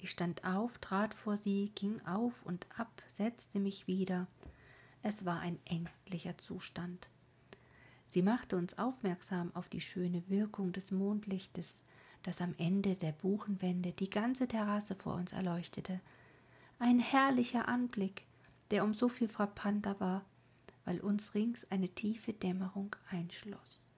Ich 0.00 0.10
stand 0.10 0.44
auf, 0.44 0.78
trat 0.78 1.12
vor 1.12 1.36
sie, 1.36 1.72
ging 1.74 2.00
auf 2.06 2.44
und 2.46 2.66
ab, 2.76 3.02
setzte 3.08 3.58
mich 3.58 3.86
wieder. 3.86 4.26
Es 5.02 5.24
war 5.24 5.40
ein 5.40 5.58
ängstlicher 5.64 6.38
Zustand. 6.38 7.08
Sie 8.08 8.22
machte 8.22 8.56
uns 8.56 8.78
aufmerksam 8.78 9.50
auf 9.54 9.68
die 9.68 9.80
schöne 9.80 10.22
Wirkung 10.28 10.72
des 10.72 10.92
Mondlichtes, 10.92 11.80
das 12.22 12.40
am 12.40 12.54
Ende 12.58 12.96
der 12.96 13.12
Buchenwände 13.12 13.92
die 13.92 14.10
ganze 14.10 14.48
Terrasse 14.48 14.94
vor 14.94 15.14
uns 15.14 15.32
erleuchtete. 15.32 16.00
Ein 16.80 17.00
herrlicher 17.00 17.66
Anblick, 17.66 18.24
der 18.70 18.84
um 18.84 18.94
so 18.94 19.08
viel 19.08 19.28
frappanter 19.28 19.98
war, 19.98 20.24
weil 20.84 21.00
uns 21.00 21.34
rings 21.34 21.66
eine 21.70 21.88
tiefe 21.88 22.32
Dämmerung 22.32 22.94
einschloss. 23.10 23.90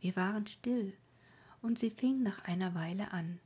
Wir 0.00 0.14
waren 0.16 0.46
still, 0.46 0.92
und 1.62 1.78
sie 1.78 1.90
fing 1.90 2.22
nach 2.22 2.44
einer 2.44 2.74
Weile 2.74 3.12
an. 3.12 3.40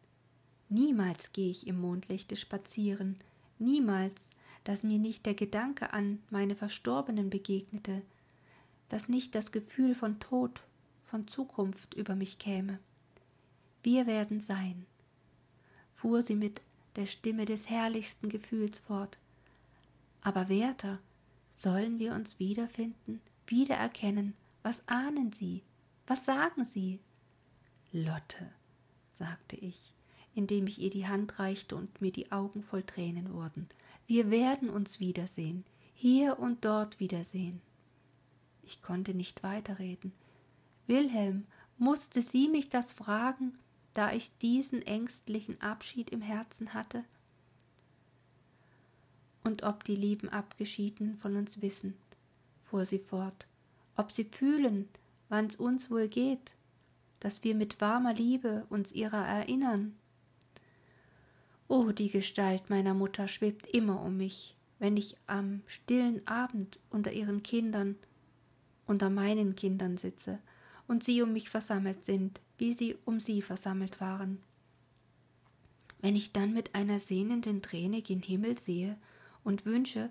Niemals 0.68 1.32
gehe 1.32 1.50
ich 1.50 1.68
im 1.68 1.80
Mondlichte 1.80 2.34
spazieren, 2.34 3.16
niemals, 3.60 4.30
dass 4.64 4.82
mir 4.82 4.98
nicht 4.98 5.24
der 5.24 5.34
Gedanke 5.34 5.92
an 5.92 6.20
meine 6.30 6.56
Verstorbenen 6.56 7.30
begegnete, 7.30 8.02
dass 8.88 9.08
nicht 9.08 9.36
das 9.36 9.52
Gefühl 9.52 9.94
von 9.94 10.18
Tod, 10.18 10.62
von 11.06 11.28
Zukunft 11.28 11.94
über 11.94 12.16
mich 12.16 12.38
käme. 12.38 12.80
Wir 13.82 14.06
werden 14.06 14.40
sein, 14.40 14.84
fuhr 15.94 16.22
sie 16.22 16.34
mit 16.34 16.60
der 16.98 17.06
Stimme 17.06 17.44
des 17.44 17.70
herrlichsten 17.70 18.28
Gefühls 18.28 18.80
fort. 18.80 19.18
Aber 20.20 20.48
Werther, 20.48 20.98
sollen 21.56 22.00
wir 22.00 22.12
uns 22.12 22.40
wiederfinden, 22.40 23.20
wiedererkennen? 23.46 24.34
Was 24.64 24.82
ahnen 24.88 25.32
Sie? 25.32 25.62
Was 26.08 26.24
sagen 26.24 26.64
Sie? 26.64 26.98
Lotte, 27.92 28.50
sagte 29.12 29.54
ich, 29.54 29.94
indem 30.34 30.66
ich 30.66 30.80
ihr 30.80 30.90
die 30.90 31.06
Hand 31.06 31.38
reichte 31.38 31.76
und 31.76 32.00
mir 32.00 32.10
die 32.10 32.32
Augen 32.32 32.64
voll 32.64 32.82
Tränen 32.82 33.32
wurden. 33.32 33.68
Wir 34.08 34.30
werden 34.32 34.68
uns 34.68 34.98
wiedersehen, 34.98 35.64
hier 35.94 36.40
und 36.40 36.64
dort 36.64 36.98
wiedersehen. 36.98 37.60
Ich 38.64 38.82
konnte 38.82 39.14
nicht 39.14 39.44
weiterreden. 39.44 40.12
Wilhelm, 40.88 41.46
musste 41.78 42.22
sie 42.22 42.48
mich 42.48 42.68
das 42.70 42.92
fragen, 42.92 43.56
da 43.94 44.12
ich 44.12 44.36
diesen 44.38 44.82
ängstlichen 44.82 45.60
Abschied 45.60 46.10
im 46.10 46.20
Herzen 46.20 46.74
hatte? 46.74 47.04
Und 49.44 49.62
ob 49.62 49.84
die 49.84 49.96
lieben 49.96 50.28
Abgeschiedenen 50.28 51.16
von 51.18 51.36
uns 51.36 51.62
wissen, 51.62 51.94
fuhr 52.64 52.84
sie 52.84 52.98
fort, 52.98 53.46
ob 53.96 54.12
sie 54.12 54.24
fühlen, 54.24 54.88
wann's 55.28 55.56
uns 55.56 55.90
wohl 55.90 56.08
geht, 56.08 56.54
dass 57.20 57.44
wir 57.44 57.54
mit 57.54 57.80
warmer 57.80 58.14
Liebe 58.14 58.66
uns 58.68 58.92
ihrer 58.92 59.26
erinnern. 59.26 59.96
Oh, 61.66 61.92
die 61.92 62.10
Gestalt 62.10 62.70
meiner 62.70 62.94
Mutter 62.94 63.28
schwebt 63.28 63.66
immer 63.66 64.00
um 64.02 64.16
mich, 64.16 64.54
wenn 64.78 64.96
ich 64.96 65.16
am 65.26 65.62
stillen 65.66 66.26
Abend 66.26 66.80
unter 66.90 67.12
ihren 67.12 67.42
Kindern 67.42 67.96
unter 68.88 69.10
meinen 69.10 69.54
Kindern 69.54 69.96
sitze 69.98 70.40
und 70.88 71.04
sie 71.04 71.22
um 71.22 71.32
mich 71.32 71.50
versammelt 71.50 72.04
sind, 72.04 72.40
wie 72.56 72.72
sie 72.72 72.96
um 73.04 73.20
sie 73.20 73.42
versammelt 73.42 74.00
waren. 74.00 74.40
Wenn 76.00 76.16
ich 76.16 76.32
dann 76.32 76.52
mit 76.52 76.74
einer 76.74 76.98
sehnenden 76.98 77.62
Träne 77.62 78.02
gen 78.02 78.22
Himmel 78.22 78.58
sehe 78.58 78.96
und 79.44 79.66
wünsche, 79.66 80.10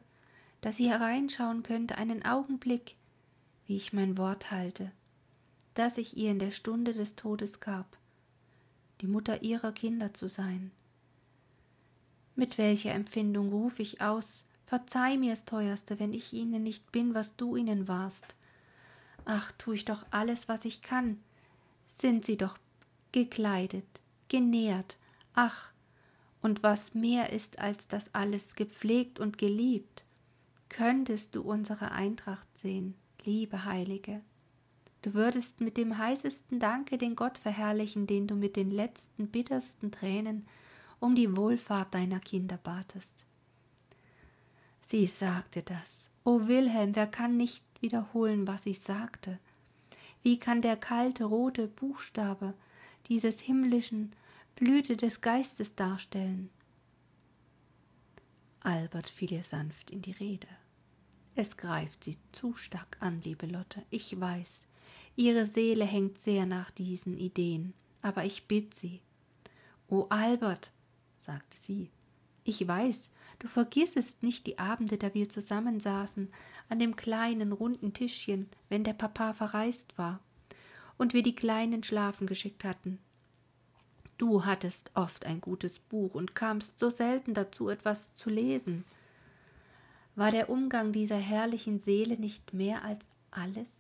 dass 0.62 0.78
sie 0.78 0.90
hereinschauen 0.90 1.64
könnte 1.64 1.98
einen 1.98 2.24
Augenblick, 2.26 2.96
wie 3.66 3.76
ich 3.76 3.94
mein 3.94 4.18
Wort 4.18 4.52
halte, 4.52 4.92
das 5.74 5.98
ich 5.98 6.16
ihr 6.16 6.32
in 6.32 6.40
der 6.40 6.52
Stunde 6.52 6.94
des 6.94 7.16
Todes 7.16 7.60
gab, 7.60 7.98
die 9.02 9.08
Mutter 9.08 9.44
ihrer 9.44 9.72
Kinder 9.72 10.14
zu 10.14 10.28
sein. 10.28 10.72
Mit 12.36 12.58
welcher 12.58 12.94
Empfindung 12.94 13.50
ruf 13.50 13.80
ich 13.80 14.02
aus, 14.02 14.46
verzeih 14.66 15.18
mir's 15.18 15.46
teuerste, 15.46 16.00
wenn 16.00 16.14
ich 16.14 16.34
ihnen 16.34 16.64
nicht 16.64 16.92
bin, 16.92 17.14
was 17.14 17.36
du 17.36 17.56
ihnen 17.56 17.88
warst, 17.88 18.36
Ach, 19.30 19.52
tu 19.58 19.74
ich 19.74 19.84
doch 19.84 20.06
alles, 20.10 20.48
was 20.48 20.64
ich 20.64 20.82
kann. 20.82 21.22
Sind 21.94 22.24
sie 22.24 22.38
doch 22.38 22.58
gekleidet, 23.12 23.84
genährt, 24.30 24.98
ach, 25.34 25.74
und 26.42 26.64
was 26.64 26.94
mehr 26.94 27.34
ist 27.34 27.60
als 27.60 27.90
das 27.90 28.14
alles 28.16 28.56
gepflegt 28.56 29.20
und 29.20 29.38
geliebt, 29.38 30.06
könntest 30.70 31.36
du 31.36 31.42
unsere 31.42 31.92
Eintracht 31.92 32.48
sehen, 32.58 32.96
liebe 33.26 33.66
Heilige. 33.66 34.22
Du 35.02 35.14
würdest 35.14 35.60
mit 35.60 35.76
dem 35.76 35.98
heißesten 35.98 36.60
Danke 36.62 36.98
den 36.98 37.18
Gott 37.18 37.38
verherrlichen, 37.38 38.08
den 38.08 38.28
du 38.28 38.36
mit 38.36 38.56
den 38.56 38.72
letzten 38.72 39.28
bittersten 39.28 39.92
Tränen 39.92 40.48
um 41.02 41.16
die 41.16 41.36
Wohlfahrt 41.36 41.94
deiner 41.94 42.22
Kinder 42.22 42.58
batest. 42.64 43.26
Sie 44.82 45.06
sagte 45.06 45.64
das. 45.64 46.12
O 46.24 46.48
Wilhelm, 46.48 46.96
wer 46.96 47.08
kann 47.08 47.36
nicht 47.36 47.67
wiederholen, 47.82 48.48
was 48.48 48.66
ich 48.66 48.80
sagte. 48.80 49.40
Wie 50.24 50.40
kann 50.40 50.62
der 50.62 50.78
kalte 50.78 51.26
rote 51.26 51.68
Buchstabe 51.68 52.54
dieses 53.08 53.40
himmlischen 53.40 54.14
Blüte 54.56 54.98
des 54.98 55.22
Geistes 55.22 55.76
darstellen? 55.76 56.50
Albert 58.62 59.10
fiel 59.10 59.32
ihr 59.32 59.44
sanft 59.44 59.92
in 59.92 60.02
die 60.02 60.12
Rede. 60.12 60.48
Es 61.36 61.56
greift 61.56 62.04
sie 62.04 62.18
zu 62.32 62.56
stark 62.56 62.98
an, 63.00 63.22
liebe 63.22 63.46
Lotte, 63.46 63.84
ich 63.90 64.20
weiß. 64.20 64.66
Ihre 65.16 65.46
Seele 65.46 65.86
hängt 65.86 66.18
sehr 66.18 66.46
nach 66.46 66.72
diesen 66.72 67.18
Ideen, 67.18 67.74
aber 68.02 68.26
ich 68.26 68.48
bitt 68.48 68.74
Sie. 68.74 69.02
O 69.88 70.08
Albert, 70.10 70.72
sagte 71.16 71.58
sie, 71.58 71.90
ich 72.44 72.68
weiß, 72.68 73.10
du 73.40 73.48
vergissest 73.48 74.24
nicht 74.24 74.48
die 74.48 74.60
Abende, 74.60 74.98
da 74.98 75.14
wir 75.14 75.30
zusammensaßen, 75.30 76.30
an 76.70 76.80
dem 76.80 76.96
kleinen 76.96 77.52
runden 77.52 77.94
Tischchen, 77.94 78.50
wenn 78.70 78.84
der 78.84 78.94
Papa 78.94 79.34
verreist 79.34 79.98
war 79.98 80.20
und 80.98 81.14
wir 81.14 81.24
die 81.24 81.36
Kleinen 81.36 81.84
schlafen 81.84 82.28
geschickt 82.28 82.64
hatten. 82.64 83.00
Du 84.18 84.46
hattest 84.46 84.92
oft 84.96 85.26
ein 85.26 85.42
gutes 85.42 85.78
Buch 85.78 86.16
und 86.16 86.34
kamst 86.34 86.80
so 86.80 86.90
selten 86.90 87.34
dazu, 87.36 87.70
etwas 87.70 88.16
zu 88.16 88.30
lesen. 88.30 88.84
War 90.16 90.32
der 90.32 90.50
Umgang 90.50 90.92
dieser 90.92 91.18
herrlichen 91.18 91.80
Seele 91.80 92.18
nicht 92.18 92.54
mehr 92.54 92.84
als 92.84 93.08
alles? 93.30 93.72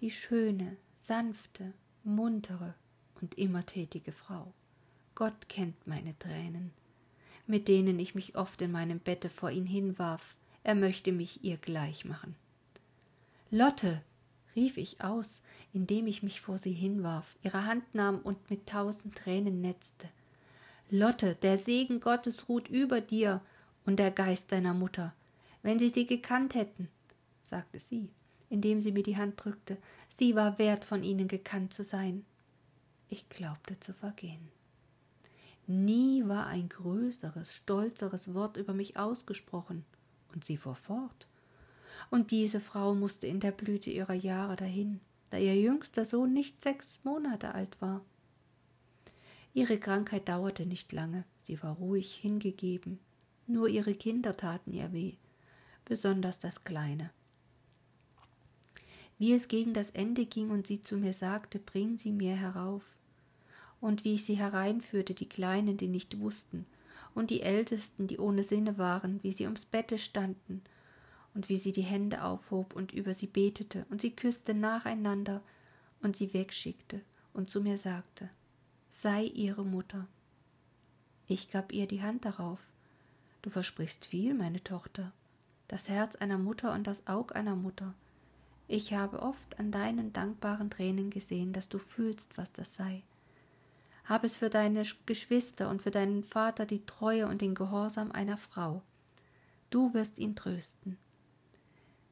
Die 0.00 0.10
schöne, 0.10 0.76
sanfte, 0.92 1.72
muntere 2.04 2.74
und 3.22 3.38
immer 3.38 3.64
tätige 3.64 4.12
Frau. 4.12 4.52
Gott 5.14 5.48
kennt 5.48 5.86
meine 5.86 6.18
Tränen, 6.18 6.72
mit 7.46 7.68
denen 7.68 7.98
ich 7.98 8.14
mich 8.14 8.36
oft 8.36 8.60
in 8.62 8.72
meinem 8.72 8.98
Bette 8.98 9.30
vor 9.30 9.50
ihn 9.50 9.66
hinwarf, 9.66 10.36
er 10.62 10.74
möchte 10.74 11.12
mich 11.12 11.44
ihr 11.44 11.56
gleich 11.56 12.04
machen. 12.04 12.34
Lotte, 13.50 14.02
rief 14.56 14.76
ich 14.76 15.02
aus, 15.02 15.42
indem 15.72 16.06
ich 16.06 16.22
mich 16.22 16.40
vor 16.40 16.58
sie 16.58 16.72
hinwarf, 16.72 17.36
ihre 17.42 17.66
Hand 17.66 17.94
nahm 17.94 18.18
und 18.18 18.50
mit 18.50 18.66
tausend 18.66 19.14
Tränen 19.14 19.60
netzte. 19.60 20.08
Lotte, 20.90 21.36
der 21.36 21.58
Segen 21.58 22.00
Gottes 22.00 22.48
ruht 22.48 22.68
über 22.68 23.00
dir 23.00 23.40
und 23.84 23.98
der 23.98 24.10
Geist 24.10 24.50
deiner 24.52 24.74
Mutter. 24.74 25.14
Wenn 25.62 25.78
sie 25.78 25.88
sie 25.88 26.06
gekannt 26.06 26.54
hätten, 26.54 26.88
sagte 27.42 27.78
sie, 27.78 28.08
indem 28.50 28.80
sie 28.80 28.92
mir 28.92 29.02
die 29.02 29.16
Hand 29.16 29.44
drückte, 29.44 29.76
sie 30.08 30.34
war 30.34 30.58
wert, 30.58 30.84
von 30.84 31.02
ihnen 31.02 31.28
gekannt 31.28 31.74
zu 31.74 31.84
sein. 31.84 32.24
Ich 33.08 33.28
glaubte 33.28 33.78
zu 33.78 33.92
vergehen. 33.92 34.48
Nie 35.66 36.26
war 36.28 36.46
ein 36.46 36.68
größeres, 36.68 37.52
stolzeres 37.52 38.34
Wort 38.34 38.56
über 38.56 38.72
mich 38.72 38.96
ausgesprochen 38.96 39.84
und 40.32 40.44
sie 40.44 40.56
fuhr 40.56 40.76
fort. 40.76 41.26
Und 42.10 42.30
diese 42.30 42.60
Frau 42.60 42.94
musste 42.94 43.26
in 43.26 43.40
der 43.40 43.50
Blüte 43.50 43.90
ihrer 43.90 44.14
Jahre 44.14 44.54
dahin, 44.54 45.00
da 45.30 45.38
ihr 45.38 45.56
jüngster 45.56 46.04
Sohn 46.04 46.32
nicht 46.32 46.60
sechs 46.60 47.02
Monate 47.04 47.54
alt 47.54 47.80
war. 47.80 48.00
Ihre 49.54 49.78
Krankheit 49.78 50.28
dauerte 50.28 50.66
nicht 50.66 50.92
lange, 50.92 51.24
sie 51.42 51.60
war 51.62 51.74
ruhig 51.76 52.14
hingegeben, 52.14 53.00
nur 53.46 53.68
ihre 53.68 53.94
Kinder 53.94 54.36
taten 54.36 54.72
ihr 54.72 54.92
weh, 54.92 55.14
besonders 55.84 56.38
das 56.38 56.62
Kleine. 56.62 57.10
Wie 59.18 59.32
es 59.32 59.48
gegen 59.48 59.72
das 59.72 59.90
Ende 59.90 60.26
ging 60.26 60.50
und 60.50 60.66
sie 60.66 60.82
zu 60.82 60.96
mir 60.96 61.14
sagte, 61.14 61.58
bring 61.58 61.96
sie 61.96 62.12
mir 62.12 62.36
herauf, 62.36 62.82
und 63.80 64.04
wie 64.04 64.14
ich 64.14 64.24
sie 64.24 64.34
hereinführte, 64.34 65.14
die 65.14 65.28
Kleinen, 65.28 65.76
die 65.76 65.88
nicht 65.88 66.18
wussten, 66.20 66.66
und 67.14 67.30
die 67.30 67.42
Ältesten, 67.42 68.06
die 68.06 68.18
ohne 68.18 68.42
Sinne 68.42 68.78
waren, 68.78 69.22
wie 69.22 69.32
sie 69.32 69.44
ums 69.44 69.64
Bette 69.64 69.98
standen, 69.98 70.62
und 71.34 71.48
wie 71.48 71.58
sie 71.58 71.72
die 71.72 71.82
Hände 71.82 72.24
aufhob 72.24 72.74
und 72.74 72.92
über 72.92 73.14
sie 73.14 73.26
betete, 73.26 73.86
und 73.90 74.00
sie 74.00 74.10
küsste 74.10 74.54
nacheinander 74.54 75.42
und 76.02 76.16
sie 76.16 76.32
wegschickte 76.32 77.00
und 77.34 77.50
zu 77.50 77.60
mir 77.60 77.78
sagte, 77.78 78.30
sei 78.88 79.24
ihre 79.24 79.64
Mutter. 79.64 80.06
Ich 81.26 81.50
gab 81.50 81.72
ihr 81.72 81.86
die 81.86 82.02
Hand 82.02 82.24
darauf. 82.24 82.58
Du 83.42 83.50
versprichst 83.50 84.06
viel, 84.06 84.32
meine 84.32 84.64
Tochter, 84.64 85.12
das 85.68 85.88
Herz 85.88 86.16
einer 86.16 86.38
Mutter 86.38 86.72
und 86.72 86.86
das 86.86 87.06
Aug 87.06 87.34
einer 87.34 87.56
Mutter. 87.56 87.92
Ich 88.68 88.94
habe 88.94 89.20
oft 89.20 89.58
an 89.58 89.70
deinen 89.70 90.12
dankbaren 90.12 90.70
Tränen 90.70 91.10
gesehen, 91.10 91.52
dass 91.52 91.68
du 91.68 91.78
fühlst, 91.78 92.38
was 92.38 92.52
das 92.52 92.74
sei. 92.74 93.02
Hab 94.08 94.24
es 94.24 94.36
für 94.36 94.50
deine 94.50 94.82
Geschwister 95.04 95.68
und 95.68 95.82
für 95.82 95.90
deinen 95.90 96.24
Vater 96.24 96.64
die 96.64 96.86
Treue 96.86 97.26
und 97.26 97.40
den 97.40 97.54
Gehorsam 97.54 98.12
einer 98.12 98.36
Frau. 98.36 98.82
Du 99.70 99.92
wirst 99.94 100.18
ihn 100.18 100.36
trösten. 100.36 100.96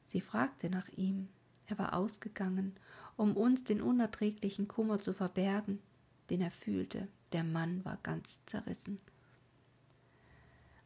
Sie 0.06 0.20
fragte 0.20 0.70
nach 0.70 0.88
ihm. 0.88 1.28
Er 1.66 1.78
war 1.78 1.94
ausgegangen, 1.94 2.74
um 3.16 3.36
uns 3.36 3.64
den 3.64 3.80
unerträglichen 3.80 4.68
Kummer 4.68 4.98
zu 4.98 5.14
verbergen 5.14 5.80
den 6.30 6.40
er 6.40 6.50
fühlte. 6.50 7.08
Der 7.32 7.44
Mann 7.44 7.84
war 7.84 7.98
ganz 8.02 8.40
zerrissen. 8.46 8.98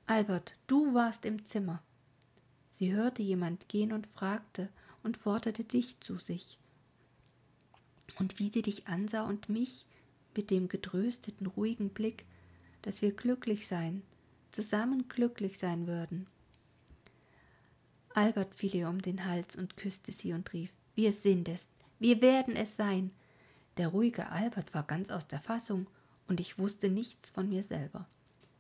Albert, 0.07 0.55
du 0.67 0.95
warst 0.95 1.25
im 1.25 1.45
Zimmer. 1.45 1.83
Sie 2.71 2.93
hörte 2.93 3.23
jemand 3.23 3.69
gehen 3.69 3.93
und 3.93 4.07
fragte 4.07 4.69
und 5.03 5.17
forderte 5.17 5.65
dich 5.65 6.01
zu 6.01 6.19
sich. 6.19 6.59
Und 8.19 8.39
wie 8.39 8.49
sie 8.49 8.63
dich 8.63 8.89
ansah 8.89 9.23
und 9.25 9.49
mich 9.49 9.85
mit 10.39 10.53
dem 10.53 10.69
getrösteten, 10.69 11.49
ruhigen 11.49 11.89
Blick, 11.89 12.25
dass 12.83 13.03
wir 13.03 13.11
glücklich 13.11 13.67
sein, 13.67 14.03
zusammen 14.53 15.09
glücklich 15.09 15.59
sein 15.59 15.89
würden. 15.89 16.29
Albert 18.15 18.55
fiel 18.55 18.73
ihr 18.77 18.89
um 18.89 19.03
den 19.03 19.25
Hals 19.25 19.57
und 19.57 19.77
küsste 19.77 20.13
sie 20.13 20.33
und 20.33 20.53
rief 20.53 20.71
Wir 20.95 21.11
sind 21.13 21.49
es, 21.49 21.67
wir 21.99 22.23
werden 22.23 22.55
es 22.55 22.77
sein, 22.77 23.11
der 23.79 23.89
ruhige 23.89 24.31
Albert 24.31 24.73
war 24.75 24.85
ganz 24.85 25.11
aus 25.11 25.27
der 25.27 25.41
Fassung, 25.41 25.89
und 26.29 26.39
ich 26.39 26.57
wusste 26.57 26.89
nichts 26.89 27.31
von 27.31 27.49
mir 27.49 27.65
selber. 27.65 28.07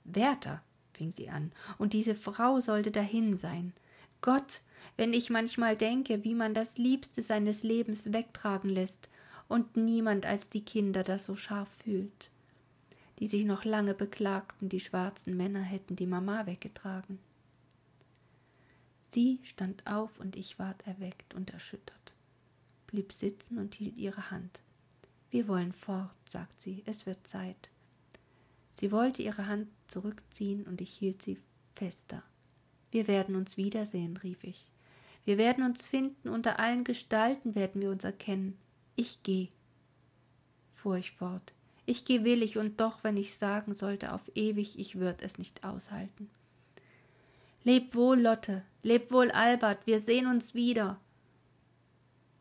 Werther, 0.02 0.60
fing 0.94 1.12
sie 1.12 1.28
an, 1.28 1.52
und 1.78 1.92
diese 1.92 2.16
Frau 2.16 2.58
sollte 2.58 2.90
dahin 2.90 3.36
sein. 3.36 3.72
Gott, 4.20 4.62
wenn 4.96 5.12
ich 5.12 5.30
manchmal 5.30 5.76
denke, 5.76 6.24
wie 6.24 6.34
man 6.34 6.54
das 6.54 6.76
Liebste 6.76 7.22
seines 7.22 7.62
Lebens 7.62 8.12
wegtragen 8.12 8.68
lässt 8.68 9.08
und 9.48 9.76
niemand 9.76 10.26
als 10.26 10.50
die 10.50 10.64
Kinder 10.64 11.02
das 11.02 11.24
so 11.24 11.34
scharf 11.34 11.68
fühlt, 11.82 12.30
die 13.18 13.26
sich 13.26 13.44
noch 13.44 13.64
lange 13.64 13.94
beklagten, 13.94 14.68
die 14.68 14.80
schwarzen 14.80 15.36
Männer 15.36 15.62
hätten 15.62 15.96
die 15.96 16.06
Mama 16.06 16.46
weggetragen. 16.46 17.18
Sie 19.08 19.40
stand 19.42 19.86
auf 19.86 20.20
und 20.20 20.36
ich 20.36 20.58
ward 20.58 20.86
erweckt 20.86 21.34
und 21.34 21.50
erschüttert, 21.50 22.14
blieb 22.86 23.12
sitzen 23.12 23.58
und 23.58 23.74
hielt 23.74 23.96
ihre 23.96 24.30
Hand. 24.30 24.62
Wir 25.30 25.48
wollen 25.48 25.72
fort, 25.72 26.14
sagt 26.28 26.60
sie, 26.60 26.82
es 26.86 27.06
wird 27.06 27.26
Zeit. 27.26 27.70
Sie 28.74 28.92
wollte 28.92 29.22
ihre 29.22 29.46
Hand 29.46 29.68
zurückziehen 29.88 30.64
und 30.66 30.80
ich 30.80 30.90
hielt 30.90 31.22
sie 31.22 31.38
fester. 31.74 32.22
Wir 32.90 33.08
werden 33.08 33.34
uns 33.34 33.56
wiedersehen, 33.56 34.16
rief 34.18 34.44
ich. 34.44 34.70
Wir 35.24 35.36
werden 35.36 35.64
uns 35.64 35.86
finden, 35.86 36.28
unter 36.28 36.58
allen 36.58 36.84
Gestalten 36.84 37.54
werden 37.54 37.80
wir 37.80 37.90
uns 37.90 38.04
erkennen. 38.04 38.56
Ich 38.98 39.22
geh, 39.22 39.46
fuhr 40.74 40.96
ich 40.96 41.12
fort. 41.12 41.54
Ich 41.86 42.04
geh 42.04 42.24
willig, 42.24 42.58
und 42.58 42.80
doch, 42.80 43.04
wenn 43.04 43.16
ich 43.16 43.36
sagen 43.36 43.76
sollte, 43.76 44.12
auf 44.12 44.22
ewig, 44.34 44.76
ich 44.76 44.98
würd 44.98 45.22
es 45.22 45.38
nicht 45.38 45.62
aushalten. 45.62 46.28
Leb 47.62 47.94
wohl, 47.94 48.20
Lotte, 48.20 48.64
leb 48.82 49.12
wohl, 49.12 49.30
Albert, 49.30 49.86
wir 49.86 50.00
sehen 50.00 50.26
uns 50.26 50.52
wieder. 50.54 50.98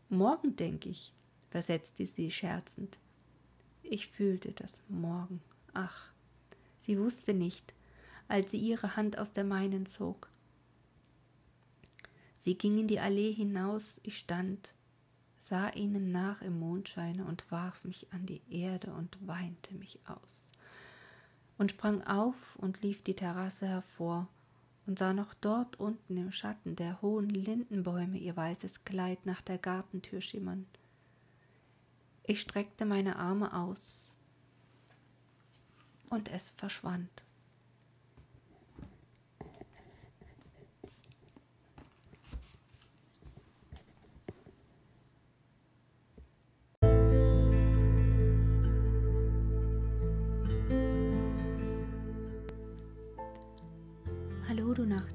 Morgen, 0.09 0.55
denk 0.55 0.87
ich, 0.87 1.13
versetzte 1.51 2.07
sie 2.07 2.31
scherzend. 2.31 2.97
Ich 3.83 4.07
fühlte 4.07 4.51
das 4.51 4.81
Morgen. 4.89 5.41
Ach, 5.75 6.09
sie 6.79 6.97
wusste 6.97 7.35
nicht, 7.35 7.75
als 8.27 8.49
sie 8.49 8.57
ihre 8.57 8.95
Hand 8.95 9.19
aus 9.19 9.31
der 9.31 9.43
meinen 9.43 9.85
zog. 9.85 10.27
Sie 12.35 12.57
ging 12.57 12.79
in 12.79 12.87
die 12.87 12.99
Allee 12.99 13.31
hinaus, 13.31 14.01
ich 14.01 14.17
stand, 14.17 14.73
sah 15.47 15.69
ihnen 15.69 16.11
nach 16.11 16.41
im 16.41 16.59
Mondscheine 16.59 17.23
und 17.23 17.49
warf 17.49 17.81
mich 17.85 18.11
an 18.11 18.25
die 18.25 18.41
Erde 18.49 18.91
und 18.91 19.17
weinte 19.25 19.73
mich 19.75 19.99
aus 20.05 20.43
und 21.57 21.71
sprang 21.71 22.03
auf 22.03 22.57
und 22.57 22.81
lief 22.81 23.01
die 23.01 23.15
Terrasse 23.15 23.65
hervor 23.65 24.27
und 24.85 24.99
sah 24.99 25.13
noch 25.13 25.33
dort 25.35 25.79
unten 25.79 26.17
im 26.17 26.33
Schatten 26.33 26.75
der 26.75 27.01
hohen 27.01 27.29
Lindenbäume 27.29 28.17
ihr 28.17 28.35
weißes 28.35 28.83
Kleid 28.83 29.25
nach 29.25 29.41
der 29.41 29.57
Gartentür 29.57 30.19
schimmern. 30.19 30.65
Ich 32.23 32.41
streckte 32.41 32.85
meine 32.85 33.15
Arme 33.15 33.53
aus 33.53 33.79
und 36.09 36.29
es 36.29 36.49
verschwand. 36.51 37.23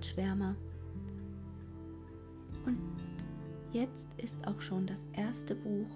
Nachtschwärmer. 0.03 0.57
Und 2.67 2.79
jetzt 3.73 4.09
ist 4.17 4.37
auch 4.47 4.61
schon 4.61 4.85
das 4.85 5.07
erste 5.13 5.55
Buch 5.55 5.87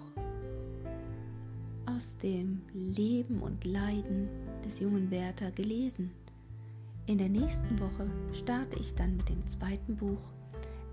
aus 1.85 2.17
dem 2.17 2.61
Leben 2.73 3.41
und 3.41 3.65
Leiden 3.65 4.29
des 4.65 4.79
jungen 4.79 5.11
Werther 5.11 5.51
gelesen. 5.51 6.11
In 7.05 7.17
der 7.17 7.27
nächsten 7.27 7.77
Woche 7.79 8.09
starte 8.31 8.79
ich 8.79 8.95
dann 8.95 9.17
mit 9.17 9.27
dem 9.27 9.45
zweiten 9.45 9.97
Buch. 9.97 10.21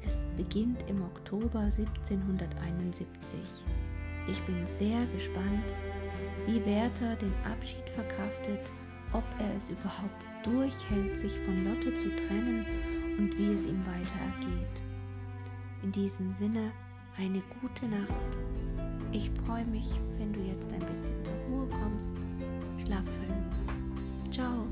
Es 0.04 0.24
beginnt 0.36 0.84
im 0.88 1.02
Oktober 1.02 1.60
1771. 1.60 3.06
Ich 4.28 4.40
bin 4.42 4.66
sehr 4.66 5.06
gespannt, 5.14 5.72
wie 6.46 6.64
Werther 6.66 7.14
den 7.16 7.34
Abschied 7.44 7.88
verkraftet, 7.90 8.72
ob 9.12 9.24
er 9.38 9.56
es 9.56 9.70
überhaupt 9.70 10.24
durchhält, 10.44 11.18
sich 11.18 11.32
von 11.40 11.64
Lotte 11.64 11.94
zu 11.94 12.08
trennen 12.16 12.66
und 13.18 13.36
wie 13.38 13.52
es 13.52 13.66
ihm 13.66 13.80
weiter 13.86 14.18
ergeht. 14.32 14.82
In 15.82 15.92
diesem 15.92 16.32
Sinne 16.34 16.72
eine 17.16 17.42
gute 17.60 17.86
Nacht. 17.86 18.38
Ich 19.12 19.30
freue 19.46 19.64
mich, 19.66 19.86
wenn 20.18 20.32
du 20.32 20.40
jetzt 20.40 20.72
ein 20.72 20.80
bisschen 20.80 21.24
zur 21.24 21.36
Ruhe 21.48 21.68
kommst. 21.68 22.14
Schlaf 22.84 23.04
schön. 23.04 24.32
Ciao. 24.32 24.66